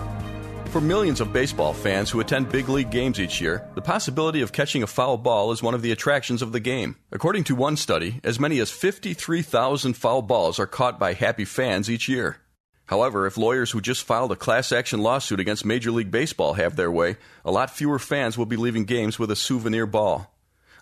For 0.67 0.81
millions 0.81 1.21
of 1.21 1.33
baseball 1.33 1.73
fans 1.73 2.11
who 2.11 2.21
attend 2.21 2.51
big 2.51 2.69
league 2.69 2.91
games 2.91 3.19
each 3.19 3.41
year, 3.41 3.67
the 3.75 3.81
possibility 3.81 4.43
of 4.43 4.53
catching 4.53 4.83
a 4.83 4.87
foul 4.87 5.17
ball 5.17 5.51
is 5.51 5.63
one 5.63 5.75
of 5.75 5.83
the 5.83 5.93
attractions 5.93 6.43
of 6.43 6.53
the 6.53 6.61
game. 6.61 6.97
According 7.11 7.45
to 7.45 7.55
one 7.55 7.77
study, 7.77 8.21
as 8.23 8.39
many 8.39 8.59
as 8.59 8.71
53,000 8.71 9.95
foul 9.95 10.23
balls 10.23 10.59
are 10.59 10.67
caught 10.67 10.99
by 10.99 11.15
happy 11.15 11.45
fans 11.45 11.89
each 11.89 12.09
year. 12.09 12.39
However, 12.87 13.27
if 13.27 13.39
lawyers 13.39 13.71
who 13.71 13.81
just 13.81 14.05
filed 14.05 14.33
a 14.33 14.37
class 14.37 14.71
action 14.71 15.01
lawsuit 15.01 15.41
against 15.41 15.65
Major 15.65 15.91
League 15.91 16.11
Baseball 16.11 16.55
have 16.55 16.77
their 16.77 16.91
way, 16.91 17.17
a 17.45 17.51
lot 17.51 17.71
fewer 17.71 17.99
fans 17.99 18.37
will 18.37 18.45
be 18.45 18.57
leaving 18.57 18.85
games 18.85 19.19
with 19.19 19.31
a 19.31 19.37
souvenir 19.37 19.87
ball. 19.87 20.34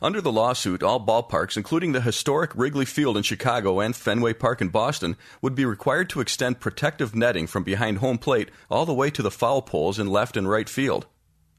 Under 0.02 0.20
the 0.20 0.32
lawsuit, 0.32 0.82
all 0.82 0.98
ballparks, 0.98 1.56
including 1.56 1.92
the 1.92 2.00
historic 2.00 2.50
Wrigley 2.56 2.84
Field 2.84 3.16
in 3.16 3.22
Chicago 3.22 3.78
and 3.78 3.94
Fenway 3.94 4.32
Park 4.32 4.60
in 4.60 4.68
Boston, 4.68 5.16
would 5.40 5.54
be 5.54 5.64
required 5.64 6.10
to 6.10 6.20
extend 6.20 6.58
protective 6.58 7.14
netting 7.14 7.46
from 7.46 7.62
behind 7.62 7.98
home 7.98 8.18
plate 8.18 8.50
all 8.68 8.84
the 8.84 8.92
way 8.92 9.10
to 9.10 9.22
the 9.22 9.30
foul 9.30 9.62
poles 9.62 10.00
in 10.00 10.08
left 10.08 10.36
and 10.36 10.50
right 10.50 10.68
field. 10.68 11.06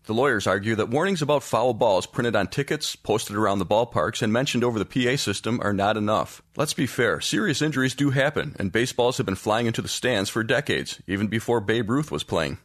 The 0.08 0.14
lawyers 0.14 0.46
argue 0.46 0.76
that 0.76 0.90
warnings 0.90 1.22
about 1.22 1.42
foul 1.42 1.74
balls 1.74 2.06
printed 2.06 2.36
on 2.36 2.48
tickets, 2.48 2.98
posted 2.98 3.38
around 3.38 3.60
the 3.60 3.66
ballparks, 3.66 4.22
and 4.22 4.34
mentioned 4.34 4.66
over 4.66 4.78
the 4.78 4.84
PA 4.84 5.16
system 5.16 5.62
are 5.64 5.72
not 5.72 5.96
enough. 5.96 6.42
Let's 6.58 6.74
be 6.74 6.86
fair, 6.86 7.22
serious 7.22 7.62
injuries 7.62 7.96
do 7.96 8.10
happen, 8.10 8.58
and 8.60 8.74
baseballs 8.74 9.16
have 9.16 9.26
been 9.26 9.36
flying 9.36 9.68
into 9.68 9.82
the 9.82 9.88
stands 9.88 10.30
for 10.30 10.44
decades, 10.44 11.02
even 11.08 11.28
before 11.28 11.62
Babe 11.62 11.90
Ruth 11.90 12.12
was 12.12 12.26
playing. 12.26 12.58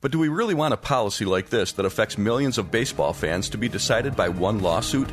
But 0.00 0.12
do 0.12 0.18
we 0.18 0.28
really 0.28 0.54
want 0.54 0.74
a 0.74 0.76
policy 0.76 1.24
like 1.24 1.48
this 1.48 1.72
that 1.72 1.86
affects 1.86 2.18
millions 2.18 2.58
of 2.58 2.70
baseball 2.70 3.12
fans 3.12 3.48
to 3.50 3.58
be 3.58 3.68
decided 3.68 4.16
by 4.16 4.28
one 4.28 4.60
lawsuit? 4.60 5.10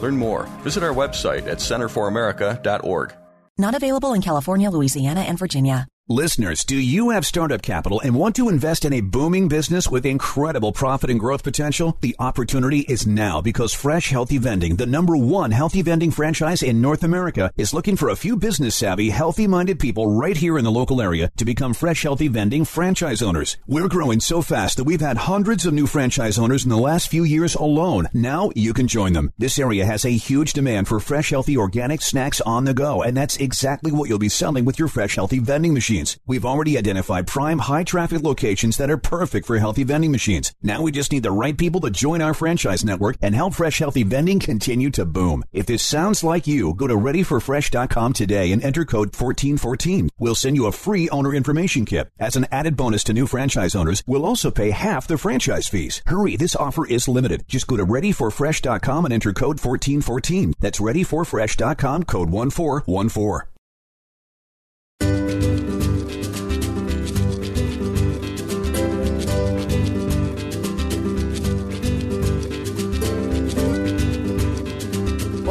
Learn 0.00 0.16
more. 0.16 0.44
Visit 0.62 0.82
our 0.82 0.94
website 0.94 1.46
at 1.46 1.58
centerforamerica.org. 1.58 3.14
Not 3.56 3.74
available 3.74 4.14
in 4.14 4.22
California, 4.22 4.70
Louisiana, 4.70 5.20
and 5.20 5.38
Virginia. 5.38 5.86
Listeners, 6.10 6.66
do 6.66 6.76
you 6.76 7.08
have 7.08 7.24
startup 7.24 7.62
capital 7.62 7.98
and 8.02 8.14
want 8.14 8.36
to 8.36 8.50
invest 8.50 8.84
in 8.84 8.92
a 8.92 9.00
booming 9.00 9.48
business 9.48 9.88
with 9.88 10.04
incredible 10.04 10.70
profit 10.70 11.08
and 11.08 11.18
growth 11.18 11.42
potential? 11.42 11.96
The 12.02 12.14
opportunity 12.18 12.80
is 12.80 13.06
now 13.06 13.40
because 13.40 13.72
Fresh 13.72 14.10
Healthy 14.10 14.36
Vending, 14.36 14.76
the 14.76 14.84
number 14.84 15.16
one 15.16 15.50
healthy 15.50 15.80
vending 15.80 16.10
franchise 16.10 16.62
in 16.62 16.82
North 16.82 17.04
America, 17.04 17.50
is 17.56 17.72
looking 17.72 17.96
for 17.96 18.10
a 18.10 18.16
few 18.16 18.36
business 18.36 18.74
savvy, 18.74 19.08
healthy 19.08 19.46
minded 19.46 19.78
people 19.78 20.14
right 20.14 20.36
here 20.36 20.58
in 20.58 20.64
the 20.64 20.70
local 20.70 21.00
area 21.00 21.30
to 21.38 21.44
become 21.46 21.72
Fresh 21.72 22.02
Healthy 22.02 22.28
Vending 22.28 22.66
franchise 22.66 23.22
owners. 23.22 23.56
We're 23.66 23.88
growing 23.88 24.20
so 24.20 24.42
fast 24.42 24.76
that 24.76 24.84
we've 24.84 25.00
had 25.00 25.16
hundreds 25.16 25.64
of 25.64 25.72
new 25.72 25.86
franchise 25.86 26.38
owners 26.38 26.64
in 26.64 26.68
the 26.68 26.76
last 26.76 27.08
few 27.08 27.24
years 27.24 27.54
alone. 27.54 28.08
Now 28.12 28.50
you 28.54 28.74
can 28.74 28.88
join 28.88 29.14
them. 29.14 29.32
This 29.38 29.58
area 29.58 29.86
has 29.86 30.04
a 30.04 30.10
huge 30.10 30.52
demand 30.52 30.86
for 30.86 31.00
fresh, 31.00 31.30
healthy, 31.30 31.56
organic 31.56 32.02
snacks 32.02 32.42
on 32.42 32.66
the 32.66 32.74
go, 32.74 33.02
and 33.02 33.16
that's 33.16 33.38
exactly 33.38 33.90
what 33.90 34.10
you'll 34.10 34.18
be 34.18 34.28
selling 34.28 34.66
with 34.66 34.78
your 34.78 34.88
Fresh 34.88 35.14
Healthy 35.14 35.38
Vending 35.38 35.72
machine 35.72 35.93
machines. 35.94 36.18
We've 36.26 36.44
already 36.44 36.78
identified 36.78 37.26
prime 37.26 37.58
high 37.58 37.84
traffic 37.84 38.22
locations 38.22 38.76
that 38.76 38.90
are 38.90 38.96
perfect 38.96 39.46
for 39.46 39.58
healthy 39.58 39.84
vending 39.84 40.12
machines. 40.12 40.52
Now 40.62 40.82
we 40.82 40.92
just 40.92 41.12
need 41.12 41.22
the 41.22 41.30
right 41.30 41.56
people 41.56 41.80
to 41.82 41.90
join 41.90 42.20
our 42.22 42.34
franchise 42.34 42.84
network 42.84 43.16
and 43.22 43.34
help 43.34 43.54
Fresh 43.54 43.78
Healthy 43.78 44.04
Vending 44.04 44.40
continue 44.40 44.90
to 44.90 45.04
boom. 45.04 45.44
If 45.52 45.66
this 45.66 45.82
sounds 45.82 46.24
like 46.24 46.46
you, 46.46 46.74
go 46.74 46.86
to 46.86 46.94
readyforfresh.com 46.94 48.12
today 48.12 48.52
and 48.52 48.62
enter 48.62 48.84
code 48.84 49.14
1414. 49.14 50.10
We'll 50.18 50.34
send 50.34 50.56
you 50.56 50.66
a 50.66 50.72
free 50.72 51.08
owner 51.10 51.34
information 51.34 51.84
kit. 51.84 52.10
As 52.18 52.36
an 52.36 52.46
added 52.50 52.76
bonus 52.76 53.04
to 53.04 53.12
new 53.12 53.26
franchise 53.26 53.74
owners, 53.74 54.02
we'll 54.06 54.26
also 54.26 54.50
pay 54.50 54.70
half 54.70 55.06
the 55.06 55.18
franchise 55.18 55.68
fees. 55.68 56.02
Hurry, 56.06 56.36
this 56.36 56.56
offer 56.56 56.86
is 56.86 57.08
limited. 57.08 57.44
Just 57.48 57.66
go 57.66 57.76
to 57.76 57.86
readyforfresh.com 57.86 59.04
and 59.04 59.14
enter 59.14 59.32
code 59.32 59.60
1414. 59.60 60.54
That's 60.60 60.80
readyforfresh.com 60.80 62.04
code 62.04 62.30
1414. 62.30 63.53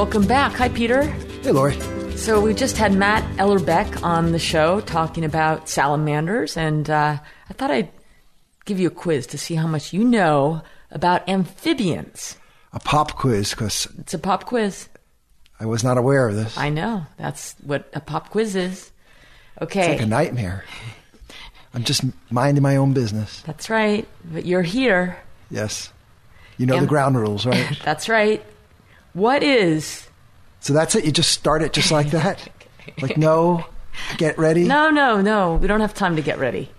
Welcome 0.03 0.27
back. 0.27 0.51
Hi, 0.55 0.67
Peter. 0.67 1.03
Hey, 1.03 1.51
Lori. 1.51 1.79
So 2.17 2.41
we 2.41 2.53
just 2.53 2.75
had 2.75 2.93
Matt 2.93 3.23
Ellerbeck 3.37 4.03
on 4.03 4.33
the 4.33 4.37
show 4.37 4.81
talking 4.81 5.23
about 5.23 5.69
salamanders, 5.69 6.57
and 6.57 6.89
uh, 6.89 7.19
I 7.49 7.53
thought 7.53 7.71
I'd 7.71 7.89
give 8.65 8.81
you 8.81 8.87
a 8.87 8.91
quiz 8.91 9.27
to 9.27 9.37
see 9.37 9.55
how 9.55 9.65
much 9.65 9.93
you 9.93 10.03
know 10.03 10.61
about 10.91 11.27
amphibians. 11.29 12.35
A 12.73 12.81
pop 12.81 13.15
quiz, 13.15 13.51
because 13.51 13.87
It's 13.97 14.13
a 14.13 14.19
pop 14.19 14.43
quiz. 14.43 14.89
I 15.61 15.67
was 15.67 15.85
not 15.85 15.97
aware 15.97 16.27
of 16.27 16.35
this. 16.35 16.57
I 16.57 16.67
know. 16.67 17.05
That's 17.17 17.55
what 17.63 17.89
a 17.93 18.01
pop 18.01 18.29
quiz 18.29 18.57
is. 18.57 18.91
Okay, 19.61 19.93
it's 19.93 20.01
like 20.01 20.01
a 20.01 20.05
nightmare. 20.05 20.65
I'm 21.73 21.85
just 21.85 22.03
minding 22.29 22.61
my 22.61 22.75
own 22.75 22.91
business. 22.91 23.41
That's 23.43 23.69
right. 23.69 24.05
But 24.25 24.45
you're 24.45 24.63
here. 24.63 25.17
Yes. 25.49 25.93
You 26.57 26.65
know 26.65 26.81
the 26.81 26.87
ground 26.87 27.17
rules, 27.17 27.45
right? 27.45 27.79
That's 27.85 28.09
right. 28.09 28.45
What 29.13 29.43
is. 29.43 30.07
so 30.59 30.73
that's 30.73 30.95
it. 30.95 31.05
You 31.05 31.11
just 31.11 31.31
start 31.31 31.61
it 31.61 31.73
just 31.73 31.91
like 31.91 32.07
that? 32.11 32.49
Like, 33.01 33.17
no, 33.17 33.65
get 34.17 34.37
ready. 34.37 34.65
No, 34.65 34.89
no, 34.89 35.21
no. 35.21 35.55
We 35.55 35.67
don't 35.67 35.81
have 35.81 35.93
time 35.93 36.15
to 36.15 36.21
get 36.21 36.39
ready. 36.39 36.69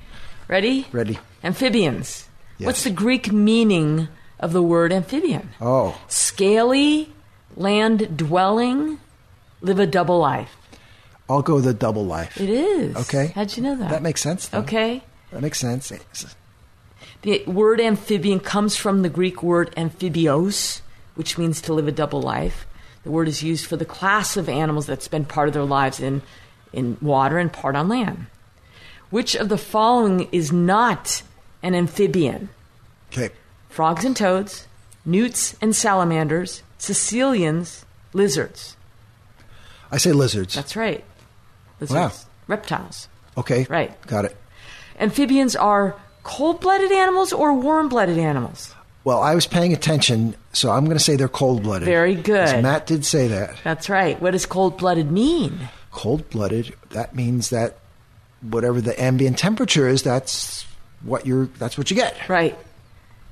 Ready? 0.49 0.87
Ready. 0.93 1.19
Amphibians. 1.43 2.29
Yes. 2.59 2.67
What's 2.67 2.85
the 2.85 2.91
Greek 2.91 3.33
meaning 3.33 4.09
of 4.39 4.53
the 4.53 4.63
word 4.63 4.93
amphibian? 4.93 5.51
Oh, 5.61 5.99
Scaly, 6.09 7.13
land 7.57 8.17
dwelling, 8.17 8.99
live 9.61 9.79
a 9.79 9.87
double 9.87 10.19
life. 10.19 10.55
I'll 11.29 11.41
go 11.43 11.61
the 11.61 11.73
double 11.73 12.05
life. 12.05 12.39
It 12.39 12.51
is. 12.51 12.97
Okay. 12.97 13.33
How'd 13.35 13.57
you 13.57 13.63
know 13.63 13.75
that? 13.77 13.91
That 13.91 14.03
makes 14.03 14.21
sense. 14.21 14.49
Though. 14.49 14.59
Okay. 14.59 15.03
That 15.31 15.41
makes 15.41 15.59
sense. 15.59 15.91
The 17.23 17.43
word 17.47 17.81
amphibian 17.81 18.41
comes 18.41 18.77
from 18.77 19.01
the 19.03 19.09
Greek 19.09 19.43
word 19.43 19.75
amphibios, 19.77 20.83
which 21.15 21.39
means 21.39 21.61
to 21.63 21.75
live 21.75 21.89
a 21.89 21.93
double 21.93 22.21
life. 22.21 22.67
The 23.03 23.11
word 23.11 23.29
is 23.29 23.43
used 23.43 23.67
for 23.67 23.77
the 23.77 23.85
class 23.85 24.37
of 24.37 24.49
animals 24.49 24.87
that 24.87 25.03
spend 25.03 25.29
part 25.29 25.49
of 25.49 25.55
their 25.55 25.65
lives 25.65 26.01
in, 26.01 26.23
in 26.73 26.97
water 27.01 27.39
and 27.39 27.53
part 27.53 27.77
on 27.77 27.89
land. 27.89 28.27
Which 29.11 29.35
of 29.35 29.49
the 29.49 29.59
following 29.59 30.29
is 30.33 30.51
not 30.53 31.23
an 31.63 31.75
amphibian? 31.75 32.49
Okay. 33.13 33.31
Frogs 33.69 34.05
and 34.05 34.17
toads, 34.17 34.67
newts 35.05 35.55
and 35.61 35.77
salamanders, 35.77 36.63
caecilians, 36.79 37.85
lizards. 38.13 38.77
I 39.93 39.99
say 39.99 40.13
lizards. 40.13 40.55
That's 40.55 40.77
right. 40.77 41.05
Lizards. 41.81 41.95
Wow. 41.95 42.13
Reptiles. 42.49 43.09
Okay. 43.37 43.67
Right. 43.69 44.01
Got 44.07 44.25
it. 44.25 44.37
Amphibians 44.99 45.55
are 45.55 45.97
cold 46.23 46.61
blooded 46.61 46.91
animals 46.91 47.33
or 47.33 47.53
warm 47.53 47.89
blooded 47.89 48.19
animals? 48.19 48.74
Well, 49.05 49.21
I 49.21 49.35
was 49.35 49.47
paying 49.47 49.73
attention, 49.75 50.35
so 50.55 50.71
I'm 50.71 50.87
going 50.87 50.97
to 50.97 51.03
say 51.03 51.17
they're 51.17 51.29
cold 51.29 51.63
blooded. 51.63 51.85
Very 51.87 52.15
good. 52.15 52.63
Matt 52.63 52.87
did 52.87 53.05
say 53.05 53.29
that. 53.29 53.55
That's 53.63 53.91
right. 53.91 54.21
What 54.21 54.31
does 54.31 54.47
cold 54.47 54.79
blooded 54.79 55.13
mean? 55.13 55.69
Cold 55.91 56.29
blooded, 56.31 56.75
that 56.91 57.15
means 57.15 57.51
that 57.51 57.77
whatever 58.41 58.81
the 58.81 58.99
ambient 59.01 59.39
temperature 59.39 59.87
is, 59.89 60.03
that's 60.03 60.65
what 61.03 61.27
you're 61.27 61.47
that's 61.59 61.77
what 61.79 61.91
you 61.91 61.97
get. 61.97 62.29
Right. 62.29 62.59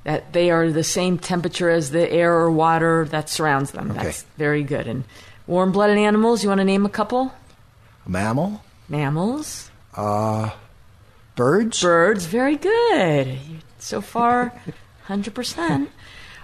That 0.03 0.31
they 0.33 0.51
are 0.51 0.71
the 0.71 0.83
same 0.83 1.17
temperature 1.17 1.69
as 1.69 1.91
the 1.91 2.09
air 2.11 2.33
or 2.33 2.51
water 2.51 3.05
that 3.05 3.29
surrounds 3.29 3.71
them. 3.71 3.91
Okay. 3.91 4.03
That's 4.03 4.23
very 4.37 4.63
good. 4.63 4.85
And 4.87 5.03
warm 5.47 5.71
blooded 5.71 5.97
animals, 5.97 6.43
you 6.43 6.49
want 6.49 6.59
to 6.59 6.65
name 6.65 6.85
a 6.85 6.89
couple? 6.89 7.33
A 8.05 8.09
mammal, 8.09 8.61
Mammals? 8.89 9.71
uh 9.95 10.51
birds? 11.35 11.81
Birds, 11.81 12.25
very 12.25 12.57
good. 12.57 13.39
So 13.79 14.01
far, 14.01 14.53
100%. 15.07 15.87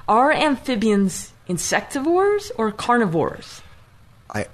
Are 0.08 0.32
amphibians 0.32 1.34
insectivores 1.48 2.52
or 2.58 2.72
carnivores? 2.72 3.62
I 4.30 4.48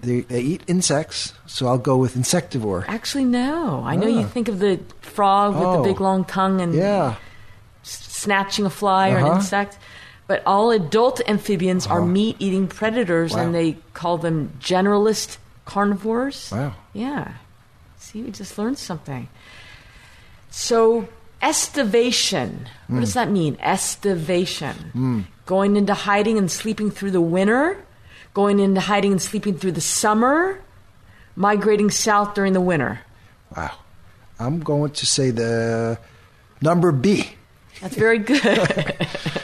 they, 0.00 0.20
they 0.22 0.40
eat 0.40 0.62
insects, 0.66 1.34
so 1.46 1.66
I'll 1.66 1.76
go 1.78 1.96
with 1.98 2.14
insectivore. 2.14 2.84
Actually, 2.88 3.24
no. 3.26 3.82
I 3.84 3.96
know 3.96 4.06
you 4.06 4.20
Ah. 4.20 4.26
think 4.28 4.48
of 4.48 4.58
the 4.58 4.80
frog 5.02 5.54
with 5.54 5.64
Oh. 5.64 5.76
the 5.76 5.82
big 5.88 6.00
long 6.00 6.24
tongue 6.24 6.60
and 6.62 6.74
Yeah. 6.74 7.16
snatching 7.82 8.64
a 8.64 8.70
fly 8.70 9.10
or 9.10 9.18
an 9.18 9.24
Uh-huh. 9.24 9.36
insect. 9.36 9.78
But 10.26 10.42
all 10.46 10.70
adult 10.70 11.20
amphibians 11.28 11.86
are 11.86 12.00
meat 12.00 12.36
eating 12.38 12.66
predators 12.68 13.34
and 13.34 13.52
they 13.54 13.76
call 13.94 14.16
them 14.16 14.52
generalist 14.60 15.36
carnivores. 15.66 16.50
Wow. 16.52 16.74
Yeah. 16.94 17.32
See, 17.98 18.22
we 18.22 18.30
just 18.30 18.56
learned 18.56 18.78
something. 18.78 19.28
So, 20.50 21.08
estivation. 21.42 22.68
What 22.88 23.00
does 23.00 23.14
that 23.14 23.30
mean? 23.30 23.56
Estivation. 23.60 25.26
Going 25.46 25.76
into 25.76 25.94
hiding 25.94 26.38
and 26.38 26.50
sleeping 26.50 26.90
through 26.90 27.10
the 27.12 27.20
winter, 27.20 27.82
going 28.34 28.58
into 28.60 28.80
hiding 28.80 29.12
and 29.12 29.22
sleeping 29.22 29.56
through 29.58 29.72
the 29.72 29.80
summer, 29.80 30.60
migrating 31.36 31.90
south 31.90 32.34
during 32.34 32.52
the 32.52 32.60
winter. 32.60 33.00
Wow. 33.56 33.72
I'm 34.38 34.60
going 34.60 34.92
to 34.92 35.06
say 35.06 35.30
the 35.30 35.98
number 36.62 36.92
B. 36.92 37.28
That's 37.80 37.96
very 37.96 38.18
good. 38.18 38.96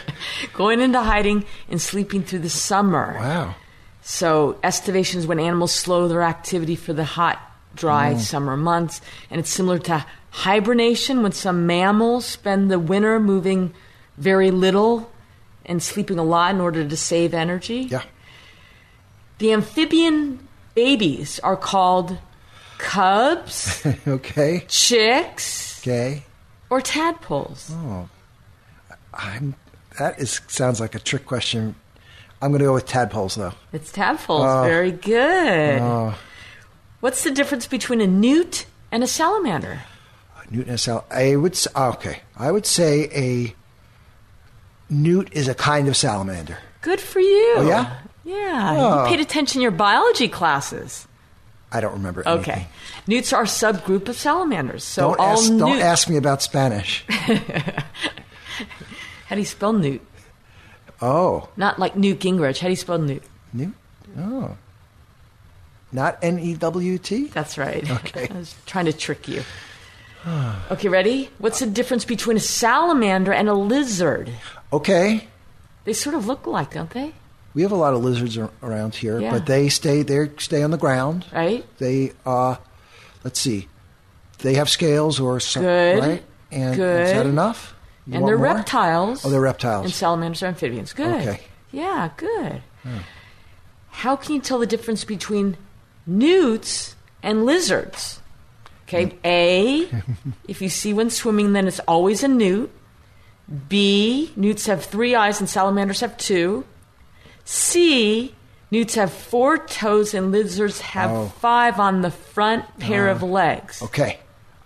going 0.54 0.80
into 0.80 1.00
hiding 1.02 1.44
and 1.68 1.80
sleeping 1.80 2.22
through 2.22 2.40
the 2.40 2.50
summer. 2.50 3.16
Wow. 3.18 3.54
So, 4.02 4.58
estivation 4.62 5.18
is 5.18 5.26
when 5.26 5.40
animals 5.40 5.72
slow 5.72 6.06
their 6.06 6.22
activity 6.22 6.76
for 6.76 6.92
the 6.92 7.04
hot, 7.04 7.40
dry 7.74 8.14
Mm. 8.14 8.20
summer 8.20 8.56
months. 8.56 9.00
And 9.30 9.40
it's 9.40 9.50
similar 9.50 9.78
to 9.80 10.06
hibernation 10.36 11.22
when 11.22 11.32
some 11.32 11.66
mammals 11.66 12.26
spend 12.26 12.70
the 12.70 12.78
winter 12.78 13.18
moving 13.18 13.72
very 14.18 14.50
little 14.50 15.10
and 15.64 15.82
sleeping 15.82 16.18
a 16.18 16.22
lot 16.22 16.54
in 16.54 16.60
order 16.60 16.86
to 16.86 16.96
save 16.96 17.32
energy. 17.32 17.88
Yeah. 17.90 18.02
The 19.38 19.52
amphibian 19.54 20.46
babies 20.74 21.40
are 21.40 21.56
called 21.56 22.18
cubs, 22.76 23.84
okay. 24.06 24.64
chicks, 24.68 25.80
Okay. 25.80 26.22
or 26.68 26.80
tadpoles. 26.82 27.70
Oh. 27.72 28.08
I'm 29.14 29.54
that 29.98 30.18
is 30.20 30.42
sounds 30.48 30.78
like 30.80 30.94
a 30.94 30.98
trick 30.98 31.24
question. 31.24 31.74
I'm 32.42 32.50
going 32.50 32.58
to 32.58 32.66
go 32.66 32.74
with 32.74 32.84
tadpoles 32.84 33.36
though. 33.36 33.54
It's 33.72 33.90
tadpoles. 33.90 34.44
Oh. 34.46 34.62
Very 34.64 34.92
good. 34.92 35.78
Oh. 35.80 36.14
What's 37.00 37.24
the 37.24 37.30
difference 37.30 37.66
between 37.66 38.02
a 38.02 38.06
newt 38.06 38.66
and 38.92 39.02
a 39.02 39.06
salamander? 39.06 39.80
Newt 40.50 40.66
and 40.66 40.74
a 40.74 40.78
sal- 40.78 41.06
I 41.10 41.36
would 41.36 41.58
ah, 41.74 41.90
okay. 41.94 42.20
I 42.36 42.52
would 42.52 42.66
say 42.66 43.08
a 43.14 43.54
newt 44.88 45.32
is 45.32 45.48
a 45.48 45.54
kind 45.54 45.88
of 45.88 45.96
salamander. 45.96 46.58
Good 46.82 47.00
for 47.00 47.20
you. 47.20 47.54
Oh, 47.56 47.66
yeah? 47.66 47.98
Yeah. 48.24 48.74
Oh. 48.78 49.02
You 49.02 49.08
paid 49.08 49.20
attention 49.20 49.58
in 49.58 49.62
your 49.62 49.70
biology 49.72 50.28
classes. 50.28 51.08
I 51.72 51.80
don't 51.80 51.94
remember. 51.94 52.22
Anything. 52.26 52.52
Okay. 52.54 52.66
Newts 53.06 53.32
are 53.32 53.42
a 53.42 53.46
subgroup 53.46 54.08
of 54.08 54.16
salamanders. 54.16 54.84
So 54.84 55.02
don't 55.02 55.20
all 55.20 55.32
ask, 55.32 55.50
newt. 55.50 55.58
don't 55.58 55.80
ask 55.80 56.08
me 56.08 56.16
about 56.16 56.42
Spanish. 56.42 57.04
How 57.08 57.34
do 59.34 59.40
you 59.40 59.44
spell 59.44 59.72
newt? 59.72 60.00
Oh, 61.02 61.48
Not 61.56 61.78
like 61.78 61.96
Newt 61.96 62.20
Gingrich. 62.20 62.60
How 62.60 62.68
do 62.68 62.70
you 62.70 62.76
spell 62.76 62.98
newt? 62.98 63.22
newt. 63.52 63.74
Oh, 64.16 64.56
Not 65.92 66.18
N 66.22 66.38
E 66.38 66.54
W 66.54 66.98
T? 66.98 67.26
That's 67.26 67.58
right. 67.58 67.88
Okay. 67.90 68.28
I 68.30 68.38
was 68.38 68.54
trying 68.66 68.86
to 68.86 68.92
trick 68.92 69.28
you. 69.28 69.42
Okay, 70.70 70.88
ready? 70.88 71.30
What's 71.38 71.60
the 71.60 71.66
difference 71.66 72.04
between 72.04 72.36
a 72.36 72.40
salamander 72.40 73.32
and 73.32 73.48
a 73.48 73.54
lizard? 73.54 74.30
Okay. 74.72 75.28
They 75.84 75.92
sort 75.92 76.16
of 76.16 76.26
look 76.26 76.46
alike, 76.46 76.72
don't 76.74 76.90
they? 76.90 77.12
We 77.54 77.62
have 77.62 77.70
a 77.72 77.76
lot 77.76 77.94
of 77.94 78.02
lizards 78.02 78.36
ar- 78.36 78.50
around 78.62 78.96
here, 78.96 79.20
Yeah. 79.20 79.30
but 79.30 79.46
they 79.46 79.68
stay 79.68 80.02
they 80.02 80.30
stay 80.38 80.62
on 80.62 80.70
the 80.72 80.76
ground. 80.78 81.24
Right. 81.32 81.64
They 81.78 82.12
uh 82.26 82.56
let's 83.24 83.40
see. 83.40 83.68
They 84.38 84.54
have 84.54 84.68
scales 84.68 85.18
or 85.20 85.38
some, 85.40 85.62
Good. 85.62 85.98
right? 86.00 86.22
And 86.50 86.76
Good. 86.76 87.06
is 87.06 87.12
that 87.12 87.26
enough? 87.26 87.74
You 88.06 88.14
and 88.14 88.22
want 88.22 88.30
they're 88.30 88.38
more? 88.38 88.56
reptiles. 88.56 89.24
Oh, 89.24 89.30
they're 89.30 89.40
reptiles. 89.40 89.84
And 89.86 89.94
salamanders 89.94 90.42
are 90.42 90.46
amphibians. 90.46 90.92
Good. 90.92 91.22
Okay. 91.26 91.40
Yeah, 91.72 92.10
good. 92.16 92.62
How 93.90 94.16
can 94.16 94.34
you 94.34 94.40
tell 94.40 94.58
the 94.58 94.66
difference 94.66 95.04
between 95.04 95.56
newts 96.06 96.94
and 97.22 97.44
lizards? 97.46 98.20
Okay, 98.88 99.12
A, 99.24 99.88
if 100.46 100.62
you 100.62 100.68
see 100.68 100.92
one 100.94 101.10
swimming, 101.10 101.52
then 101.54 101.66
it's 101.66 101.80
always 101.80 102.22
a 102.22 102.28
newt. 102.28 102.70
B, 103.68 104.32
newts 104.36 104.66
have 104.66 104.84
three 104.84 105.14
eyes 105.14 105.40
and 105.40 105.48
salamanders 105.48 106.00
have 106.00 106.16
two. 106.16 106.64
C, 107.44 108.34
newts 108.70 108.94
have 108.94 109.12
four 109.12 109.58
toes 109.58 110.14
and 110.14 110.32
lizards 110.32 110.80
have 110.80 111.10
Oh. 111.10 111.26
five 111.40 111.78
on 111.78 112.02
the 112.02 112.10
front 112.10 112.78
pair 112.78 113.08
of 113.08 113.22
legs. 113.22 113.82
Okay. 113.82 114.18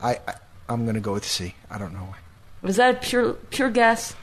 I, 0.02 0.18
I 0.26 0.34
I'm 0.68 0.84
going 0.84 0.94
to 0.94 1.00
go 1.00 1.12
with 1.12 1.26
C. 1.26 1.54
I 1.70 1.78
don't 1.78 1.92
know. 1.92 2.14
Was 2.62 2.76
that 2.76 2.94
a 2.94 2.98
pure 2.98 3.32
pure 3.50 3.70
guess? 3.70 4.14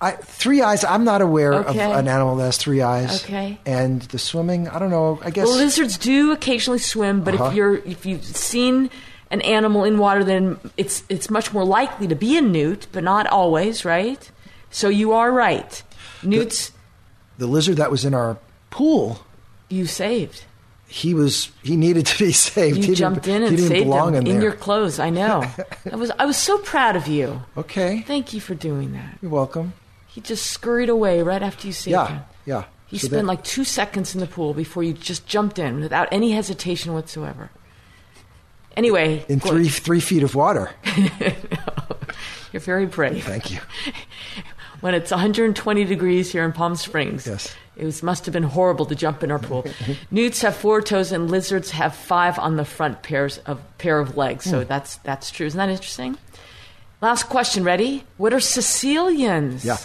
I, 0.00 0.10
three 0.12 0.60
eyes. 0.60 0.84
I'm 0.84 1.04
not 1.04 1.22
aware 1.22 1.54
Okay. 1.54 1.70
of 1.92 1.96
an 1.98 2.08
animal 2.08 2.36
that 2.36 2.44
has 2.44 2.56
three 2.58 2.82
eyes. 2.82 3.24
Okay. 3.24 3.58
And 3.64 4.02
the 4.02 4.18
swimming, 4.18 4.68
I 4.68 4.78
don't 4.78 4.90
know. 4.90 5.18
I 5.22 5.30
guess 5.30 5.46
Well, 5.46 5.56
lizards 5.56 5.96
do 5.96 6.32
occasionally 6.32 6.78
swim, 6.80 7.22
but 7.22 7.34
Uh-huh. 7.34 7.44
if 7.46 7.54
you're 7.54 7.76
if 7.76 8.04
you've 8.04 8.24
seen 8.24 8.90
an 9.34 9.40
animal 9.42 9.82
in 9.84 9.98
water, 9.98 10.22
then 10.24 10.42
it's 10.76 11.02
it's 11.08 11.28
much 11.28 11.52
more 11.52 11.64
likely 11.78 12.06
to 12.08 12.14
be 12.26 12.36
a 12.38 12.40
newt, 12.58 12.86
but 12.92 13.02
not 13.04 13.26
always, 13.26 13.84
right? 13.84 14.22
So 14.70 14.88
you 14.88 15.12
are 15.12 15.30
right. 15.46 15.72
Newts 16.22 16.72
the 17.38 17.46
lizard 17.46 17.76
that 17.76 17.90
was 17.90 18.04
in 18.04 18.14
our 18.14 18.38
pool, 18.70 19.06
you 19.68 19.86
saved. 19.86 20.44
he 20.86 21.12
was 21.14 21.50
he 21.62 21.74
needed 21.76 22.06
to 22.06 22.16
be 22.24 22.32
saved. 22.48 22.76
You 22.78 22.82
he 22.90 22.94
jumped 22.94 23.26
in 23.28 23.42
and 23.42 23.58
saved 23.58 23.84
belong 23.84 24.12
them 24.14 24.26
in, 24.26 24.40
your 24.40 24.52
clothes. 24.66 24.98
I 24.98 25.10
know. 25.10 25.42
I 25.92 25.96
was 25.96 26.10
I 26.18 26.24
was 26.26 26.36
so 26.36 26.58
proud 26.58 26.94
of 26.96 27.06
you. 27.08 27.42
Okay. 27.56 28.02
Thank 28.06 28.32
you 28.34 28.40
for 28.40 28.54
doing 28.54 28.92
that. 28.92 29.18
You're 29.20 29.30
welcome. 29.32 29.72
He 30.06 30.20
just 30.20 30.46
scurried 30.46 30.88
away 30.88 31.22
right 31.22 31.42
after 31.42 31.66
you 31.66 31.72
saved 31.72 31.92
Yeah. 31.92 32.06
him. 32.08 32.22
Yeah. 32.46 32.64
He 32.86 32.98
So 32.98 33.06
spent 33.08 33.22
that- 33.22 33.32
like 33.34 33.42
two 33.42 33.64
seconds 33.64 34.14
in 34.14 34.20
the 34.20 34.26
pool 34.36 34.54
before 34.54 34.82
you 34.86 34.92
just 34.92 35.26
jumped 35.26 35.58
in 35.58 35.80
without 35.80 36.06
any 36.12 36.30
hesitation 36.32 36.92
whatsoever. 36.94 37.50
Anyway, 38.76 39.24
in 39.28 39.40
three 39.40 39.68
three 39.68 40.00
feet 40.00 40.22
of 40.22 40.34
water. 40.34 40.70
You're 42.52 42.60
very 42.60 42.86
brave. 42.86 43.24
Thank 43.24 43.50
you. 43.50 43.58
when 44.80 44.94
it's 44.94 45.10
120 45.10 45.84
degrees 45.84 46.30
here 46.30 46.44
in 46.44 46.52
Palm 46.52 46.76
Springs. 46.76 47.26
Yes. 47.26 47.54
It 47.76 47.84
was, 47.84 48.02
must 48.04 48.24
have 48.26 48.32
been 48.32 48.44
horrible 48.44 48.86
to 48.86 48.94
jump 48.94 49.24
in 49.24 49.32
our 49.32 49.40
pool. 49.40 49.66
Newts 50.12 50.42
have 50.42 50.54
four 50.54 50.80
toes 50.80 51.10
and 51.10 51.28
lizards 51.28 51.72
have 51.72 51.94
five 51.96 52.38
on 52.38 52.54
the 52.54 52.64
front 52.64 53.02
pairs 53.02 53.38
of 53.38 53.60
pair 53.78 53.98
of 53.98 54.16
legs. 54.16 54.44
So 54.44 54.60
Hmm. 54.62 54.68
that's 54.68 54.96
that's 54.98 55.30
true. 55.30 55.46
Isn't 55.46 55.58
that 55.58 55.68
interesting? 55.68 56.16
Last 57.00 57.24
question. 57.28 57.64
Ready? 57.64 58.04
What 58.16 58.32
are 58.32 58.38
caecilians? 58.38 59.64
Yeah. 59.64 59.78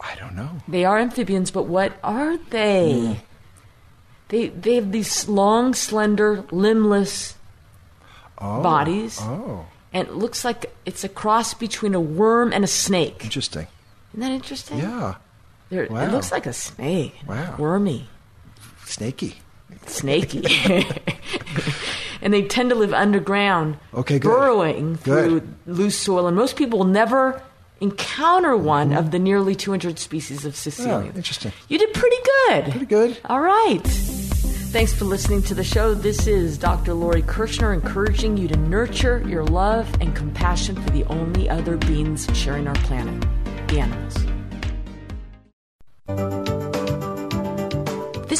I 0.00 0.16
don't 0.16 0.34
know. 0.34 0.50
They 0.66 0.84
are 0.84 0.98
amphibians, 0.98 1.50
but 1.52 1.64
what 1.64 1.92
are 2.02 2.36
they? 2.50 3.00
Hmm. 3.00 3.12
They 4.28 4.48
they 4.48 4.74
have 4.76 4.90
these 4.90 5.28
long, 5.28 5.74
slender, 5.74 6.44
limbless 6.50 7.33
Oh. 8.38 8.62
bodies, 8.62 9.18
Oh, 9.20 9.66
and 9.92 10.08
it 10.08 10.14
looks 10.14 10.44
like 10.44 10.74
it's 10.84 11.04
a 11.04 11.08
cross 11.08 11.54
between 11.54 11.94
a 11.94 12.00
worm 12.00 12.52
and 12.52 12.64
a 12.64 12.66
snake. 12.68 13.22
interesting. 13.24 13.66
Isn't 14.12 14.20
that 14.20 14.32
interesting? 14.32 14.78
Yeah. 14.78 15.14
They're, 15.70 15.86
Wow. 15.88 16.04
It 16.04 16.10
looks 16.12 16.30
like 16.32 16.46
a 16.46 16.52
snake. 16.52 17.14
Wow. 17.26 17.54
Wormy. 17.58 18.08
Snaky. 18.84 19.36
Snaky. 19.86 20.44
and 22.22 22.32
they 22.32 22.42
tend 22.42 22.70
to 22.70 22.76
live 22.76 22.92
underground, 22.92 23.76
Okay, 23.94 24.18
good. 24.18 24.28
burrowing 24.28 24.96
through 24.96 25.40
Good. 25.40 25.54
loose 25.66 25.98
soil. 25.98 26.26
And 26.26 26.36
most 26.36 26.56
people 26.56 26.78
will 26.80 26.86
never 26.86 27.42
encounter 27.80 28.56
one 28.56 28.92
of 28.92 29.10
the 29.10 29.18
nearly 29.18 29.54
200 29.54 29.98
species 29.98 30.44
of 30.44 30.52
Mm-hmm. 30.54 31.06
Yeah, 31.06 31.12
interesting. 31.16 31.52
You 31.68 31.78
did 31.78 31.92
pretty 31.94 32.16
good. 32.48 32.64
Pretty 32.70 32.86
good. 32.86 33.18
All 33.26 33.40
right. 33.40 33.80
Thanks 34.74 34.92
for 34.92 35.04
listening 35.04 35.40
to 35.44 35.54
the 35.54 35.62
show. 35.62 35.94
This 35.94 36.26
is 36.26 36.58
Dr. 36.58 36.94
Lori 36.94 37.22
Kirshner 37.22 37.72
encouraging 37.72 38.36
you 38.36 38.48
to 38.48 38.56
nurture 38.56 39.22
your 39.24 39.44
love 39.44 39.88
and 40.00 40.16
compassion 40.16 40.74
for 40.74 40.90
the 40.90 41.04
only 41.04 41.48
other 41.48 41.76
beings 41.76 42.26
sharing 42.34 42.66
our 42.66 42.74
planet, 42.74 43.24
the 43.68 43.78
animals. 46.08 46.63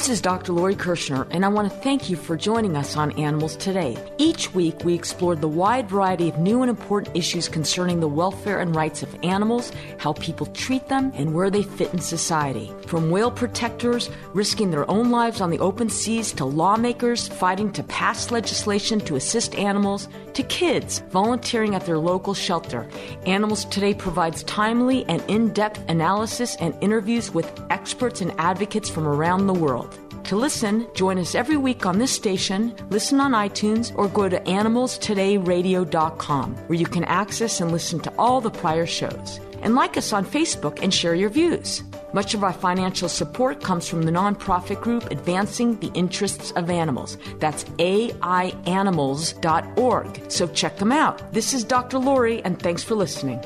This 0.05 0.19
is 0.19 0.21
Dr. 0.21 0.53
Lori 0.53 0.75
Kirshner, 0.75 1.27
and 1.31 1.47
I 1.47 1.49
want 1.49 1.73
to 1.73 1.79
thank 1.79 2.11
you 2.11 2.17
for 2.17 2.37
joining 2.37 2.77
us 2.77 2.95
on 2.95 3.19
Animals 3.19 3.57
Today. 3.57 3.97
Each 4.19 4.53
week, 4.53 4.85
we 4.85 4.93
explore 4.93 5.35
the 5.35 5.49
wide 5.49 5.89
variety 5.89 6.29
of 6.29 6.39
new 6.39 6.61
and 6.61 6.69
important 6.69 7.17
issues 7.17 7.49
concerning 7.49 8.01
the 8.01 8.07
welfare 8.07 8.61
and 8.61 8.77
rights 8.77 9.03
of 9.03 9.17
animals, 9.25 9.73
how 9.97 10.13
people 10.13 10.45
treat 10.45 10.89
them, 10.89 11.11
and 11.15 11.33
where 11.33 11.49
they 11.49 11.63
fit 11.63 11.91
in 11.95 12.01
society. 12.01 12.71
From 12.87 13.11
whale 13.11 13.31
protectors 13.31 14.11
risking 14.35 14.71
their 14.71 14.89
own 14.91 15.11
lives 15.11 15.41
on 15.41 15.49
the 15.49 15.59
open 15.61 15.89
seas 15.89 16.33
to 16.33 16.45
lawmakers 16.45 17.27
fighting 17.27 17.73
to 17.73 17.83
pass 17.85 18.31
legislation 18.31 19.01
to 19.01 19.17
assist 19.17 19.55
animals 19.55 20.07
to 20.35 20.43
kids 20.43 20.99
volunteering 21.13 21.75
at 21.75 21.87
their 21.87 21.97
local 21.97 22.35
shelter. 22.35 22.87
Animals 23.25 23.65
Today 23.65 23.95
provides 23.95 24.43
timely 24.43 25.07
and 25.07 25.25
in 25.29 25.49
depth 25.55 25.83
analysis 25.89 26.57
and 26.57 26.77
interviews 26.83 27.33
with 27.33 27.51
experts 27.71 28.21
and 28.21 28.35
advocates 28.37 28.91
from 28.91 29.07
around 29.07 29.47
the 29.47 29.55
world. 29.55 29.94
To 30.25 30.37
listen, 30.37 30.87
join 30.95 31.19
us 31.19 31.35
every 31.35 31.59
week 31.59 31.85
on 31.85 31.99
this 31.99 32.11
station, 32.11 32.75
listen 32.89 33.21
on 33.21 33.33
iTunes, 33.33 33.95
or 33.95 34.09
go 34.09 34.27
to 34.27 34.41
animalstodayradio.com, 34.41 36.55
where 36.55 36.79
you 36.79 36.87
can 36.87 37.05
access 37.05 37.61
and 37.61 37.71
listen 37.71 38.01
to 38.01 38.11
all 38.19 38.41
the 38.41 38.51
prior 38.51 38.87
shows. 38.87 39.39
And 39.61 39.75
like 39.75 39.99
us 39.99 40.15
on 40.15 40.25
Facebook 40.25 40.83
and 40.83 40.95
share 40.95 41.15
your 41.15 41.29
views. 41.29 41.83
Much 42.15 42.33
of 42.33 42.43
our 42.43 42.55
financial 42.55 43.09
support 43.09 43.63
comes 43.63 43.87
from 43.89 44.05
the 44.05 44.13
nonprofit 44.13 44.81
group 44.81 45.11
Advancing 45.11 45.79
the 45.81 45.91
Interests 45.95 46.53
of 46.53 46.71
Animals. 46.71 47.19
That's 47.39 47.65
AIAnimals.org. 47.65 50.31
So 50.31 50.47
check 50.49 50.79
them 50.79 50.93
out. 50.93 51.33
This 51.33 51.53
is 51.53 51.65
Dr. 51.65 51.99
Lori, 51.99 52.43
and 52.45 52.59
thanks 52.59 52.83
for 52.83 52.95
listening. 52.95 53.45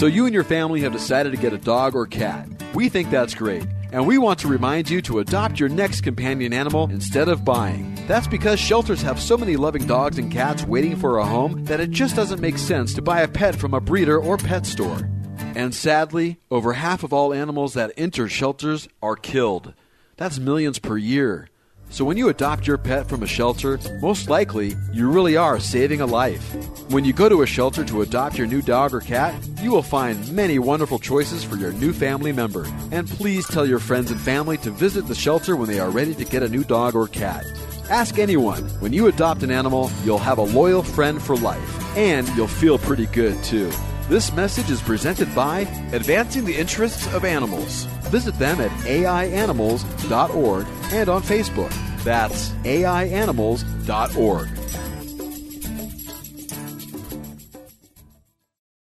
So 0.00 0.06
you 0.06 0.24
and 0.24 0.32
your 0.32 0.44
family 0.44 0.80
have 0.80 0.92
decided 0.92 1.30
to 1.32 1.36
get 1.36 1.52
a 1.52 1.58
dog 1.58 1.94
or 1.94 2.06
cat. 2.06 2.48
We 2.72 2.88
think 2.88 3.10
that's 3.10 3.34
great. 3.34 3.66
And 3.92 4.06
we 4.06 4.16
want 4.16 4.38
to 4.38 4.48
remind 4.48 4.88
you 4.88 5.02
to 5.02 5.18
adopt 5.18 5.60
your 5.60 5.68
next 5.68 6.00
companion 6.00 6.54
animal 6.54 6.88
instead 6.88 7.28
of 7.28 7.44
buying. 7.44 7.94
That's 8.08 8.26
because 8.26 8.58
shelters 8.58 9.02
have 9.02 9.20
so 9.20 9.36
many 9.36 9.56
loving 9.56 9.86
dogs 9.86 10.16
and 10.16 10.32
cats 10.32 10.64
waiting 10.64 10.96
for 10.96 11.18
a 11.18 11.26
home 11.26 11.66
that 11.66 11.80
it 11.80 11.90
just 11.90 12.16
doesn't 12.16 12.40
make 12.40 12.56
sense 12.56 12.94
to 12.94 13.02
buy 13.02 13.20
a 13.20 13.28
pet 13.28 13.54
from 13.54 13.74
a 13.74 13.80
breeder 13.82 14.18
or 14.18 14.38
pet 14.38 14.64
store. 14.64 15.06
And 15.54 15.74
sadly, 15.74 16.38
over 16.50 16.72
half 16.72 17.04
of 17.04 17.12
all 17.12 17.34
animals 17.34 17.74
that 17.74 17.92
enter 17.98 18.26
shelters 18.26 18.88
are 19.02 19.16
killed. 19.16 19.74
That's 20.16 20.38
millions 20.38 20.78
per 20.78 20.96
year. 20.96 21.50
So 21.92 22.04
when 22.04 22.16
you 22.16 22.28
adopt 22.28 22.68
your 22.68 22.78
pet 22.78 23.08
from 23.08 23.24
a 23.24 23.26
shelter, 23.26 23.78
most 24.00 24.30
likely 24.30 24.76
you 24.92 25.10
really 25.10 25.36
are 25.36 25.58
saving 25.58 26.00
a 26.00 26.06
life. 26.06 26.54
When 26.88 27.04
you 27.04 27.12
go 27.12 27.28
to 27.28 27.42
a 27.42 27.46
shelter 27.46 27.84
to 27.84 28.02
adopt 28.02 28.38
your 28.38 28.46
new 28.46 28.62
dog 28.62 28.94
or 28.94 29.00
cat, 29.00 29.34
you 29.60 29.72
will 29.72 29.82
find 29.82 30.32
many 30.32 30.60
wonderful 30.60 31.00
choices 31.00 31.42
for 31.42 31.56
your 31.56 31.72
new 31.72 31.92
family 31.92 32.30
member. 32.30 32.64
And 32.92 33.08
please 33.08 33.46
tell 33.48 33.66
your 33.66 33.80
friends 33.80 34.12
and 34.12 34.20
family 34.20 34.56
to 34.58 34.70
visit 34.70 35.08
the 35.08 35.16
shelter 35.16 35.56
when 35.56 35.68
they 35.68 35.80
are 35.80 35.90
ready 35.90 36.14
to 36.14 36.24
get 36.24 36.44
a 36.44 36.48
new 36.48 36.62
dog 36.62 36.94
or 36.94 37.08
cat. 37.08 37.44
Ask 37.90 38.20
anyone. 38.20 38.62
When 38.78 38.92
you 38.92 39.08
adopt 39.08 39.42
an 39.42 39.50
animal, 39.50 39.90
you'll 40.04 40.18
have 40.18 40.38
a 40.38 40.42
loyal 40.42 40.84
friend 40.84 41.20
for 41.20 41.36
life. 41.36 41.96
And 41.96 42.28
you'll 42.36 42.46
feel 42.46 42.78
pretty 42.78 43.06
good 43.06 43.42
too. 43.42 43.70
This 44.08 44.32
message 44.32 44.70
is 44.70 44.80
presented 44.80 45.32
by 45.34 45.60
Advancing 45.92 46.44
the 46.44 46.56
Interests 46.56 47.12
of 47.14 47.24
Animals. 47.24 47.86
Visit 48.10 48.38
them 48.38 48.60
at 48.60 48.70
aianimals.org 48.82 50.66
and 50.92 51.08
on 51.08 51.22
Facebook. 51.22 51.72
That's 52.04 52.50
aianimals.org. 52.50 54.48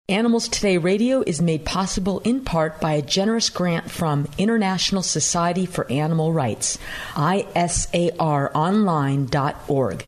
Animals 0.08 0.48
Today 0.48 0.76
Radio 0.76 1.22
is 1.22 1.40
made 1.40 1.64
possible 1.64 2.18
in 2.20 2.44
part 2.44 2.82
by 2.82 2.92
a 2.94 3.02
generous 3.02 3.48
grant 3.48 3.90
from 3.90 4.28
International 4.36 5.02
Society 5.02 5.64
for 5.64 5.90
Animal 5.90 6.34
Rights, 6.34 6.76
isaronline.org. 7.14 9.98